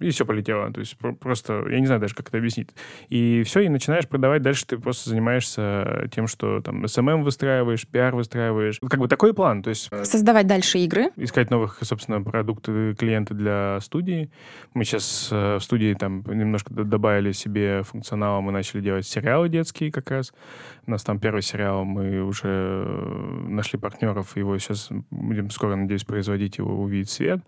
[0.00, 0.72] и все полетело.
[0.72, 2.70] То есть про- просто, я не знаю даже, как это объяснить.
[3.08, 4.42] И все, и начинаешь продавать.
[4.42, 8.78] Дальше ты просто занимаешься тем, что там SMM выстраиваешь, пиар выстраиваешь.
[8.88, 9.62] Как бы такой план.
[9.62, 11.10] То есть э, Создавать дальше игры.
[11.16, 14.30] искать новых, собственно, продукты, клиенты для студии.
[14.74, 19.92] Мы сейчас э, в студии там немножко добавили себе функционала, мы начали делать сериалы детские
[19.92, 20.32] как раз.
[20.86, 26.04] У нас там первый сериал, мы уже э, нашли партнеров, его сейчас будем скоро, надеюсь,
[26.04, 27.40] производить, его увидеть свет.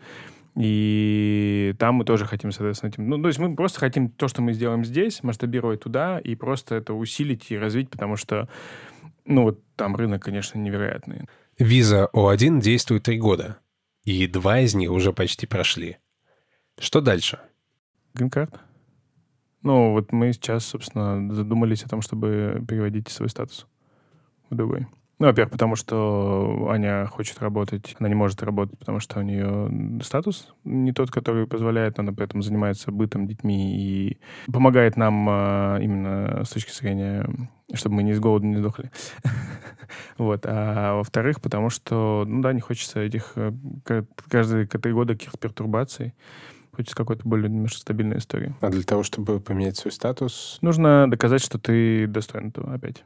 [0.57, 3.09] И там мы тоже хотим, соответственно, этим...
[3.09, 6.77] Ну, то есть мы просто хотим то, что мы сделаем здесь, масштабировать туда и просто
[6.77, 8.49] это усилить и развить, потому что,
[9.25, 11.27] ну, вот там рынок, конечно, невероятный.
[11.59, 13.59] Виза О1 действует три года,
[14.05, 15.97] и два из них уже почти прошли.
[16.79, 17.41] Что дальше?
[18.15, 18.61] Грин-карт.
[19.63, 23.67] Ну, вот мы сейчас, собственно, задумались о том, чтобы переводить свой статус
[24.51, 24.87] в другой.
[25.19, 30.01] Ну, во-первых, потому что Аня хочет работать, она не может работать, потому что у нее
[30.03, 34.19] статус не тот, который позволяет, она при этом занимается бытом, детьми и
[34.53, 37.29] помогает нам а, именно с точки зрения,
[37.73, 38.91] чтобы мы не с голоду не сдохли.
[40.17, 40.45] Вот.
[40.47, 43.53] А во-вторых, потому что, ну да, не хочется этих э,
[43.85, 46.15] ка- каждые три года каких-то пертурбаций.
[46.73, 48.55] Хочется какой-то более немножко стабильной истории.
[48.61, 53.05] А для того, чтобы поменять свой статус, Нужно доказать, что ты достоин этого опять.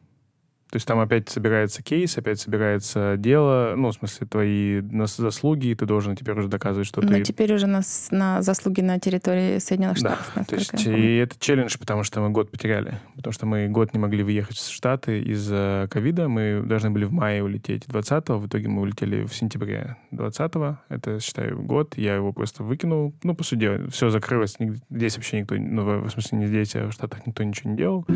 [0.70, 5.74] То есть там опять собирается кейс, опять собирается дело, ну, в смысле, твои заслуги, и
[5.74, 7.22] ты должен теперь уже доказывать, что Но ты...
[7.22, 7.80] теперь уже на,
[8.10, 10.46] на заслуги на территории Соединенных Да, Штатов.
[10.46, 13.00] То насколько есть и это челлендж, потому что мы год потеряли.
[13.16, 16.28] Потому что мы год не могли выехать в Штаты из-за ковида.
[16.28, 18.38] Мы должны были в мае улететь 20-го.
[18.38, 20.78] В итоге мы улетели в сентябре 20-го.
[20.88, 21.96] Это, считаю, год.
[21.96, 23.14] Я его просто выкинул.
[23.22, 24.56] Ну, по сути, все закрылось.
[24.90, 25.54] Здесь вообще никто...
[25.56, 28.06] Ну, в смысле, не здесь, а в Штатах никто ничего не делал.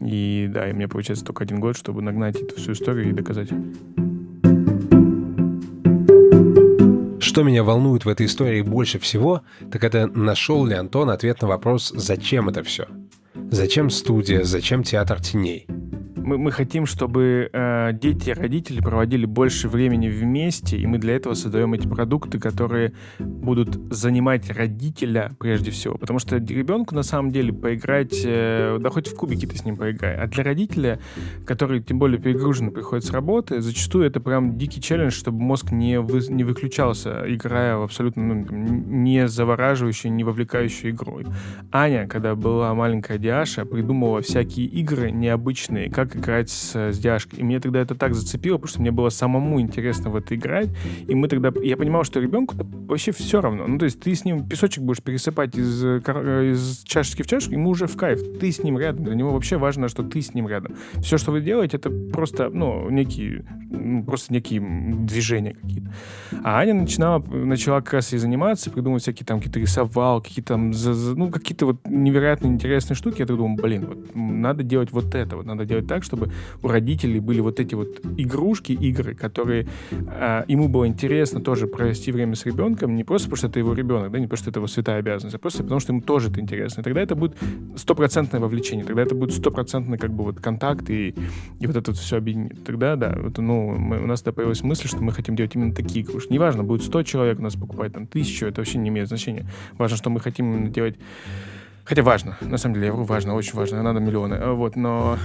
[0.00, 3.48] И да, и мне получается только один год, чтобы нагнать эту всю историю и доказать.
[7.20, 11.48] Что меня волнует в этой истории больше всего, так это нашел ли Антон ответ на
[11.48, 12.86] вопрос, зачем это все?
[13.50, 15.66] Зачем студия, зачем театр теней?
[16.28, 21.16] Мы, мы хотим, чтобы э, дети и родители проводили больше времени вместе, и мы для
[21.16, 25.96] этого создаем эти продукты, которые будут занимать родителя прежде всего.
[25.96, 29.78] Потому что ребенку на самом деле поиграть, э, да хоть в кубики ты с ним
[29.78, 30.98] поиграй, а для родителя,
[31.46, 35.98] который тем более перегружен приходит с работы, зачастую это прям дикий челлендж, чтобы мозг не,
[35.98, 41.20] вы, не выключался, играя в абсолютно ну, не завораживающую, не вовлекающую игру.
[41.72, 47.40] Аня, когда была маленькая Диаша, придумывала всякие игры необычные, как играть с, с Диашкой.
[47.40, 50.68] И мне тогда это так зацепило, потому что мне было самому интересно в это играть.
[51.06, 51.52] И мы тогда...
[51.62, 53.66] Я понимал, что ребенку вообще все равно.
[53.66, 57.26] Ну, то есть ты с ним песочек будешь пересыпать из, э, э, из чашечки в
[57.26, 58.20] чашку, ему уже в кайф.
[58.38, 59.04] Ты с ним рядом.
[59.04, 60.76] Для него вообще важно, что ты с ним рядом.
[61.00, 63.44] Все, что вы делаете, это просто, ну, некие,
[64.06, 65.92] просто некие движения какие-то.
[66.44, 70.72] А Аня начинала, начала как раз и заниматься, придумывать всякие там какие-то рисовал, какие-то там,
[71.16, 73.20] ну, какие-то вот невероятно интересные штуки.
[73.20, 76.30] Я так думаю, блин, вот надо делать вот это, вот надо делать так, чтобы
[76.62, 79.66] у родителей были вот эти вот игрушки, игры, которые
[80.08, 83.74] а, ему было интересно тоже провести время с ребенком, не просто потому, что это его
[83.74, 86.40] ребенок, да, не что это его святая обязанность, а просто потому, что ему тоже это
[86.40, 86.80] интересно.
[86.80, 87.36] И тогда это будет
[87.76, 91.14] стопроцентное вовлечение, тогда это будет стопроцентный как бы вот контакт и,
[91.60, 92.64] и вот это вот все объединит.
[92.64, 95.74] Тогда, да, вот, ну, мы- у нас тогда появилась мысль, что мы хотим делать именно
[95.74, 96.32] такие игрушки.
[96.32, 99.46] Неважно, будет 100 человек у нас покупать, там, тысячу, это вообще не имеет значения.
[99.76, 100.96] Важно, что мы хотим делать
[101.88, 104.34] Хотя важно, на самом деле, я вру, важно, очень важно, надо миллионы.
[104.34, 105.16] А, Вот, но,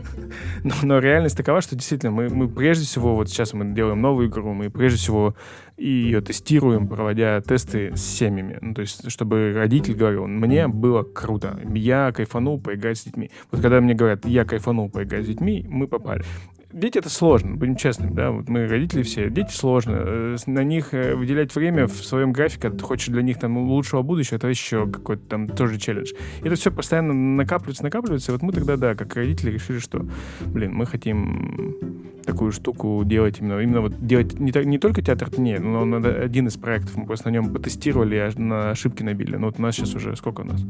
[0.62, 4.28] но, но реальность такова, что действительно мы, мы прежде всего, вот сейчас мы делаем новую
[4.28, 5.34] игру, мы прежде всего
[5.78, 8.58] ее тестируем, проводя тесты с семьями.
[8.60, 13.30] Ну, то есть, чтобы родитель говорил, мне было круто, я кайфанул поиграть с детьми.
[13.50, 16.24] Вот когда мне говорят, я кайфанул поиграть с детьми, мы попали.
[16.72, 20.94] Дети это сложно, будем честными, да, вот мы родители все, дети сложно, Э, на них
[20.94, 24.86] э, выделять время в своем графике, ты хочешь для них там лучшего будущего, это еще
[24.86, 26.12] какой-то там тоже челлендж.
[26.42, 30.04] И это все постоянно накапливается, накапливается, и вот мы тогда, да, как родители решили, что,
[30.46, 31.76] блин, мы хотим
[32.24, 36.46] такую штуку делать именно, именно вот делать не, не только театр теней, но он один
[36.46, 39.36] из проектов, мы просто на нем потестировали, аж на ошибки набили.
[39.36, 40.62] Ну вот у нас сейчас уже, сколько у нас?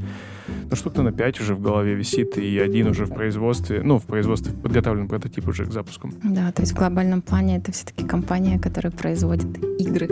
[0.70, 4.04] Ну штук на 5 уже в голове висит, и один уже в производстве, ну в
[4.04, 5.91] производстве подготовлен прототип уже к запуску.
[6.22, 10.08] Да, то есть в глобальном плане это все-таки компания, которая производит игры.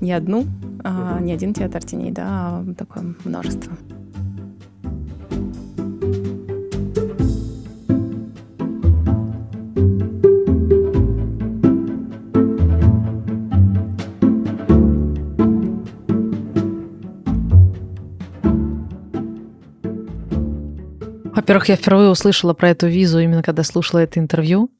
[0.00, 0.46] Не одну,
[0.84, 3.72] а не один театр теней, да, а такое множество.
[21.48, 24.70] Во-первых, я впервые услышала про эту визу именно когда слушала это интервью.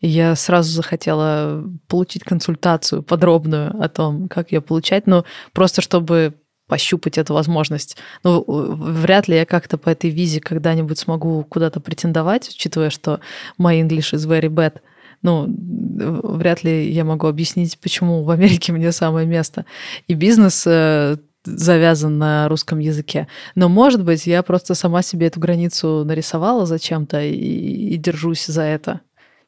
[0.00, 6.34] Я сразу захотела получить консультацию подробную о том, как ее получать, ну, просто чтобы
[6.66, 7.96] пощупать эту возможность.
[8.22, 13.20] Ну, вряд ли я как-то по этой визе когда-нибудь смогу куда-то претендовать, учитывая, что
[13.58, 14.80] my English is very bad.
[15.22, 19.64] Ну, вряд ли я могу объяснить, почему в Америке мне самое место.
[20.06, 23.28] И бизнес э, завязан на русском языке.
[23.54, 28.62] Но, может быть, я просто сама себе эту границу нарисовала зачем-то и, и держусь за
[28.62, 29.00] это.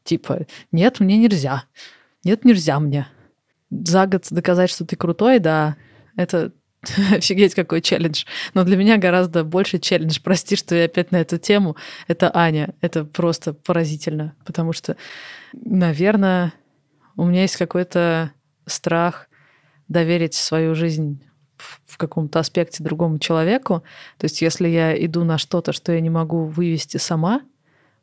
[0.06, 1.64] Типа, нет, мне нельзя.
[2.24, 3.08] Нет, нельзя мне.
[3.70, 5.76] За год доказать, что ты крутой, да,
[6.16, 6.52] это
[7.12, 8.24] Офигеть, какой челлендж.
[8.54, 10.20] Но для меня гораздо больше челлендж.
[10.22, 11.76] Прости, что я опять на эту тему.
[12.06, 12.74] Это Аня.
[12.80, 14.34] Это просто поразительно.
[14.44, 14.96] Потому что,
[15.52, 16.52] наверное,
[17.16, 18.30] у меня есть какой-то
[18.66, 19.28] страх
[19.88, 21.22] доверить свою жизнь
[21.86, 23.82] в каком-то аспекте другому человеку.
[24.18, 27.42] То есть если я иду на что-то, что я не могу вывести сама,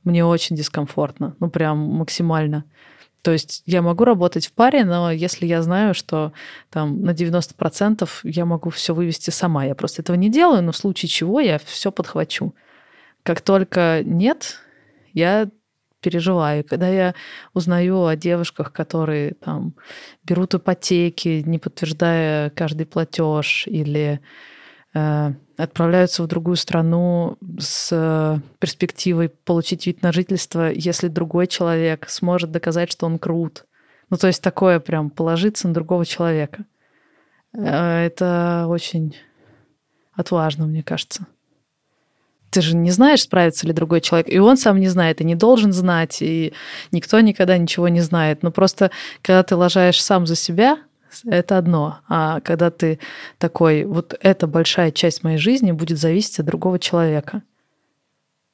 [0.03, 1.35] мне очень дискомфортно.
[1.39, 2.65] Ну, прям максимально.
[3.23, 6.34] То есть я могу работать в паре, но если я знаю, что
[6.69, 10.77] там на 90% я могу все вывести сама, я просто этого не делаю, но в
[10.77, 12.53] случае чего я все подхвачу.
[13.23, 14.59] Как только нет,
[15.13, 15.49] я
[16.01, 16.65] переживаю.
[16.65, 17.15] Когда я
[17.53, 19.73] узнаю о девушках, которые там
[20.25, 24.19] берут ипотеки, не подтверждая каждый платеж, или
[24.94, 32.91] отправляются в другую страну с перспективой получить вид на жительство, если другой человек сможет доказать,
[32.91, 33.65] что он крут.
[34.10, 36.65] Ну, то есть такое прям положиться на другого человека.
[37.53, 39.15] Э, это очень
[40.14, 41.26] отважно, мне кажется.
[42.52, 45.34] Ты же не знаешь, справится ли другой человек, и он сам не знает, и не
[45.34, 46.53] должен знать, и
[46.91, 48.44] никто никогда ничего не знает.
[48.44, 48.91] Но просто,
[49.24, 50.78] когда ты лажаешь сам за себя,
[51.26, 51.99] это одно.
[52.07, 52.99] А когда ты
[53.38, 57.44] такой, вот эта большая часть моей жизни будет зависеть от другого человека,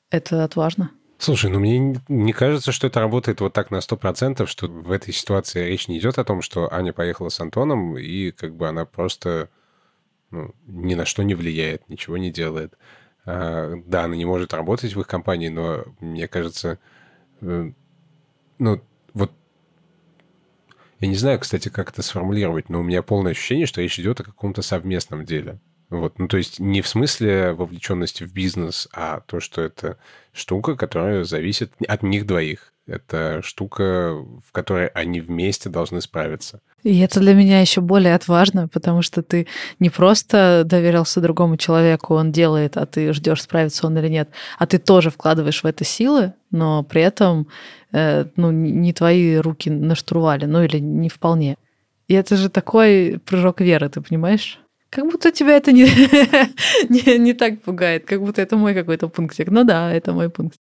[0.10, 0.91] это отважно.
[1.18, 5.14] Слушай, ну мне не кажется, что это работает вот так на 100%, что в этой
[5.14, 8.86] ситуации речь не идет о том, что Аня поехала с Антоном, и как бы она
[8.86, 9.49] просто
[10.31, 12.77] ну, ни на что не влияет, ничего не делает.
[13.26, 16.80] А, да, она не может работать в их компании, но мне кажется,
[17.41, 17.72] э,
[18.57, 18.81] ну,
[20.99, 24.19] я не знаю, кстати, как это сформулировать, но у меня полное ощущение, что речь идет
[24.19, 25.59] о каком-то совместном деле.
[25.89, 29.97] Вот, ну то есть не в смысле вовлеченности в бизнес, а то, что это
[30.34, 32.68] штука, которая зависит от них двоих.
[32.90, 36.61] Это штука, в которой они вместе должны справиться.
[36.84, 39.48] И это для меня еще более отважно, потому что ты
[39.80, 44.66] не просто доверился другому человеку, он делает, а ты ждешь, справится он или нет, а
[44.66, 47.48] ты тоже вкладываешь в это силы, но при этом
[47.91, 51.57] э, ну, не твои руки на штурвале, ну или не вполне.
[52.07, 54.60] И это же такой прыжок веры, ты понимаешь?
[54.90, 55.84] Как будто тебя это не,
[56.90, 59.52] не, не так пугает, как будто это мой какой-то пунктик.
[59.52, 60.57] Ну да, это мой пункт.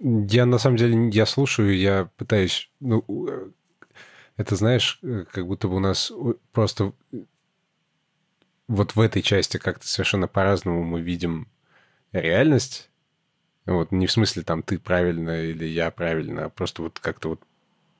[0.00, 3.50] Я на самом деле, я слушаю, я пытаюсь, ну, э,
[4.38, 6.10] это знаешь, э, как будто бы у нас
[6.52, 6.94] просто
[8.66, 11.48] вот в этой части как-то совершенно по-разному мы видим
[12.12, 12.88] реальность.
[13.66, 17.42] Вот не в смысле там ты правильно или я правильно, а просто вот как-то вот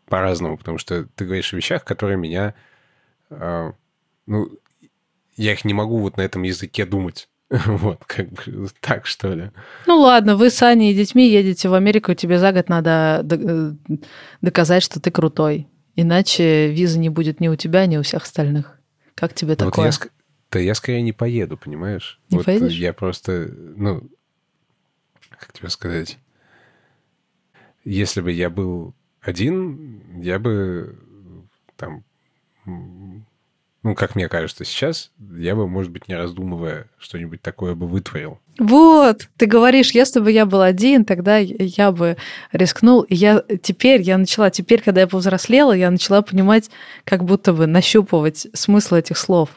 [0.07, 2.55] по-разному, потому что ты говоришь о вещах, которые меня,
[3.29, 3.73] э,
[4.27, 4.59] ну,
[5.37, 7.29] я их не могу вот на этом языке думать.
[7.67, 9.51] Вот, как бы так, что ли.
[9.87, 13.73] Ну ладно, вы с Аней и детьми едете в Америку, тебе за год надо э,
[14.41, 15.69] доказать, что ты крутой.
[15.97, 18.79] Иначе виза не будет ни у тебя, ни у всех остальных.
[19.17, 19.87] Как тебе ну, такое?
[19.87, 20.11] Вот я,
[20.53, 22.21] да я скорее не поеду, понимаешь?
[22.31, 22.73] Не вот поедешь?
[22.73, 24.09] Я просто, ну,
[25.31, 26.19] как тебе сказать?
[27.85, 30.97] Если бы я был один, я бы
[31.77, 32.05] там
[33.83, 38.39] ну, как мне кажется сейчас, я бы, может быть, не раздумывая, что-нибудь такое бы вытворил.
[38.59, 42.19] Вот, ты говоришь, если бы я был один, тогда я бы
[42.53, 43.01] рискнул.
[43.03, 46.71] И я теперь, я начала, теперь, когда я повзрослела, я начала понимать,
[47.05, 49.49] как будто бы нащупывать смысл этих слов.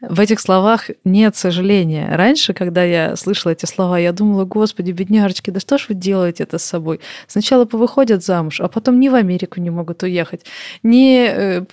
[0.00, 2.14] В этих словах нет сожаления.
[2.14, 6.42] Раньше, когда я слышала эти слова, я думала, господи, бедняжечки, да что ж вы делаете
[6.42, 7.00] это с собой?
[7.26, 10.44] Сначала повыходят замуж, а потом ни в Америку не могут уехать,
[10.82, 11.64] ни э,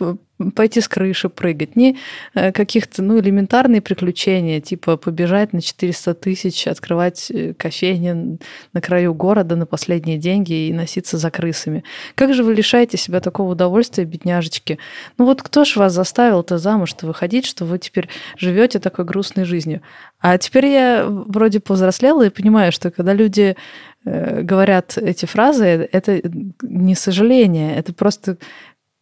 [0.56, 1.98] пойти с крыши прыгать, не
[2.34, 8.40] э, каких-то ну, элементарные приключения, типа побежать на 400 тысяч, открывать э, кофейни
[8.74, 11.84] на краю города на последние деньги и носиться за крысами.
[12.16, 14.80] Как же вы лишаете себя такого удовольствия, бедняжечки?
[15.18, 19.82] Ну вот кто ж вас заставил-то замуж-то выходить, что вы теперь живете такой грустной жизнью?
[20.20, 23.56] А теперь я вроде повзрослела и понимаю, что когда люди
[24.06, 26.22] э, говорят эти фразы, это
[26.62, 28.38] не сожаление, это просто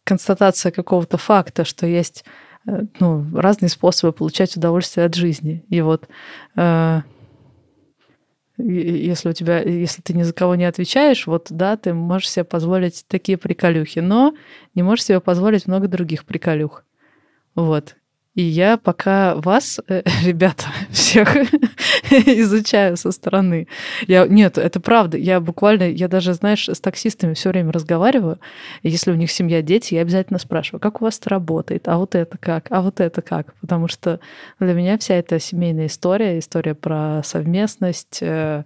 [0.04, 2.24] констатация какого-то факта, что есть
[2.66, 5.64] э, ну, разные способы получать удовольствие от жизни.
[5.68, 6.08] И вот
[6.56, 7.02] э,
[8.58, 12.44] Если у тебя, если ты ни за кого не отвечаешь, вот да, ты можешь себе
[12.44, 14.34] позволить такие приколюхи, но
[14.74, 16.84] не можешь себе позволить много других приколюх.
[17.54, 17.96] Вот.
[18.34, 21.34] И я пока вас, э, ребята, всех
[22.26, 23.68] изучаю со стороны.
[24.06, 25.16] Я, нет, это правда.
[25.16, 28.38] Я буквально, я даже, знаешь, с таксистами все время разговариваю.
[28.82, 32.14] Если у них семья, дети, я обязательно спрашиваю, как у вас это работает, а вот
[32.14, 33.54] это как, а вот это как.
[33.60, 34.20] Потому что
[34.60, 38.64] для меня вся эта семейная история, история про совместность, э,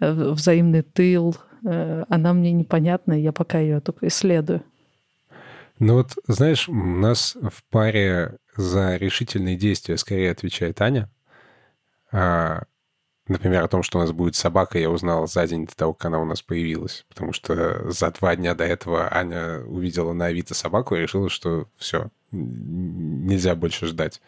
[0.00, 4.62] взаимный тыл, э, она мне непонятна, я пока ее только исследую.
[5.78, 11.08] Ну вот, знаешь, у нас в паре за решительные действия скорее отвечает Аня.
[12.12, 12.64] А,
[13.30, 16.06] например, о том, что у нас будет собака, я узнал за день до того, как
[16.06, 17.06] она у нас появилась.
[17.08, 21.68] Потому что за два дня до этого Аня увидела на Авито собаку и решила, что
[21.76, 24.20] все, нельзя больше ждать.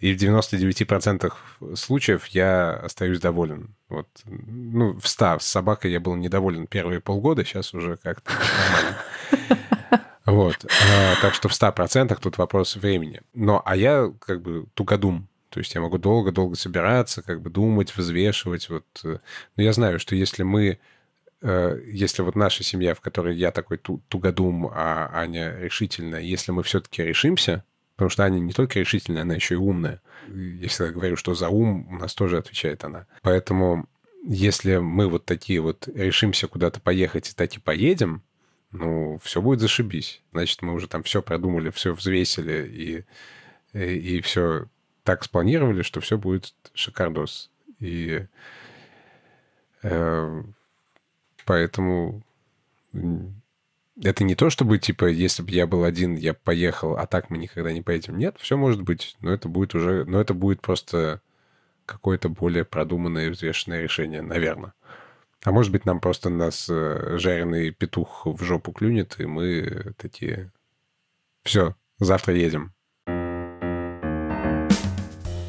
[0.00, 1.32] И в 99%
[1.74, 3.74] случаев я остаюсь доволен.
[3.88, 4.08] Вот.
[4.24, 8.98] Ну, в 100 с собакой я был недоволен первые полгода, сейчас уже как-то нормально.
[10.26, 10.56] Вот.
[10.64, 13.22] А, так что в 100% тут вопрос времени.
[13.32, 15.28] Но, а я как бы тугодум.
[15.48, 18.68] То есть я могу долго-долго собираться, как бы думать, взвешивать.
[18.68, 18.84] Вот.
[19.04, 19.18] Э.
[19.56, 20.78] Но я знаю, что если мы
[21.42, 26.62] э, если вот наша семья, в которой я такой тугодум, а Аня решительная, если мы
[26.62, 27.64] все-таки решимся,
[27.94, 30.02] потому что Аня не только решительная, она еще и умная.
[30.28, 33.06] Я всегда говорю, что за ум у нас тоже отвечает она.
[33.22, 33.88] Поэтому
[34.26, 38.22] если мы вот такие вот решимся куда-то поехать и так и поедем,
[38.72, 40.22] ну, все будет зашибись.
[40.32, 43.06] Значит, мы уже там все продумали, все взвесили
[43.72, 44.66] и, и, и все
[45.06, 47.50] так спланировали, что все будет шикардос.
[47.78, 48.26] И
[49.82, 50.42] э,
[51.44, 52.22] поэтому
[54.02, 57.38] это не то, чтобы, типа, если бы я был один, я поехал, а так мы
[57.38, 58.18] никогда не поедем.
[58.18, 61.22] Нет, все может быть, но это будет уже, но это будет просто
[61.86, 64.74] какое-то более продуманное и взвешенное решение, наверное.
[65.44, 70.50] А может быть, нам просто нас э, жареный петух в жопу клюнет, и мы такие...
[71.44, 72.75] Все, завтра едем.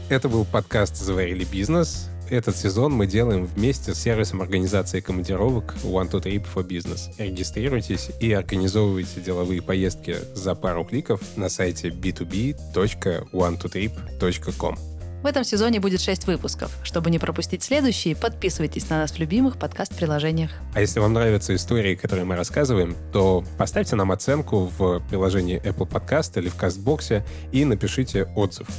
[0.10, 2.08] Это был подкаст «Заварили бизнес».
[2.30, 7.14] Этот сезон мы делаем вместе с сервисом организации командировок One to Trip for Business.
[7.18, 14.78] Регистрируйтесь и организовывайте деловые поездки за пару кликов на сайте b2b.one2trip.com.
[15.24, 16.72] В этом сезоне будет 6 выпусков.
[16.84, 20.52] Чтобы не пропустить следующие, подписывайтесь на нас в любимых подкаст-приложениях.
[20.74, 25.90] А если вам нравятся истории, которые мы рассказываем, то поставьте нам оценку в приложении Apple
[25.90, 28.70] Podcast или в Кастбоксе и напишите отзыв.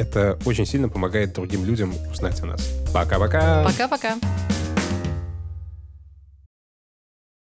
[0.00, 2.66] Это очень сильно помогает другим людям узнать о нас.
[2.94, 3.62] Пока-пока!
[3.64, 4.14] Пока-пока!